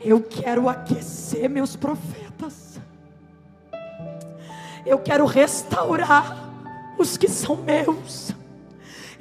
Eu 0.04 0.22
quero 0.22 0.68
aquecer 0.68 1.50
meus 1.50 1.76
profetas. 1.76 2.80
Eu 4.86 5.00
quero 5.00 5.26
restaurar 5.26 6.50
os 6.98 7.18
que 7.18 7.28
são 7.28 7.56
meus 7.58 8.34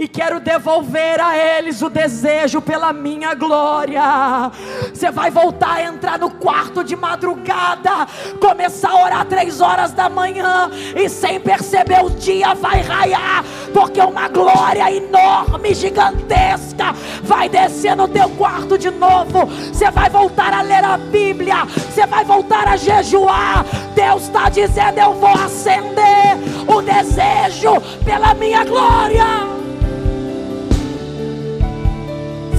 e 0.00 0.08
quero 0.08 0.40
devolver 0.40 1.20
a 1.20 1.36
eles 1.36 1.82
o 1.82 1.90
desejo 1.90 2.62
pela 2.62 2.90
minha 2.90 3.34
glória. 3.34 4.50
Você 4.94 5.10
vai 5.10 5.30
voltar 5.30 5.74
a 5.74 5.82
entrar 5.82 6.18
no 6.18 6.30
quarto 6.30 6.82
de 6.82 6.96
madrugada, 6.96 8.06
começar 8.40 8.92
a 8.92 9.04
orar 9.04 9.26
três 9.26 9.60
horas 9.60 9.92
da 9.92 10.08
manhã 10.08 10.70
e 10.96 11.06
sem 11.10 11.38
perceber 11.38 12.02
o 12.02 12.08
dia 12.08 12.54
vai 12.54 12.80
raiar, 12.80 13.44
porque 13.74 14.00
uma 14.00 14.26
glória 14.28 14.90
enorme, 14.90 15.74
gigantesca, 15.74 16.94
vai 17.22 17.50
descer 17.50 17.94
no 17.94 18.08
teu 18.08 18.30
quarto 18.30 18.78
de 18.78 18.90
novo. 18.90 19.44
Você 19.70 19.90
vai 19.90 20.08
voltar 20.08 20.54
a 20.54 20.62
ler 20.62 20.82
a 20.82 20.96
Bíblia, 20.96 21.66
você 21.66 22.06
vai 22.06 22.24
voltar 22.24 22.66
a 22.66 22.76
jejuar. 22.78 23.66
Deus 23.94 24.22
está 24.22 24.48
dizendo: 24.48 24.98
Eu 24.98 25.12
vou 25.12 25.28
acender 25.28 26.38
o 26.66 26.80
desejo 26.80 27.78
pela 28.02 28.32
minha 28.32 28.64
glória. 28.64 29.59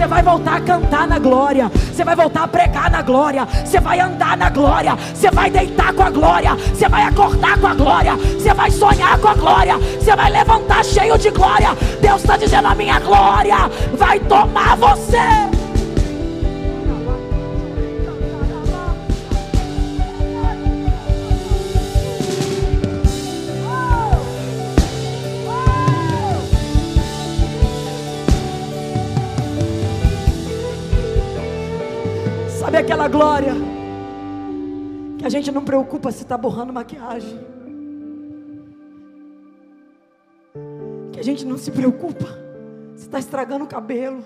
Você 0.01 0.07
vai 0.07 0.23
voltar 0.23 0.55
a 0.55 0.61
cantar 0.61 1.07
na 1.07 1.19
glória. 1.19 1.69
Você 1.69 2.03
vai 2.03 2.15
voltar 2.15 2.43
a 2.45 2.47
pregar 2.47 2.89
na 2.89 3.03
glória. 3.03 3.45
Você 3.45 3.79
vai 3.79 3.99
andar 3.99 4.35
na 4.35 4.49
glória. 4.49 4.95
Você 4.95 5.29
vai 5.29 5.51
deitar 5.51 5.93
com 5.93 6.01
a 6.01 6.09
glória. 6.09 6.55
Você 6.55 6.89
vai 6.89 7.03
acordar 7.03 7.59
com 7.59 7.67
a 7.67 7.75
glória. 7.75 8.15
Você 8.15 8.51
vai 8.51 8.71
sonhar 8.71 9.19
com 9.19 9.27
a 9.27 9.35
glória. 9.35 9.77
Você 9.77 10.15
vai 10.15 10.31
levantar 10.31 10.83
cheio 10.83 11.19
de 11.19 11.29
glória. 11.29 11.77
Deus 12.01 12.21
está 12.21 12.35
dizendo: 12.35 12.67
a 12.67 12.73
minha 12.73 12.99
glória 12.99 13.69
vai 13.93 14.19
tomar 14.21 14.75
você. 14.75 15.60
Aquela 33.01 33.07
glória 33.07 33.53
que 35.17 35.25
a 35.25 35.29
gente 35.29 35.51
não 35.51 35.65
preocupa 35.65 36.11
se 36.11 36.21
está 36.21 36.37
borrando 36.37 36.71
maquiagem? 36.71 37.39
Que 41.11 41.19
a 41.19 41.23
gente 41.23 41.43
não 41.43 41.57
se 41.57 41.71
preocupa 41.71 42.27
se 42.95 43.05
está 43.05 43.17
estragando 43.17 43.63
o 43.65 43.67
cabelo? 43.67 44.23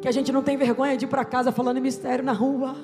Que 0.00 0.08
a 0.08 0.10
gente 0.10 0.32
não 0.32 0.42
tem 0.42 0.56
vergonha 0.56 0.96
de 0.96 1.04
ir 1.04 1.08
para 1.08 1.26
casa 1.26 1.52
falando 1.52 1.78
mistério 1.78 2.24
na 2.24 2.32
rua? 2.32 2.74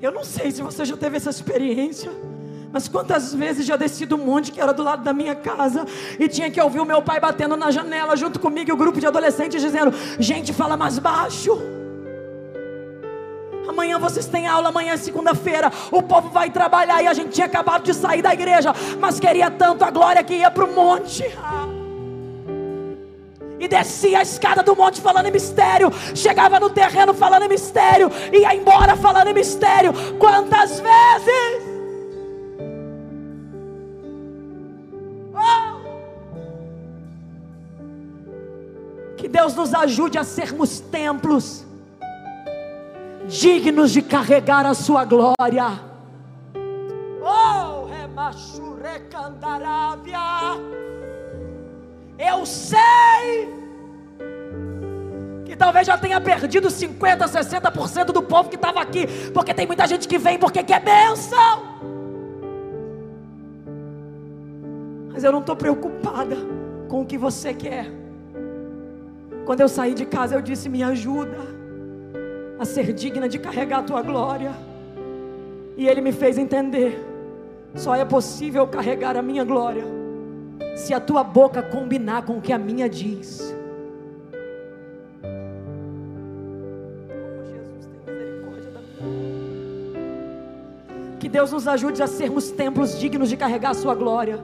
Eu 0.00 0.10
não 0.10 0.24
sei 0.24 0.50
se 0.50 0.62
você 0.62 0.84
já 0.84 0.96
teve 0.96 1.18
essa 1.18 1.30
experiência. 1.30 2.10
Mas 2.72 2.88
quantas 2.88 3.34
vezes 3.34 3.66
já 3.66 3.76
desci 3.76 4.06
do 4.06 4.16
monte 4.16 4.50
que 4.50 4.60
era 4.60 4.72
do 4.72 4.82
lado 4.82 5.04
da 5.04 5.12
minha 5.12 5.34
casa 5.34 5.86
e 6.18 6.26
tinha 6.26 6.50
que 6.50 6.60
ouvir 6.60 6.80
o 6.80 6.86
meu 6.86 7.02
pai 7.02 7.20
batendo 7.20 7.54
na 7.54 7.70
janela 7.70 8.16
junto 8.16 8.40
comigo 8.40 8.70
e 8.70 8.72
o 8.72 8.76
grupo 8.76 8.98
de 8.98 9.06
adolescentes 9.06 9.60
dizendo: 9.60 9.92
Gente, 10.18 10.52
fala 10.54 10.76
mais 10.76 10.98
baixo. 10.98 11.60
Amanhã 13.68 13.98
vocês 13.98 14.26
têm 14.26 14.46
aula, 14.46 14.70
amanhã 14.70 14.94
é 14.94 14.96
segunda-feira. 14.96 15.70
O 15.90 16.02
povo 16.02 16.30
vai 16.30 16.50
trabalhar 16.50 17.02
e 17.02 17.06
a 17.06 17.12
gente 17.12 17.30
tinha 17.30 17.46
acabado 17.46 17.84
de 17.84 17.92
sair 17.92 18.22
da 18.22 18.32
igreja, 18.32 18.74
mas 18.98 19.20
queria 19.20 19.50
tanto 19.50 19.84
a 19.84 19.90
glória 19.90 20.24
que 20.24 20.34
ia 20.34 20.50
para 20.50 20.64
o 20.64 20.74
monte. 20.74 21.24
E 23.60 23.68
descia 23.68 24.18
a 24.18 24.22
escada 24.22 24.62
do 24.62 24.74
monte 24.74 25.00
falando 25.00 25.26
em 25.26 25.30
mistério. 25.30 25.92
Chegava 26.14 26.58
no 26.58 26.70
terreno 26.70 27.14
falando 27.14 27.44
em 27.44 27.48
mistério. 27.48 28.10
Ia 28.32 28.54
embora 28.56 28.96
falando 28.96 29.28
em 29.28 29.34
mistério. 29.34 29.92
Quantas 30.18 30.80
vezes? 30.80 31.71
Deus 39.32 39.54
nos 39.54 39.72
ajude 39.72 40.18
a 40.18 40.24
sermos 40.24 40.78
templos 40.78 41.64
dignos 43.26 43.90
de 43.90 44.02
carregar 44.02 44.66
a 44.66 44.74
sua 44.74 45.06
glória. 45.06 45.80
Oh, 47.22 47.88
Eu 52.18 52.44
sei 52.44 53.48
que 55.46 55.56
talvez 55.56 55.86
já 55.86 55.96
tenha 55.96 56.20
perdido 56.20 56.68
50, 56.68 57.24
60% 57.24 58.04
do 58.06 58.22
povo 58.22 58.50
que 58.50 58.56
estava 58.56 58.82
aqui, 58.82 59.06
porque 59.32 59.54
tem 59.54 59.66
muita 59.66 59.86
gente 59.86 60.06
que 60.06 60.18
vem 60.18 60.38
porque 60.38 60.62
quer 60.62 60.80
bênção. 60.80 61.72
Mas 65.10 65.24
eu 65.24 65.32
não 65.32 65.40
estou 65.40 65.56
preocupada 65.56 66.36
com 66.88 67.00
o 67.00 67.06
que 67.06 67.16
você 67.16 67.54
quer. 67.54 68.01
Quando 69.44 69.60
eu 69.60 69.68
saí 69.68 69.94
de 69.94 70.06
casa, 70.06 70.34
eu 70.34 70.42
disse: 70.42 70.68
Me 70.68 70.82
ajuda 70.82 71.38
a 72.58 72.64
ser 72.64 72.92
digna 72.92 73.28
de 73.28 73.38
carregar 73.38 73.80
a 73.80 73.82
tua 73.82 74.02
glória. 74.02 74.52
E 75.76 75.88
ele 75.88 76.00
me 76.00 76.12
fez 76.12 76.38
entender: 76.38 76.98
só 77.74 77.94
é 77.94 78.04
possível 78.04 78.66
carregar 78.66 79.16
a 79.16 79.22
minha 79.22 79.44
glória 79.44 79.84
se 80.76 80.94
a 80.94 81.00
tua 81.00 81.22
boca 81.22 81.62
combinar 81.62 82.24
com 82.24 82.38
o 82.38 82.40
que 82.40 82.52
a 82.52 82.58
minha 82.58 82.88
diz. 82.88 83.54
Que 91.18 91.28
Deus 91.28 91.52
nos 91.52 91.68
ajude 91.68 92.02
a 92.02 92.06
sermos 92.06 92.50
templos 92.50 92.98
dignos 92.98 93.28
de 93.28 93.36
carregar 93.36 93.70
a 93.70 93.74
sua 93.74 93.94
glória. 93.94 94.40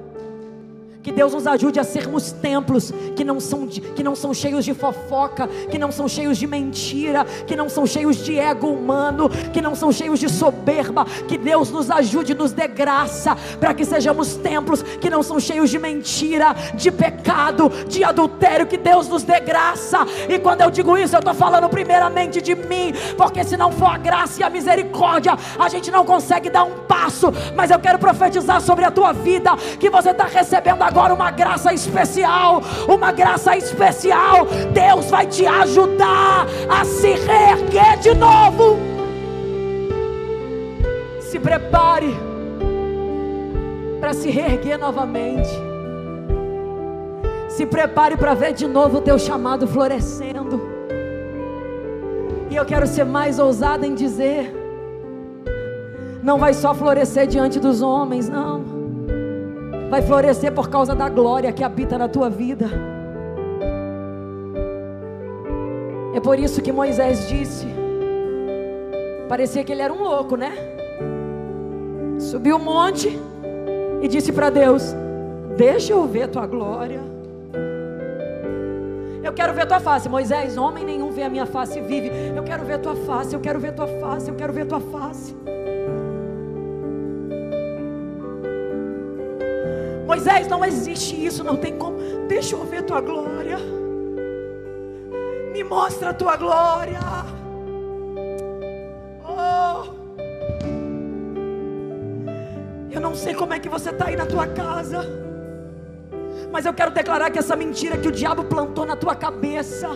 Que 1.09 1.13
Deus 1.13 1.33
nos 1.33 1.47
ajude 1.47 1.81
a 1.81 1.85
sermos 1.85 2.33
templos 2.33 2.93
que 3.17 3.25
não, 3.25 3.41
são, 3.41 3.67
que 3.67 4.03
não 4.03 4.15
são 4.15 4.35
cheios 4.35 4.63
de 4.63 4.75
fofoca, 4.75 5.49
que 5.71 5.79
não 5.79 5.91
são 5.91 6.07
cheios 6.07 6.37
de 6.37 6.47
mentira, 6.47 7.25
que 7.47 7.57
não 7.57 7.67
são 7.67 7.87
cheios 7.87 8.23
de 8.23 8.39
ego 8.39 8.67
humano, 8.67 9.31
que 9.51 9.63
não 9.63 9.75
são 9.75 9.91
cheios 9.91 10.21
de 10.21 10.29
soberba. 10.29 11.07
Que 11.27 11.39
Deus 11.39 11.71
nos 11.71 11.91
ajude, 11.91 12.35
nos 12.35 12.53
dê 12.53 12.69
graça, 12.69 13.35
para 13.59 13.73
que 13.73 13.87
sejamos 13.87 14.37
templos 14.37 14.83
que 14.83 15.09
não 15.09 15.23
são 15.23 15.41
cheios 15.41 15.71
de 15.71 15.79
mentira, 15.79 16.55
de 16.75 16.91
pecado, 16.91 17.71
de 17.89 18.05
adultério. 18.05 18.67
Que 18.67 18.77
Deus 18.77 19.09
nos 19.09 19.23
dê 19.23 19.41
graça. 19.41 20.01
E 20.29 20.39
quando 20.39 20.61
eu 20.61 20.71
digo 20.71 20.95
isso, 20.99 21.17
eu 21.17 21.21
estou 21.21 21.33
falando 21.33 21.71
primeiramente 21.71 22.43
de 22.43 22.55
mim, 22.55 22.93
porque 23.17 23.43
se 23.45 23.57
não 23.57 23.73
for 23.73 23.95
a 23.95 23.97
graça 23.97 24.43
e 24.43 24.45
a 24.45 24.51
misericórdia, 24.51 25.39
a 25.59 25.71
gente 25.71 25.91
não 25.91 26.05
consegue 26.05 26.51
dar 26.51 26.65
um 26.65 26.81
passo. 26.81 27.33
Mas 27.57 27.71
eu 27.71 27.79
quero 27.79 27.99
profetizar 27.99 28.61
sobre 28.61 28.85
a 28.85 28.91
tua 28.91 29.15
vida 29.15 29.57
que 29.81 29.89
você 29.89 30.11
está 30.11 30.25
recebendo 30.25 30.83
agora 30.83 30.98
agora 30.99 31.15
uma 31.15 31.31
graça 31.31 31.73
especial, 31.73 32.61
uma 32.89 33.13
graça 33.13 33.57
especial. 33.57 34.47
Deus 34.73 35.09
vai 35.09 35.27
te 35.27 35.47
ajudar 35.47 36.45
a 36.69 36.85
se 36.85 37.13
reerguer 37.13 37.99
de 38.01 38.15
novo. 38.15 38.77
Se 41.21 41.39
prepare 41.39 42.13
para 44.01 44.13
se 44.13 44.29
reerguer 44.29 44.77
novamente. 44.77 45.49
Se 47.49 47.65
prepare 47.65 48.17
para 48.17 48.35
ver 48.35 48.53
de 48.53 48.67
novo 48.67 48.99
o 48.99 49.01
teu 49.01 49.21
chamado 49.21 49.69
florescendo. 49.69 50.61
E 52.51 52.57
eu 52.57 52.65
quero 52.65 52.89
ser 52.89 53.05
mais 53.05 53.39
ousada 53.39 53.87
em 53.87 53.95
dizer: 53.95 54.53
não 56.25 56.39
vai 56.39 56.53
só 56.55 56.75
florescer 56.75 57.29
diante 57.29 57.61
dos 57.61 57.83
homens, 57.83 58.29
não 58.29 58.78
vai 59.91 60.03
florescer 60.03 60.53
por 60.53 60.69
causa 60.69 60.95
da 60.95 61.09
glória 61.09 61.53
que 61.53 61.65
habita 61.65 61.97
na 61.97 62.09
tua 62.09 62.29
vida. 62.29 62.67
É 66.15 66.21
por 66.21 66.39
isso 66.39 66.61
que 66.61 66.73
Moisés 66.73 67.29
disse: 67.29 67.67
parecia 69.29 69.63
que 69.63 69.73
ele 69.73 69.83
era 69.83 69.93
um 69.93 70.03
louco, 70.03 70.37
né? 70.37 70.53
Subiu 72.19 72.57
o 72.57 72.59
um 72.59 72.65
monte 72.65 73.19
e 74.03 74.09
disse 74.09 74.33
para 74.33 74.51
Deus: 74.51 74.95
Deixa 75.57 75.93
eu 75.93 76.07
ver 76.07 76.29
tua 76.29 76.47
glória. 76.47 77.01
Eu 79.23 79.33
quero 79.33 79.53
ver 79.53 79.67
tua 79.67 79.79
face, 79.79 80.09
Moisés. 80.09 80.57
Homem 80.57 80.85
nenhum 80.85 81.11
vê 81.11 81.23
a 81.23 81.29
minha 81.29 81.47
face 81.47 81.79
e 81.79 81.83
vive. 81.83 82.11
Eu 82.35 82.43
quero 82.43 82.65
ver 82.65 82.79
tua 82.79 82.97
face, 82.97 83.35
eu 83.35 83.41
quero 83.41 83.61
ver 83.61 83.73
tua 83.73 83.87
face, 83.87 84.31
eu 84.31 84.35
quero 84.35 84.53
ver 84.53 84.67
tua 84.67 84.81
face. 84.81 85.37
Moisés, 90.19 90.49
não 90.49 90.65
existe 90.65 91.15
isso, 91.25 91.45
não 91.45 91.57
tem 91.57 91.79
como. 91.79 91.97
Deixa 92.27 92.57
eu 92.57 92.65
ver 92.65 92.83
tua 92.83 93.01
glória. 93.01 93.57
Me 95.53 95.63
mostra 95.63 96.11
a 96.11 96.13
tua 96.13 96.37
glória. 96.37 96.99
Oh. 99.25 99.93
Eu 102.91 103.01
não 103.01 103.15
sei 103.15 103.33
como 103.33 103.55
é 103.55 103.61
que 103.61 103.69
você 103.69 103.91
está 103.91 104.09
aí 104.09 104.17
na 104.17 104.27
tua 104.27 104.49
casa. 104.49 105.07
Mas 106.51 106.67
eu 106.67 106.75
quero 106.75 106.91
declarar 106.91 107.31
que 107.31 107.39
essa 107.39 107.55
mentira 107.55 107.97
que 107.97 108.09
o 108.09 108.11
diabo 108.11 108.43
plantou 108.43 108.85
na 108.85 108.97
tua 108.97 109.15
cabeça, 109.15 109.89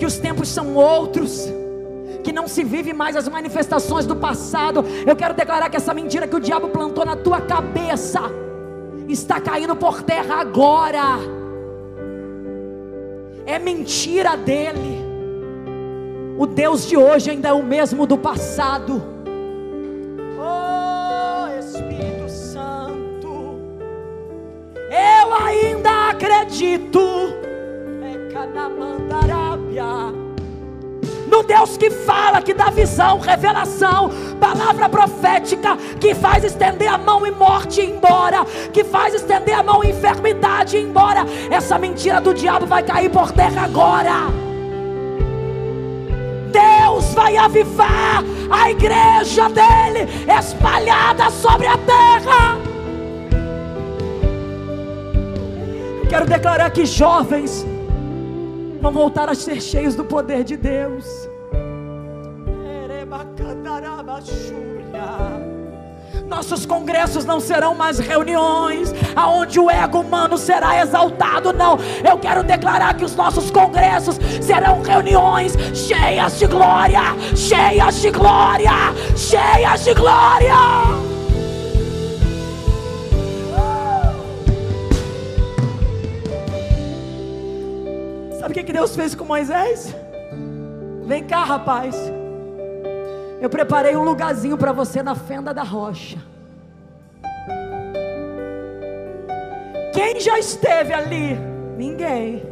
que 0.00 0.04
os 0.04 0.18
tempos 0.18 0.48
são 0.48 0.74
outros, 0.74 1.46
que 2.24 2.32
não 2.32 2.48
se 2.48 2.64
vive 2.64 2.92
mais 2.92 3.14
as 3.14 3.28
manifestações 3.28 4.04
do 4.04 4.16
passado. 4.16 4.84
Eu 5.06 5.14
quero 5.14 5.32
declarar 5.32 5.70
que 5.70 5.76
essa 5.76 5.94
mentira 5.94 6.26
que 6.26 6.34
o 6.34 6.40
diabo 6.40 6.70
plantou 6.70 7.06
na 7.06 7.14
tua 7.14 7.40
cabeça, 7.40 8.49
está 9.12 9.40
caindo 9.40 9.74
por 9.76 10.02
terra 10.02 10.36
agora. 10.40 11.18
É 13.46 13.58
mentira 13.58 14.36
dele. 14.36 15.00
O 16.38 16.46
Deus 16.46 16.86
de 16.86 16.96
hoje 16.96 17.30
ainda 17.30 17.48
é 17.48 17.52
o 17.52 17.62
mesmo 17.62 18.06
do 18.06 18.16
passado. 18.16 19.02
Oh 20.38 21.48
Espírito 21.58 22.28
Santo, 22.28 23.60
eu 24.90 25.34
ainda 25.34 26.10
acredito. 26.10 27.00
É 28.02 28.32
Canamandarábia 28.32 30.20
no 31.30 31.42
Deus 31.44 31.76
que 31.76 31.90
fala, 31.90 32.42
que 32.42 32.52
dá 32.52 32.70
visão, 32.70 33.18
revelação, 33.18 34.10
palavra 34.40 34.88
profética, 34.88 35.76
que 36.00 36.14
faz 36.14 36.42
estender 36.42 36.88
a 36.88 36.98
mão 36.98 37.26
e 37.26 37.30
morte 37.30 37.82
embora, 37.82 38.44
que 38.72 38.82
faz 38.82 39.14
estender 39.14 39.54
a 39.54 39.62
mão 39.62 39.84
e 39.84 39.90
enfermidade 39.90 40.78
embora. 40.78 41.24
Essa 41.50 41.78
mentira 41.78 42.20
do 42.20 42.32
diabo 42.32 42.66
vai 42.66 42.82
cair 42.82 43.10
por 43.10 43.30
terra 43.30 43.64
agora. 43.64 44.50
Deus 46.50 47.14
vai 47.14 47.36
avivar 47.36 48.24
a 48.50 48.70
igreja 48.70 49.48
dele 49.48 50.08
espalhada 50.26 51.30
sobre 51.30 51.66
a 51.66 51.76
terra. 51.78 52.58
Quero 56.08 56.26
declarar 56.26 56.70
que 56.70 56.84
jovens 56.84 57.64
vão 58.80 58.90
voltar 58.90 59.28
a 59.28 59.34
ser 59.34 59.60
cheios 59.60 59.94
do 59.94 60.04
poder 60.04 60.42
de 60.42 60.56
Deus. 60.56 61.29
Nossos 66.26 66.64
congressos 66.64 67.24
não 67.24 67.40
serão 67.40 67.74
mais 67.74 67.98
reuniões 67.98 68.94
aonde 69.16 69.58
o 69.58 69.68
ego 69.68 70.00
humano 70.00 70.38
será 70.38 70.80
exaltado, 70.80 71.52
não. 71.52 71.76
Eu 72.08 72.18
quero 72.18 72.42
declarar 72.42 72.94
que 72.94 73.04
os 73.04 73.16
nossos 73.16 73.50
congressos 73.50 74.16
serão 74.40 74.80
reuniões 74.80 75.56
cheias 75.74 76.38
de 76.38 76.46
glória, 76.46 77.02
cheias 77.36 78.00
de 78.00 78.10
glória, 78.10 78.70
cheias 79.16 79.84
de 79.84 79.92
glória. 79.94 80.54
Sabe 88.38 88.52
o 88.52 88.64
que 88.64 88.72
Deus 88.72 88.96
fez 88.96 89.14
com 89.14 89.24
Moisés? 89.24 89.94
Vem 91.06 91.24
cá, 91.24 91.44
rapaz. 91.44 92.19
Eu 93.40 93.48
preparei 93.48 93.96
um 93.96 94.04
lugarzinho 94.04 94.58
para 94.58 94.72
você 94.72 95.02
na 95.02 95.14
fenda 95.14 95.54
da 95.54 95.62
rocha. 95.62 96.18
Quem 99.94 100.20
já 100.20 100.38
esteve 100.38 100.92
ali? 100.92 101.38
Ninguém. 101.76 102.42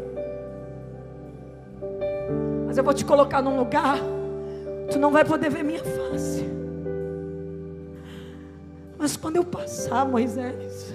Mas 2.66 2.78
eu 2.78 2.84
vou 2.84 2.95
te 2.95 3.05
colocar 3.05 3.43
num 3.43 3.57
lugar, 3.59 3.99
tu 4.91 4.99
não 4.99 5.11
vai 5.11 5.24
poder 5.24 5.51
ver 5.51 5.62
minha 5.62 5.84
face. 5.84 6.49
Mas 8.99 9.16
quando 9.16 9.36
eu 9.36 9.45
passar, 9.45 10.05
Moisés, 10.05 10.93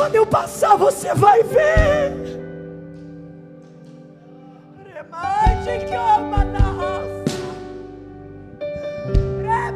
Quando 0.00 0.14
eu 0.14 0.24
passar, 0.24 0.78
você 0.78 1.12
vai 1.12 1.42
ver. 1.42 2.40
Remate 4.94 5.90
calma 5.90 6.42
na 6.42 6.72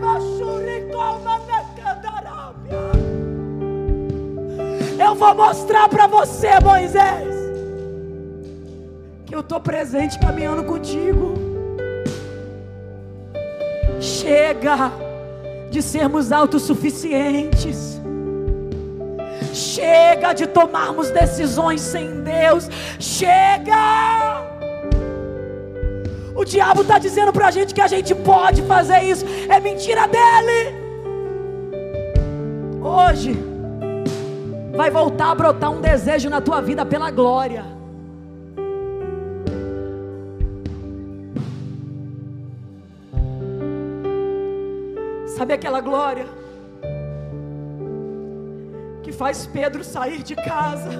na 0.01 0.25
Eu 4.99 5.15
vou 5.15 5.35
mostrar 5.35 5.91
para 5.91 6.07
você, 6.07 6.59
Moisés, 6.59 7.35
que 9.27 9.35
eu 9.35 9.41
estou 9.41 9.61
presente 9.61 10.19
caminhando 10.19 10.65
contigo. 10.65 11.35
Chega 14.01 14.91
de 15.71 15.83
sermos 15.83 16.33
autossuficientes. 16.33 18.01
Chega 19.55 20.33
de 20.33 20.47
tomarmos 20.47 21.11
decisões 21.11 21.81
sem 21.81 22.23
Deus. 22.23 22.69
Chega! 22.99 24.43
O 26.35 26.45
diabo 26.45 26.83
está 26.83 26.99
dizendo 26.99 27.33
para 27.33 27.47
a 27.47 27.51
gente 27.51 27.73
que 27.73 27.81
a 27.81 27.87
gente 27.87 28.15
pode 28.15 28.63
fazer 28.63 29.03
isso. 29.03 29.25
É 29.49 29.61
mentira 29.61 30.09
dele. 30.09 30.75
Hoje 32.83 33.39
vai 34.75 34.91
voltar 34.91 35.31
a 35.31 35.35
brotar 35.35 35.71
um 35.71 35.81
desejo 35.81 36.29
na 36.29 36.41
tua 36.41 36.61
vida 36.61 36.85
pela 36.85 37.11
glória. 37.11 37.65
Sabe 45.37 45.53
aquela 45.55 45.81
glória? 45.81 46.44
Faz 49.15 49.47
Pedro 49.47 49.83
sair 49.83 50.23
de 50.23 50.37
casa. 50.37 50.91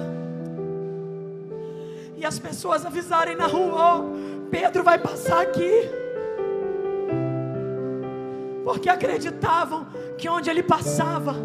E 2.17 2.25
as 2.25 2.39
pessoas 2.39 2.85
avisarem 2.85 3.35
na 3.35 3.45
rua: 3.45 3.99
oh, 3.99 4.49
Pedro 4.49 4.83
vai 4.83 4.97
passar 4.97 5.41
aqui. 5.41 5.89
Porque 8.63 8.89
acreditavam 8.89 9.85
que 10.17 10.27
onde 10.27 10.49
ele 10.49 10.63
passava, 10.63 11.35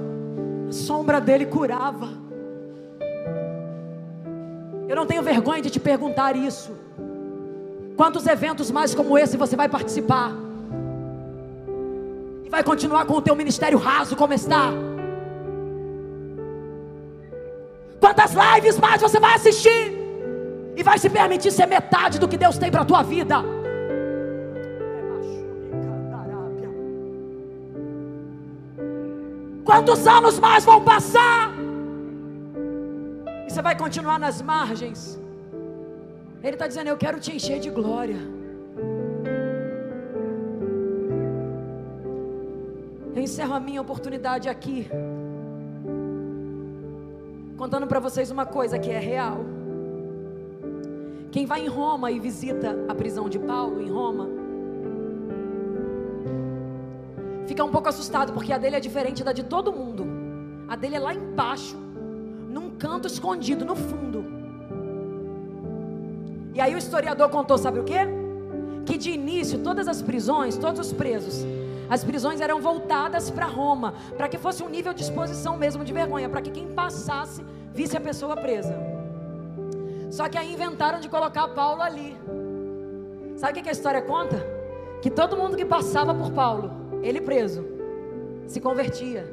a 0.68 0.72
sombra 0.72 1.20
dele 1.20 1.44
curava. 1.44 2.08
Eu 4.88 4.96
não 4.96 5.06
tenho 5.06 5.22
vergonha 5.22 5.60
de 5.60 5.70
te 5.70 5.78
perguntar 5.78 6.34
isso. 6.34 6.72
Quantos 7.96 8.26
eventos 8.26 8.70
mais 8.70 8.94
como 8.94 9.18
esse 9.18 9.36
você 9.36 9.54
vai 9.54 9.68
participar? 9.68 10.32
E 12.42 12.48
vai 12.48 12.64
continuar 12.64 13.04
com 13.04 13.14
o 13.14 13.22
teu 13.22 13.36
ministério 13.36 13.78
raso 13.78 14.16
como 14.16 14.32
está? 14.32 14.72
Quantas 18.00 18.32
lives 18.32 18.78
mais 18.78 19.00
você 19.00 19.20
vai 19.20 19.34
assistir? 19.34 19.92
E 20.74 20.82
vai 20.82 20.98
se 20.98 21.10
permitir 21.10 21.50
ser 21.52 21.66
metade 21.66 22.18
do 22.18 22.26
que 22.26 22.38
Deus 22.38 22.56
tem 22.56 22.70
para 22.70 22.80
a 22.80 22.84
tua 22.84 23.02
vida? 23.02 23.36
Quantos 29.64 30.06
anos 30.06 30.38
mais 30.38 30.64
vão 30.64 30.82
passar? 30.82 31.52
E 33.46 33.50
você 33.50 33.62
vai 33.62 33.76
continuar 33.76 34.18
nas 34.18 34.40
margens. 34.40 35.20
Ele 36.42 36.54
está 36.54 36.66
dizendo: 36.66 36.88
Eu 36.88 36.96
quero 36.96 37.20
te 37.20 37.36
encher 37.36 37.60
de 37.60 37.70
glória. 37.70 38.20
Eu 43.14 43.22
encerro 43.22 43.54
a 43.54 43.60
minha 43.60 43.82
oportunidade 43.82 44.48
aqui 44.48 44.88
contando 47.60 47.86
para 47.86 48.00
vocês 48.00 48.30
uma 48.30 48.46
coisa 48.46 48.78
que 48.78 48.90
é 48.90 48.98
real. 48.98 49.44
Quem 51.30 51.44
vai 51.44 51.60
em 51.60 51.68
Roma 51.68 52.10
e 52.10 52.18
visita 52.18 52.86
a 52.88 52.94
prisão 52.94 53.28
de 53.28 53.38
Paulo 53.38 53.82
em 53.82 53.90
Roma, 53.90 54.26
fica 57.46 57.62
um 57.62 57.70
pouco 57.70 57.86
assustado 57.86 58.32
porque 58.32 58.50
a 58.50 58.56
dele 58.56 58.76
é 58.76 58.80
diferente 58.80 59.22
da 59.22 59.34
de 59.34 59.44
todo 59.44 59.74
mundo. 59.74 60.06
A 60.68 60.74
dele 60.74 60.96
é 60.96 60.98
lá 60.98 61.12
embaixo, 61.12 61.76
num 62.48 62.70
canto 62.70 63.06
escondido, 63.06 63.62
no 63.62 63.76
fundo. 63.76 64.24
E 66.54 66.62
aí 66.62 66.74
o 66.74 66.78
historiador 66.78 67.28
contou, 67.28 67.58
sabe 67.58 67.78
o 67.78 67.84
quê? 67.84 68.08
Que 68.86 68.96
de 68.96 69.10
início 69.10 69.58
todas 69.58 69.86
as 69.86 70.00
prisões, 70.00 70.56
todos 70.56 70.80
os 70.80 70.94
presos, 70.94 71.44
as 71.90 72.04
prisões 72.04 72.40
eram 72.40 72.60
voltadas 72.60 73.30
para 73.30 73.46
Roma, 73.46 73.94
para 74.16 74.28
que 74.28 74.38
fosse 74.38 74.62
um 74.62 74.68
nível 74.68 74.94
de 74.94 75.02
exposição 75.02 75.56
mesmo 75.56 75.84
de 75.84 75.92
vergonha, 75.92 76.28
para 76.28 76.40
que 76.40 76.52
quem 76.52 76.68
passasse 76.68 77.44
visse 77.74 77.96
a 77.96 78.00
pessoa 78.00 78.36
presa. 78.36 78.78
Só 80.08 80.28
que 80.28 80.38
aí 80.38 80.52
inventaram 80.52 81.00
de 81.00 81.08
colocar 81.08 81.48
Paulo 81.48 81.82
ali. 81.82 82.16
Sabe 83.34 83.58
o 83.58 83.62
que 83.62 83.68
a 83.68 83.72
história 83.72 84.00
conta? 84.00 84.46
Que 85.02 85.10
todo 85.10 85.36
mundo 85.36 85.56
que 85.56 85.64
passava 85.64 86.14
por 86.14 86.30
Paulo, 86.30 86.70
ele 87.02 87.20
preso, 87.20 87.66
se 88.46 88.60
convertia. 88.60 89.28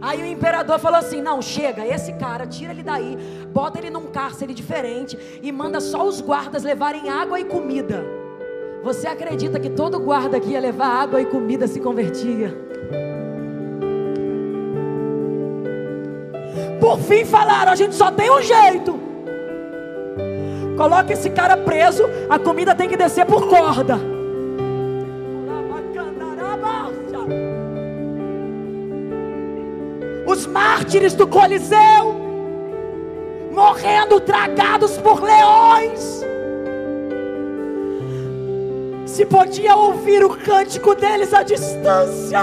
Aí 0.00 0.20
o 0.20 0.26
imperador 0.26 0.80
falou 0.80 0.98
assim: 0.98 1.22
não, 1.22 1.40
chega, 1.40 1.86
esse 1.86 2.14
cara, 2.14 2.48
tira 2.48 2.72
ele 2.72 2.82
daí, 2.82 3.16
bota 3.52 3.78
ele 3.78 3.90
num 3.90 4.06
cárcere 4.08 4.52
diferente 4.52 5.16
e 5.40 5.52
manda 5.52 5.80
só 5.80 6.04
os 6.04 6.20
guardas 6.20 6.64
levarem 6.64 7.08
água 7.08 7.38
e 7.38 7.44
comida. 7.44 8.17
Você 8.82 9.08
acredita 9.08 9.58
que 9.58 9.70
todo 9.70 9.98
guarda 9.98 10.38
que 10.38 10.50
ia 10.50 10.60
levar 10.60 10.86
água 10.86 11.20
e 11.20 11.26
comida 11.26 11.66
se 11.66 11.80
convertia? 11.80 12.54
Por 16.80 16.98
fim 17.00 17.24
falaram: 17.24 17.72
a 17.72 17.76
gente 17.76 17.94
só 17.94 18.10
tem 18.10 18.30
um 18.30 18.40
jeito. 18.40 18.98
Coloca 20.76 21.12
esse 21.12 21.28
cara 21.30 21.56
preso, 21.56 22.04
a 22.30 22.38
comida 22.38 22.74
tem 22.74 22.88
que 22.88 22.96
descer 22.96 23.26
por 23.26 23.48
corda. 23.48 23.98
Os 30.24 30.46
mártires 30.46 31.14
do 31.14 31.26
Coliseu 31.26 32.14
morrendo 33.50 34.20
tragados 34.20 34.96
por 34.98 35.20
leões 35.20 36.17
se 39.18 39.26
podia 39.26 39.74
ouvir 39.74 40.24
o 40.24 40.30
cântico 40.30 40.94
deles 40.94 41.34
à 41.34 41.42
distância. 41.42 42.38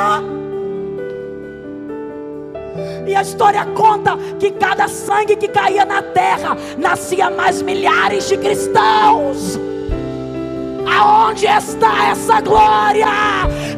E 3.07 3.15
a 3.15 3.21
história 3.21 3.65
conta 3.67 4.17
que 4.37 4.51
cada 4.51 4.89
sangue 4.89 5.37
que 5.37 5.47
caía 5.47 5.85
na 5.85 6.01
terra 6.01 6.57
nascia 6.77 7.29
mais 7.29 7.61
milhares 7.61 8.27
de 8.27 8.35
cristãos. 8.35 9.57
Aonde 10.85 11.45
está 11.45 12.09
essa 12.09 12.41
glória? 12.41 13.07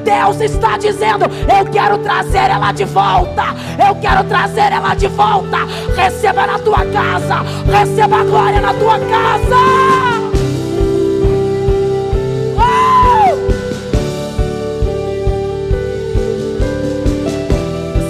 Deus 0.04 0.42
está 0.42 0.80
dizendo: 0.80 1.26
Eu 1.56 1.72
quero 1.72 2.00
trazer 2.00 2.50
ela 2.50 2.72
de 2.72 2.86
volta. 2.86 3.44
Eu 3.88 3.94
quero 4.02 4.24
trazer 4.24 4.72
ela 4.72 4.96
de 4.96 5.08
volta. 5.08 5.58
Receba 5.96 6.48
na 6.48 6.58
tua 6.58 6.84
casa. 6.88 7.44
Receba 7.72 8.22
a 8.22 8.24
glória 8.24 8.60
na 8.60 8.74
tua 8.74 8.98
casa. 8.98 10.17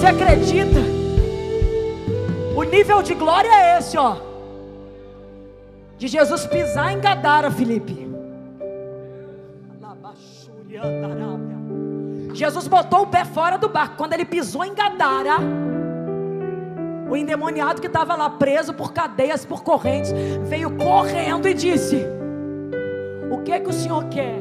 Acredita? 0.08 0.80
O 2.56 2.62
nível 2.62 3.02
de 3.02 3.14
glória 3.14 3.48
é 3.48 3.78
esse, 3.78 3.96
ó. 3.96 4.16
De 5.96 6.08
Jesus 6.08 6.46
pisar 6.46 6.92
em 6.92 7.00
Gadara, 7.00 7.50
Felipe. 7.50 8.08
Jesus 12.34 12.68
botou 12.68 13.02
o 13.02 13.06
pé 13.06 13.24
fora 13.24 13.58
do 13.58 13.68
barco. 13.68 13.96
Quando 13.96 14.12
ele 14.12 14.24
pisou 14.24 14.64
em 14.64 14.74
Gadara, 14.74 15.38
o 17.08 17.16
endemoniado 17.16 17.80
que 17.80 17.86
estava 17.86 18.14
lá 18.14 18.30
preso 18.30 18.72
por 18.72 18.92
cadeias, 18.92 19.44
por 19.44 19.62
correntes, 19.62 20.12
veio 20.44 20.70
correndo 20.76 21.48
e 21.48 21.54
disse: 21.54 22.06
O 23.30 23.38
que 23.42 23.58
que 23.58 23.68
o 23.68 23.72
senhor 23.72 24.04
quer? 24.04 24.36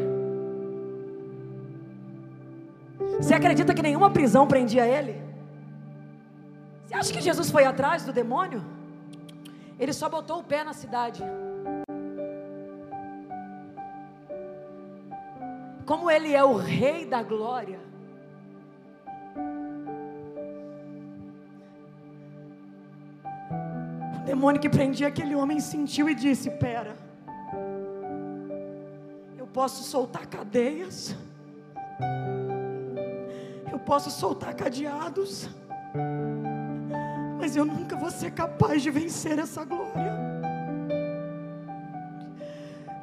Você 3.20 3.34
acredita 3.34 3.74
que 3.74 3.82
nenhuma 3.82 4.12
prisão 4.12 4.46
prendia 4.46 4.86
ele? 4.86 5.27
Você 6.88 6.96
acha 6.96 7.12
que 7.12 7.20
Jesus 7.20 7.52
foi 7.52 7.66
atrás 7.66 8.06
do 8.06 8.14
demônio? 8.14 8.64
Ele 9.78 9.92
só 9.92 10.08
botou 10.08 10.40
o 10.40 10.44
pé 10.44 10.64
na 10.64 10.72
cidade. 10.72 11.22
Como 15.86 16.10
ele 16.10 16.34
é 16.34 16.42
o 16.42 16.56
rei 16.56 17.06
da 17.06 17.22
glória, 17.22 17.80
demônio 24.26 24.62
que 24.62 24.70
prendia 24.70 25.10
aquele 25.10 25.36
homem 25.36 25.60
sentiu 25.60 26.10
e 26.10 26.16
disse: 26.16 26.50
Pera, 26.52 26.96
eu 29.38 29.46
posso 29.48 29.84
soltar 29.84 30.26
cadeias, 30.26 31.14
eu 33.70 33.80
posso 33.80 34.10
soltar 34.10 34.54
cadeados, 34.56 35.50
mas 37.48 37.56
eu 37.56 37.64
nunca 37.64 37.96
vou 37.96 38.12
ser 38.12 38.32
capaz 38.32 38.82
de 38.82 38.92
vencer 38.92 39.40
essa 39.40 39.64
glória. 39.64 40.14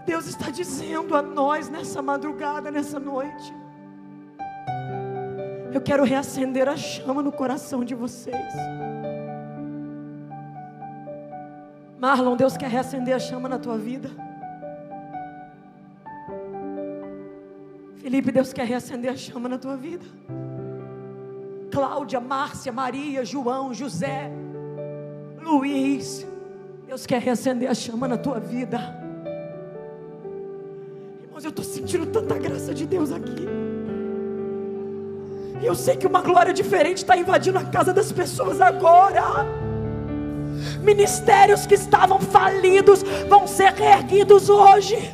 Deus 0.04 0.26
está 0.26 0.50
dizendo 0.50 1.16
a 1.16 1.22
nós 1.22 1.70
nessa 1.70 2.02
madrugada, 2.02 2.70
nessa 2.70 3.00
noite. 3.00 3.54
Eu 5.72 5.80
quero 5.80 6.04
reacender 6.04 6.68
a 6.68 6.76
chama 6.76 7.22
no 7.22 7.32
coração 7.32 7.82
de 7.82 7.94
vocês. 7.94 8.36
Marlon, 11.98 12.36
Deus 12.36 12.54
quer 12.54 12.68
reacender 12.68 13.16
a 13.16 13.18
chama 13.18 13.48
na 13.48 13.58
tua 13.58 13.78
vida. 13.78 14.10
Felipe, 17.96 18.30
Deus 18.30 18.52
quer 18.52 18.66
reacender 18.66 19.10
a 19.10 19.16
chama 19.16 19.48
na 19.48 19.56
tua 19.56 19.74
vida. 19.74 20.04
Cláudia, 21.74 22.20
Márcia, 22.20 22.70
Maria, 22.70 23.24
João, 23.24 23.74
José, 23.74 24.30
Luiz, 25.42 26.24
Deus 26.86 27.04
quer 27.04 27.20
reacender 27.20 27.68
a 27.68 27.74
chama 27.74 28.06
na 28.06 28.16
tua 28.16 28.38
vida. 28.38 28.78
Irmãos, 31.24 31.42
eu 31.42 31.50
estou 31.50 31.64
sentindo 31.64 32.06
tanta 32.06 32.38
graça 32.38 32.72
de 32.72 32.86
Deus 32.86 33.10
aqui. 33.10 33.48
E 35.60 35.66
eu 35.66 35.74
sei 35.74 35.96
que 35.96 36.06
uma 36.06 36.22
glória 36.22 36.54
diferente 36.54 36.98
está 36.98 37.16
invadindo 37.16 37.58
a 37.58 37.64
casa 37.64 37.92
das 37.92 38.12
pessoas 38.12 38.60
agora. 38.60 39.44
Ministérios 40.80 41.66
que 41.66 41.74
estavam 41.74 42.20
falidos 42.20 43.02
vão 43.28 43.48
ser 43.48 43.72
reerguidos 43.72 44.48
hoje. 44.48 45.12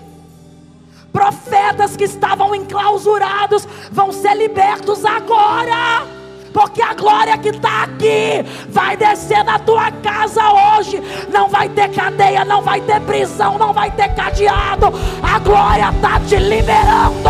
Profetas 1.11 1.97
que 1.97 2.05
estavam 2.05 2.55
enclausurados 2.55 3.67
vão 3.91 4.13
ser 4.13 4.35
libertos 4.35 5.07
agora. 5.07 6.20
Porque 6.53 6.83
a 6.83 6.95
glória 6.95 7.39
que 7.39 7.51
está 7.51 7.85
aqui 7.85 8.45
vai 8.69 8.97
descer 8.97 9.45
na 9.45 9.59
tua 9.59 9.91
casa 9.93 10.43
hoje. 10.53 11.01
Não 11.33 11.49
vai 11.49 11.69
ter 11.69 11.89
cadeia, 11.91 12.45
não 12.45 12.63
vai 12.63 12.81
ter 12.81 13.01
prisão, 13.03 13.59
não 13.59 13.73
vai 13.73 13.91
ter 13.91 14.09
cadeado. 14.15 14.93
A 15.23 15.39
glória 15.39 15.91
está 15.91 16.21
te 16.21 16.37
liberando. 16.37 17.29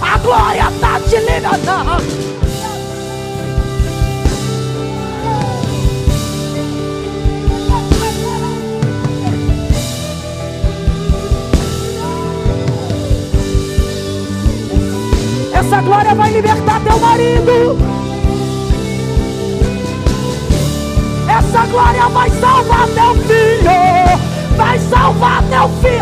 A 0.00 0.18
glória 0.18 0.68
está 0.68 1.00
te 1.00 1.16
liberando. 1.16 2.28
Essa 15.52 15.80
glória 15.82 16.14
vai 16.14 16.30
libertar 16.30 16.80
teu 16.82 16.98
marido. 16.98 18.07
Essa 21.38 21.66
glória 21.66 22.08
vai 22.08 22.28
salvar 22.30 22.86
teu 22.88 23.14
filho. 23.26 24.56
Vai 24.56 24.78
salvar 24.78 25.42
teu 25.48 25.68
filho. 25.80 25.98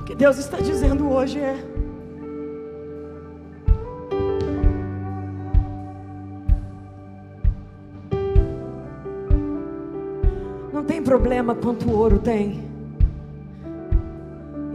O 0.00 0.04
que 0.04 0.14
Deus 0.14 0.38
está 0.38 0.58
dizendo 0.58 1.10
hoje 1.10 1.40
é 1.40 1.74
problema 11.04 11.54
quanto 11.54 11.90
ouro 11.92 12.18
tem. 12.18 12.73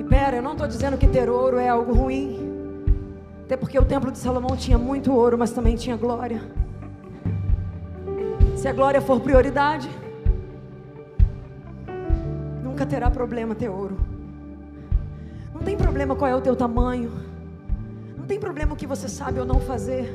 Pera, 0.09 0.37
eu 0.37 0.41
não 0.41 0.53
estou 0.53 0.67
dizendo 0.67 0.97
que 0.97 1.07
ter 1.07 1.29
ouro 1.29 1.57
é 1.57 1.69
algo 1.69 1.93
ruim. 1.93 2.49
Até 3.43 3.55
porque 3.55 3.77
o 3.77 3.85
templo 3.85 4.11
de 4.11 4.17
Salomão 4.17 4.57
tinha 4.57 4.77
muito 4.77 5.13
ouro, 5.13 5.37
mas 5.37 5.51
também 5.51 5.75
tinha 5.75 5.95
glória. 5.95 6.41
Se 8.55 8.67
a 8.67 8.73
glória 8.73 8.99
for 8.99 9.19
prioridade, 9.21 9.89
nunca 12.63 12.85
terá 12.85 13.09
problema 13.11 13.53
ter 13.53 13.69
ouro. 13.69 13.97
Não 15.53 15.61
tem 15.61 15.77
problema 15.77 16.15
qual 16.15 16.29
é 16.29 16.35
o 16.35 16.41
teu 16.41 16.55
tamanho. 16.55 17.11
Não 18.17 18.25
tem 18.25 18.39
problema 18.39 18.73
o 18.73 18.75
que 18.75 18.87
você 18.87 19.07
sabe 19.07 19.39
ou 19.39 19.45
não 19.45 19.59
fazer. 19.59 20.05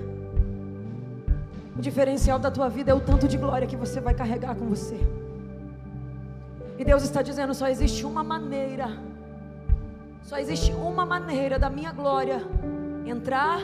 O 1.76 1.80
diferencial 1.80 2.38
da 2.38 2.50
tua 2.50 2.68
vida 2.68 2.90
é 2.90 2.94
o 2.94 3.00
tanto 3.00 3.26
de 3.28 3.36
glória 3.36 3.66
que 3.66 3.76
você 3.76 4.00
vai 4.00 4.14
carregar 4.14 4.54
com 4.54 4.66
você. 4.66 4.98
E 6.78 6.84
Deus 6.84 7.02
está 7.02 7.22
dizendo: 7.22 7.54
só 7.54 7.68
existe 7.68 8.04
uma 8.04 8.22
maneira, 8.22 8.88
só 10.24 10.38
existe 10.38 10.72
uma 10.72 11.04
maneira 11.04 11.58
da 11.58 11.68
minha 11.68 11.92
glória 11.92 12.40
entrar 13.06 13.60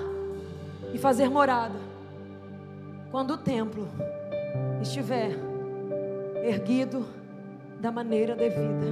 e 0.92 0.98
fazer 0.98 1.28
morada. 1.28 1.78
Quando 3.10 3.32
o 3.32 3.38
templo 3.38 3.88
estiver 4.80 5.30
erguido 6.44 7.06
da 7.80 7.90
maneira 7.90 8.36
devida. 8.36 8.86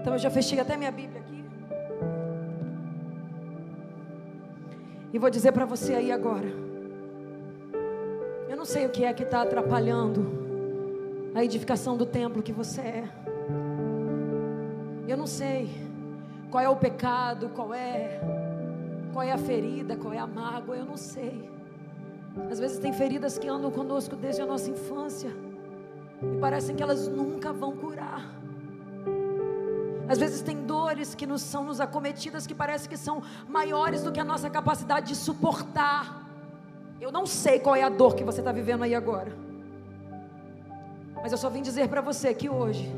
Então 0.00 0.12
eu 0.12 0.18
já 0.18 0.30
fechei 0.30 0.60
até 0.60 0.76
minha 0.76 0.92
Bíblia 0.92 1.20
aqui. 1.20 1.44
E 5.12 5.18
vou 5.18 5.30
dizer 5.30 5.52
para 5.52 5.64
você 5.64 5.94
aí 5.94 6.12
agora. 6.12 6.52
Eu 8.48 8.56
não 8.56 8.66
sei 8.66 8.84
o 8.84 8.90
que 8.90 9.04
é 9.04 9.12
que 9.14 9.22
está 9.22 9.40
atrapalhando 9.40 10.44
a 11.34 11.42
edificação 11.42 11.96
do 11.96 12.04
templo 12.04 12.42
que 12.42 12.52
você 12.52 12.80
é. 12.82 13.08
Eu 15.08 15.16
não 15.16 15.26
sei 15.26 15.83
qual 16.54 16.62
é 16.62 16.68
o 16.68 16.76
pecado, 16.76 17.48
qual 17.48 17.74
é 17.74 18.20
qual 19.12 19.24
é 19.24 19.32
a 19.32 19.36
ferida, 19.36 19.96
qual 19.96 20.14
é 20.14 20.18
a 20.18 20.26
mágoa, 20.26 20.76
eu 20.76 20.84
não 20.84 20.96
sei. 20.96 21.50
Às 22.48 22.60
vezes 22.60 22.78
tem 22.78 22.92
feridas 22.92 23.36
que 23.36 23.48
andam 23.48 23.72
conosco 23.72 24.14
desde 24.14 24.40
a 24.40 24.46
nossa 24.46 24.70
infância 24.70 25.32
e 26.22 26.38
parecem 26.38 26.76
que 26.76 26.82
elas 26.82 27.08
nunca 27.08 27.52
vão 27.52 27.76
curar. 27.76 28.24
Às 30.08 30.18
vezes 30.18 30.42
tem 30.42 30.64
dores 30.64 31.12
que 31.12 31.26
nos 31.26 31.42
são 31.42 31.64
nos 31.64 31.80
acometidas 31.80 32.46
que 32.46 32.54
parece 32.54 32.88
que 32.88 32.96
são 32.96 33.20
maiores 33.48 34.04
do 34.04 34.12
que 34.12 34.20
a 34.20 34.24
nossa 34.24 34.48
capacidade 34.48 35.08
de 35.08 35.16
suportar. 35.16 36.24
Eu 37.00 37.10
não 37.10 37.26
sei 37.26 37.58
qual 37.58 37.74
é 37.74 37.82
a 37.82 37.88
dor 37.88 38.14
que 38.14 38.22
você 38.22 38.40
está 38.40 38.52
vivendo 38.52 38.84
aí 38.84 38.94
agora. 38.94 39.36
Mas 41.16 41.32
eu 41.32 41.38
só 41.38 41.50
vim 41.50 41.62
dizer 41.62 41.88
para 41.88 42.00
você 42.00 42.32
que 42.32 42.48
hoje 42.48 42.88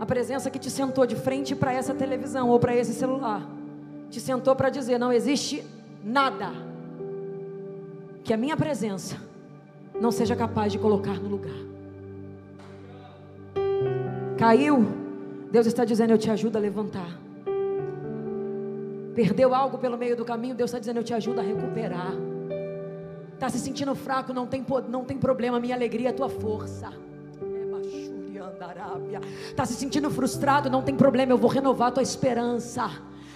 A 0.00 0.06
presença 0.06 0.50
que 0.50 0.58
te 0.58 0.70
sentou 0.70 1.06
de 1.06 1.16
frente 1.16 1.56
para 1.56 1.72
essa 1.72 1.94
televisão 1.94 2.48
ou 2.48 2.58
para 2.58 2.74
esse 2.74 2.94
celular, 2.94 3.48
te 4.10 4.20
sentou 4.20 4.54
para 4.54 4.70
dizer: 4.70 4.98
não 4.98 5.12
existe 5.12 5.64
nada 6.04 6.52
que 8.22 8.32
a 8.32 8.36
minha 8.36 8.56
presença 8.56 9.16
não 10.00 10.10
seja 10.10 10.36
capaz 10.36 10.72
de 10.72 10.78
colocar 10.78 11.20
no 11.20 11.28
lugar. 11.28 11.68
Caiu, 14.38 14.86
Deus 15.50 15.66
está 15.66 15.84
dizendo: 15.84 16.10
Eu 16.10 16.18
te 16.18 16.30
ajudo 16.30 16.56
a 16.56 16.60
levantar. 16.60 17.18
Perdeu 19.14 19.52
algo 19.52 19.78
pelo 19.78 19.98
meio 19.98 20.16
do 20.16 20.24
caminho, 20.24 20.54
Deus 20.54 20.70
está 20.70 20.78
dizendo: 20.78 20.98
Eu 20.98 21.04
te 21.04 21.12
ajudo 21.12 21.40
a 21.40 21.42
recuperar. 21.42 22.12
Está 23.34 23.48
se 23.48 23.58
sentindo 23.58 23.94
fraco, 23.94 24.32
não 24.32 24.46
tem, 24.46 24.64
não 24.88 25.04
tem 25.04 25.16
problema, 25.16 25.60
minha 25.60 25.74
alegria 25.74 26.08
é 26.08 26.10
a 26.10 26.14
tua 26.14 26.28
força. 26.28 26.92
Está 29.46 29.64
se 29.64 29.74
sentindo 29.74 30.10
frustrado, 30.10 30.70
não 30.70 30.82
tem 30.82 30.94
problema, 30.94 31.32
eu 31.32 31.38
vou 31.38 31.50
renovar 31.50 31.88
a 31.88 31.92
tua 31.92 32.02
esperança. 32.02 32.90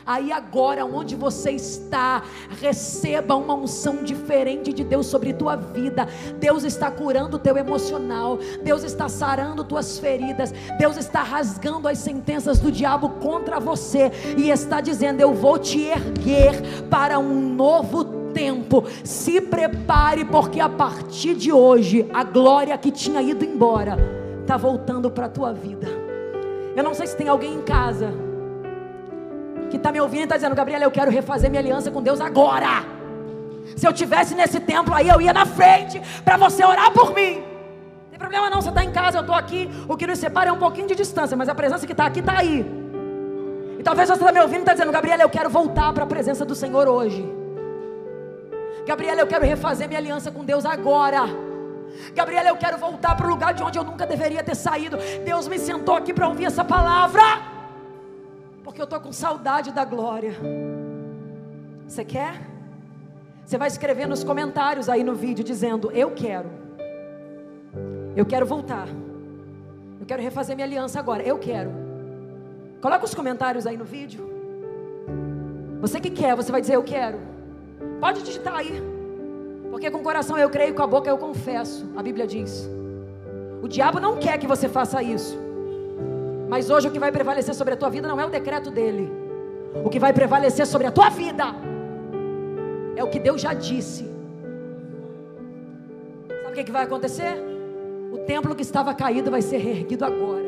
Aí 0.05 0.33
agora, 0.33 0.85
onde 0.85 1.15
você 1.15 1.53
está, 1.53 2.23
receba 2.61 3.37
uma 3.37 3.55
unção 3.55 4.03
diferente 4.03 4.73
de 4.73 4.83
Deus 4.83 5.07
sobre 5.07 5.33
tua 5.33 5.55
vida. 5.55 6.09
Deus 6.41 6.65
está 6.65 6.91
curando 6.91 7.37
o 7.37 7.39
teu 7.39 7.57
emocional. 7.57 8.39
Deus 8.65 8.83
está 8.83 9.09
sarando 9.09 9.63
tuas 9.63 9.99
feridas. 9.99 10.53
Deus 10.79 10.97
está 10.97 11.23
rasgando 11.23 11.87
as 11.87 11.99
sentenças 11.99 12.59
do 12.59 12.73
diabo 12.73 13.11
contra 13.21 13.61
você 13.61 14.11
e 14.37 14.51
está 14.51 14.81
dizendo: 14.81 15.21
"Eu 15.21 15.33
vou 15.33 15.59
te 15.59 15.83
erguer 15.83 16.85
para 16.91 17.19
um 17.19 17.55
novo 17.55 18.05
tempo. 18.33 18.85
Se 19.05 19.41
prepare, 19.41 20.25
porque 20.25 20.59
a 20.59 20.69
partir 20.69 21.35
de 21.37 21.53
hoje, 21.53 22.09
a 22.13 22.25
glória 22.25 22.77
que 22.77 22.91
tinha 22.91 23.23
ido 23.23 23.45
embora 23.45 24.22
está 24.43 24.57
voltando 24.57 25.11
para 25.11 25.27
a 25.27 25.29
tua 25.29 25.53
vida. 25.53 25.89
Eu 26.77 26.83
não 26.83 26.95
sei 26.95 27.07
se 27.07 27.17
tem 27.17 27.29
alguém 27.29 27.55
em 27.55 27.63
casa 27.63 28.13
que 29.71 29.77
está 29.77 29.91
me 29.91 30.01
ouvindo 30.01 30.21
e 30.21 30.25
está 30.25 30.37
dizendo: 30.37 30.55
Gabriela, 30.55 30.85
eu 30.85 30.91
quero 30.91 31.11
refazer 31.11 31.51
minha 31.51 31.61
aliança 31.61 31.91
com 31.91 32.03
Deus 32.03 32.21
agora. 32.21 32.85
Se 33.77 33.87
eu 33.87 33.93
tivesse 33.93 34.35
nesse 34.35 34.61
templo 34.61 34.95
aí, 34.95 35.09
eu 35.09 35.21
ia 35.21 35.33
na 35.33 35.47
frente 35.47 36.01
para 36.25 36.37
você 36.37 36.65
orar 36.65 36.93
por 36.93 37.15
mim. 37.15 37.37
Não 37.37 38.11
tem 38.11 38.19
problema 38.19 38.51
não, 38.51 38.61
você 38.61 38.69
está 38.69 38.85
em 38.85 38.93
casa, 38.93 39.19
eu 39.19 39.23
estou 39.23 39.35
aqui. 39.35 39.71
O 39.89 39.97
que 39.97 40.07
nos 40.07 40.19
separa 40.19 40.51
é 40.51 40.53
um 40.53 40.59
pouquinho 40.59 40.87
de 40.87 40.95
distância, 40.95 41.37
mas 41.37 41.49
a 41.49 41.55
presença 41.55 41.87
que 41.87 41.93
está 41.93 42.07
aqui 42.07 42.21
está 42.21 42.39
aí. 42.39 42.67
E 43.79 43.83
talvez 43.83 44.09
você 44.09 44.15
está 44.15 44.33
me 44.33 44.41
ouvindo 44.41 44.59
e 44.59 44.61
está 44.61 44.73
dizendo: 44.73 44.93
Gabriela, 44.93 45.23
eu 45.23 45.31
quero 45.31 45.49
voltar 45.49 45.93
para 45.93 46.05
a 46.05 46.07
presença 46.07 46.45
do 46.45 46.55
Senhor 46.55 46.87
hoje. 46.89 47.27
Gabriela, 48.87 49.21
eu 49.21 49.27
quero 49.27 49.45
refazer 49.45 49.89
minha 49.89 50.01
aliança 50.01 50.31
com 50.31 50.45
Deus 50.45 50.67
agora. 50.67 51.52
Gabriela, 52.15 52.49
eu 52.49 52.57
quero 52.57 52.79
voltar 52.79 53.17
para 53.17 53.27
o 53.27 53.31
lugar 53.31 53.55
de 53.55 53.63
onde 53.63 53.79
eu 53.79 53.85
nunca 53.85 54.07
deveria 54.07 54.43
ter 54.43 54.55
saído. 54.55 54.97
Deus 55.25 55.49
me 55.49 55.59
sentou 55.59 55.95
aqui 55.95 56.13
para 56.13 56.29
ouvir 56.29 56.47
essa 56.47 56.65
palavra 56.65 57.53
porque 58.73 58.81
eu 58.81 58.85
estou 58.85 59.01
com 59.01 59.13
saudade 59.13 59.71
da 59.71 59.85
glória. 59.85 60.35
Você 61.87 62.05
quer? 62.05 62.41
Você 63.45 63.59
vai 63.59 63.69
escrever 63.69 64.07
nos 64.07 64.25
comentários 64.25 64.89
aí 64.89 65.05
no 65.05 65.15
vídeo 65.15 65.45
dizendo: 65.45 65.91
Eu 65.91 66.13
quero. 66.13 66.51
Eu 68.17 68.25
quero 68.25 68.47
voltar. 68.47 68.89
Eu 70.01 70.07
quero 70.07 70.23
refazer 70.23 70.57
minha 70.57 70.67
aliança 70.67 70.99
agora. 70.99 71.23
Eu 71.23 71.39
quero. 71.39 71.71
Coloca 72.81 73.05
os 73.05 73.15
comentários 73.15 73.67
aí 73.67 73.77
no 73.77 73.85
vídeo. 73.85 74.27
Você 75.81 76.01
que 76.01 76.11
quer, 76.11 76.35
você 76.35 76.51
vai 76.51 76.61
dizer: 76.61 76.77
Eu 76.77 76.83
quero. 76.83 77.19
Pode 78.01 78.23
digitar 78.23 78.57
aí. 78.57 78.83
Porque 79.73 79.91
com 79.91 80.01
o 80.01 80.03
coração 80.03 80.37
eu 80.37 80.51
creio, 80.51 80.75
com 80.75 80.83
a 80.83 80.87
boca 80.87 81.09
eu 81.09 81.17
confesso. 81.17 81.91
A 81.97 82.03
Bíblia 82.03 82.27
diz. 82.27 82.71
O 83.63 83.67
diabo 83.67 83.99
não 83.99 84.19
quer 84.19 84.37
que 84.37 84.47
você 84.47 84.69
faça 84.69 85.03
isso. 85.03 85.35
Mas 86.47 86.69
hoje 86.69 86.89
o 86.89 86.91
que 86.91 86.99
vai 86.99 87.11
prevalecer 87.11 87.55
sobre 87.55 87.73
a 87.73 87.77
tua 87.79 87.89
vida 87.89 88.07
não 88.07 88.21
é 88.21 88.27
o 88.27 88.29
decreto 88.29 88.71
dele. 88.71 89.11
O 89.83 89.89
que 89.89 89.99
vai 89.99 90.13
prevalecer 90.13 90.67
sobre 90.67 90.87
a 90.87 90.93
tua 90.93 91.09
vida 91.09 91.45
é 92.95 93.03
o 93.03 93.09
que 93.09 93.19
Deus 93.19 93.41
já 93.41 93.55
disse. 93.55 94.05
Sabe 96.29 96.51
o 96.51 96.53
que, 96.53 96.65
que 96.65 96.73
vai 96.73 96.85
acontecer? 96.85 97.43
O 98.13 98.19
templo 98.19 98.55
que 98.55 98.61
estava 98.61 98.93
caído 98.93 99.31
vai 99.31 99.41
ser 99.41 99.57
reerguido 99.57 100.05
agora. 100.05 100.45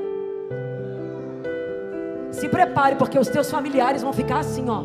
Se 2.31 2.47
prepare, 2.47 2.97
porque 2.97 3.19
os 3.19 3.29
teus 3.29 3.51
familiares 3.51 4.03
vão 4.03 4.13
ficar 4.13 4.41
assim, 4.41 4.69
ó. 4.69 4.85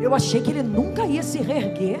Eu 0.00 0.14
achei 0.14 0.40
que 0.40 0.50
ele 0.50 0.62
nunca 0.62 1.04
ia 1.04 1.22
se 1.22 1.38
reerguer. 1.38 2.00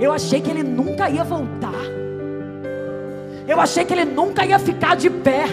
Eu 0.00 0.12
achei 0.12 0.40
que 0.40 0.50
ele 0.50 0.62
nunca 0.62 1.08
ia 1.10 1.22
voltar. 1.22 1.72
Eu 3.46 3.60
achei 3.60 3.84
que 3.84 3.92
ele 3.92 4.04
nunca 4.04 4.44
ia 4.44 4.58
ficar 4.58 4.96
de 4.96 5.08
pé. 5.08 5.44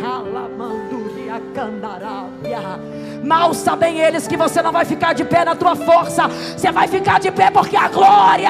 Mal 3.23 3.53
sabem 3.53 3.99
eles 3.99 4.27
que 4.27 4.35
você 4.35 4.61
não 4.61 4.71
vai 4.71 4.85
ficar 4.85 5.13
de 5.13 5.23
pé 5.23 5.45
na 5.45 5.55
tua 5.55 5.75
força. 5.75 6.27
Você 6.27 6.71
vai 6.71 6.87
ficar 6.87 7.19
de 7.19 7.31
pé 7.31 7.51
porque 7.51 7.75
a 7.75 7.87
glória 7.87 8.49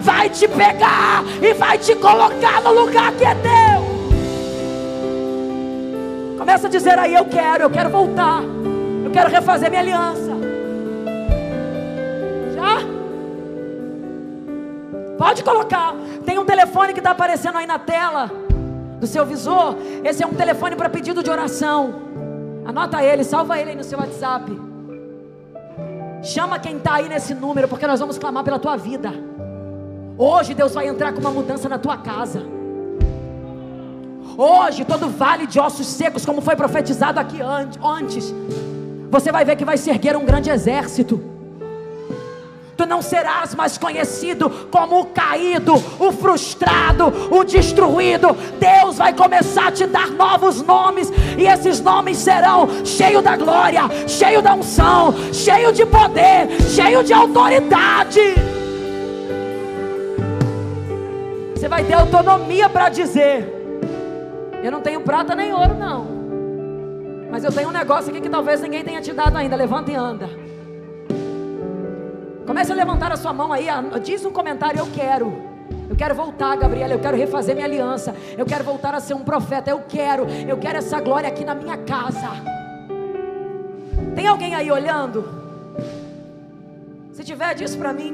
vai 0.00 0.28
te 0.28 0.48
pegar 0.48 1.22
e 1.40 1.54
vai 1.54 1.78
te 1.78 1.94
colocar 1.96 2.62
no 2.62 2.72
lugar 2.72 3.12
que 3.12 3.24
é 3.24 3.34
teu. 3.34 3.90
Começa 6.38 6.66
a 6.66 6.70
dizer 6.70 6.98
aí: 6.98 7.14
Eu 7.14 7.26
quero, 7.26 7.64
eu 7.64 7.70
quero 7.70 7.90
voltar. 7.90 8.42
Eu 9.04 9.10
quero 9.10 9.30
refazer 9.30 9.70
minha 9.70 9.82
aliança. 9.82 10.39
Pode 15.20 15.44
colocar. 15.44 15.94
Tem 16.24 16.38
um 16.38 16.46
telefone 16.46 16.94
que 16.94 17.00
está 17.00 17.10
aparecendo 17.10 17.58
aí 17.58 17.66
na 17.66 17.78
tela 17.78 18.30
do 18.98 19.06
seu 19.06 19.26
visor. 19.26 19.76
Esse 20.02 20.22
é 20.22 20.26
um 20.26 20.32
telefone 20.32 20.74
para 20.74 20.88
pedido 20.88 21.22
de 21.22 21.28
oração. 21.28 21.94
Anota 22.64 23.02
ele, 23.02 23.22
salva 23.22 23.58
ele 23.60 23.70
aí 23.72 23.76
no 23.76 23.84
seu 23.84 23.98
WhatsApp. 23.98 24.50
Chama 26.22 26.58
quem 26.58 26.78
está 26.78 26.94
aí 26.94 27.06
nesse 27.06 27.34
número, 27.34 27.68
porque 27.68 27.86
nós 27.86 28.00
vamos 28.00 28.16
clamar 28.16 28.44
pela 28.44 28.58
tua 28.58 28.78
vida. 28.78 29.12
Hoje 30.16 30.54
Deus 30.54 30.72
vai 30.72 30.88
entrar 30.88 31.12
com 31.12 31.20
uma 31.20 31.30
mudança 31.30 31.68
na 31.68 31.78
tua 31.78 31.98
casa. 31.98 32.42
Hoje, 34.38 34.86
todo 34.86 35.06
vale 35.10 35.46
de 35.46 35.60
ossos 35.60 35.86
secos, 35.86 36.24
como 36.24 36.40
foi 36.40 36.56
profetizado 36.56 37.20
aqui 37.20 37.40
antes, 37.42 38.34
você 39.10 39.30
vai 39.30 39.44
ver 39.44 39.56
que 39.56 39.66
vai 39.66 39.76
se 39.76 39.90
erguer 39.90 40.16
um 40.16 40.24
grande 40.24 40.48
exército 40.48 41.22
tu 42.80 42.86
não 42.86 43.02
serás 43.02 43.54
mais 43.54 43.76
conhecido 43.76 44.48
como 44.70 45.00
o 45.00 45.06
caído, 45.06 45.74
o 45.74 46.10
frustrado, 46.12 47.12
o 47.30 47.44
destruído. 47.44 48.34
Deus 48.58 48.96
vai 48.96 49.12
começar 49.12 49.68
a 49.68 49.72
te 49.72 49.86
dar 49.86 50.10
novos 50.10 50.62
nomes, 50.62 51.12
e 51.36 51.46
esses 51.46 51.78
nomes 51.80 52.16
serão 52.16 52.66
cheio 52.86 53.20
da 53.20 53.36
glória, 53.36 53.82
cheio 54.08 54.40
da 54.40 54.54
unção, 54.54 55.14
cheio 55.30 55.74
de 55.74 55.84
poder, 55.84 56.48
cheio 56.74 57.04
de 57.04 57.12
autoridade. 57.12 58.34
Você 61.54 61.68
vai 61.68 61.84
ter 61.84 61.92
autonomia 61.92 62.66
para 62.70 62.88
dizer: 62.88 63.46
Eu 64.62 64.70
não 64.70 64.80
tenho 64.80 65.02
prata 65.02 65.34
nem 65.34 65.52
ouro, 65.52 65.74
não. 65.74 66.06
Mas 67.30 67.44
eu 67.44 67.52
tenho 67.52 67.68
um 67.68 67.72
negócio 67.72 68.10
aqui 68.10 68.22
que 68.22 68.30
talvez 68.30 68.62
ninguém 68.62 68.82
tenha 68.82 69.02
te 69.02 69.12
dado 69.12 69.36
ainda. 69.36 69.54
Levanta 69.54 69.90
e 69.90 69.94
anda. 69.94 70.39
Comece 72.50 72.72
a 72.72 72.74
levantar 72.74 73.12
a 73.12 73.16
sua 73.16 73.32
mão 73.32 73.52
aí, 73.52 73.68
diz 74.02 74.24
um 74.24 74.32
comentário: 74.32 74.80
Eu 74.80 74.88
quero. 74.92 75.32
Eu 75.88 75.94
quero 75.94 76.16
voltar, 76.16 76.56
Gabriela. 76.56 76.92
Eu 76.92 76.98
quero 76.98 77.16
refazer 77.16 77.54
minha 77.54 77.64
aliança. 77.64 78.12
Eu 78.36 78.44
quero 78.44 78.64
voltar 78.64 78.92
a 78.92 78.98
ser 78.98 79.14
um 79.14 79.22
profeta. 79.22 79.70
Eu 79.70 79.84
quero. 79.88 80.26
Eu 80.28 80.58
quero 80.58 80.78
essa 80.78 81.00
glória 81.00 81.28
aqui 81.28 81.44
na 81.44 81.54
minha 81.54 81.76
casa. 81.76 82.28
Tem 84.16 84.26
alguém 84.26 84.56
aí 84.56 84.68
olhando? 84.68 85.28
Se 87.12 87.22
tiver, 87.22 87.54
diz 87.54 87.76
para 87.76 87.92
mim. 87.92 88.12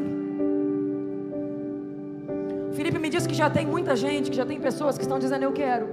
Felipe 2.75 2.99
me 2.99 3.09
disse 3.09 3.27
que 3.27 3.35
já 3.35 3.49
tem 3.49 3.65
muita 3.65 3.97
gente, 3.97 4.31
que 4.31 4.37
já 4.37 4.45
tem 4.45 4.61
pessoas 4.61 4.99
que 4.99 5.03
estão 5.05 5.19
dizendo 5.19 5.45
eu 5.45 5.53
quero. 5.53 5.89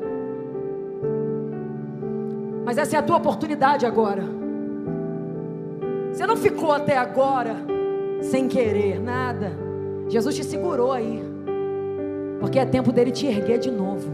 Mas 2.65 2.77
essa 2.77 2.97
é 2.97 2.99
a 2.99 3.03
tua 3.03 3.15
oportunidade 3.15 3.85
agora. 3.85 4.25
Você 6.11 6.27
não 6.27 6.35
ficou 6.35 6.73
até 6.73 6.97
agora 6.97 7.71
sem 8.23 8.47
querer, 8.47 8.99
nada. 8.99 9.51
Jesus 10.09 10.35
te 10.35 10.43
segurou 10.43 10.91
aí, 10.91 11.23
porque 12.39 12.59
é 12.59 12.65
tempo 12.65 12.91
dele 12.91 13.11
te 13.11 13.25
erguer 13.25 13.57
de 13.59 13.71
novo. 13.71 14.11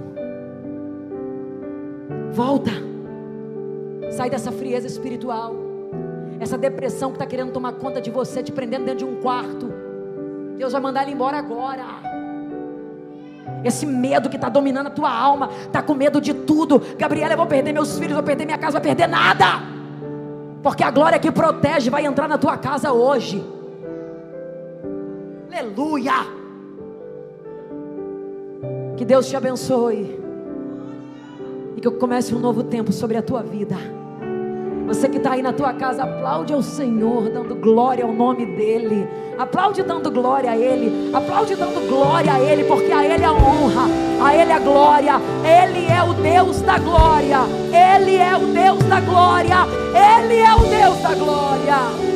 Volta, 2.31 2.71
sai 4.11 4.29
dessa 4.29 4.51
frieza 4.51 4.87
espiritual, 4.87 5.55
essa 6.39 6.57
depressão 6.57 7.09
que 7.09 7.15
está 7.15 7.25
querendo 7.25 7.51
tomar 7.51 7.73
conta 7.73 7.99
de 7.99 8.09
você, 8.09 8.41
te 8.41 8.51
prendendo 8.51 8.85
dentro 8.85 8.99
de 8.99 9.05
um 9.05 9.21
quarto. 9.21 9.71
Deus 10.57 10.73
vai 10.73 10.81
mandar 10.81 11.03
ele 11.03 11.11
embora 11.11 11.37
agora. 11.37 11.85
Esse 13.63 13.85
medo 13.85 14.29
que 14.29 14.35
está 14.37 14.47
dominando 14.47 14.87
a 14.87 14.91
tua 14.91 15.11
alma, 15.11 15.49
está 15.61 15.81
com 15.81 15.93
medo 15.93 16.21
de 16.21 16.33
tudo. 16.33 16.81
Gabriela, 16.97 17.33
eu 17.33 17.37
vou 17.37 17.47
perder 17.47 17.73
meus 17.73 17.97
filhos, 17.97 18.13
vou 18.13 18.23
perder 18.23 18.45
minha 18.45 18.57
casa, 18.57 18.73
vou 18.73 18.81
perder 18.81 19.07
nada. 19.07 19.45
Porque 20.61 20.83
a 20.83 20.91
glória 20.91 21.19
que 21.19 21.31
protege 21.31 21.89
vai 21.89 22.05
entrar 22.05 22.27
na 22.27 22.37
tua 22.37 22.57
casa 22.57 22.91
hoje. 22.91 23.58
Aleluia. 25.51 26.13
Que 28.97 29.05
Deus 29.05 29.27
te 29.27 29.35
abençoe. 29.35 30.19
e 31.75 31.81
que 31.81 31.89
comece 31.91 32.35
um 32.35 32.39
novo 32.39 32.61
tempo 32.63 32.91
sobre 32.91 33.15
a 33.15 33.21
tua 33.21 33.41
vida. 33.41 33.77
Você 34.85 35.07
que 35.07 35.17
está 35.17 35.31
aí 35.33 35.41
na 35.41 35.53
tua 35.53 35.71
casa, 35.71 36.03
aplaude 36.03 36.51
ao 36.51 36.61
Senhor, 36.61 37.29
dando 37.29 37.55
glória 37.55 38.03
ao 38.03 38.11
nome 38.11 38.45
dEle. 38.45 39.07
Aplaude 39.37 39.81
dando 39.83 40.11
glória 40.11 40.51
a 40.51 40.57
Ele. 40.57 41.09
Aplaude 41.13 41.55
dando 41.55 41.87
glória 41.87 42.33
a 42.33 42.39
Ele, 42.39 42.65
porque 42.65 42.91
a 42.91 43.05
Ele 43.05 43.23
é 43.23 43.27
a 43.27 43.31
honra, 43.31 43.83
a 44.21 44.35
Ele 44.35 44.51
é 44.51 44.55
a 44.55 44.59
glória. 44.59 45.13
Ele 45.45 45.85
é 45.87 46.03
o 46.03 46.13
Deus 46.15 46.61
da 46.61 46.77
glória. 46.79 47.39
Ele 47.71 48.15
é 48.17 48.35
o 48.35 48.47
Deus 48.47 48.83
da 48.89 48.99
glória. 48.99 49.57
Ele 49.93 50.37
é 50.37 50.55
o 50.55 50.59
Deus 50.59 51.01
da 51.01 51.15
glória. 51.15 52.08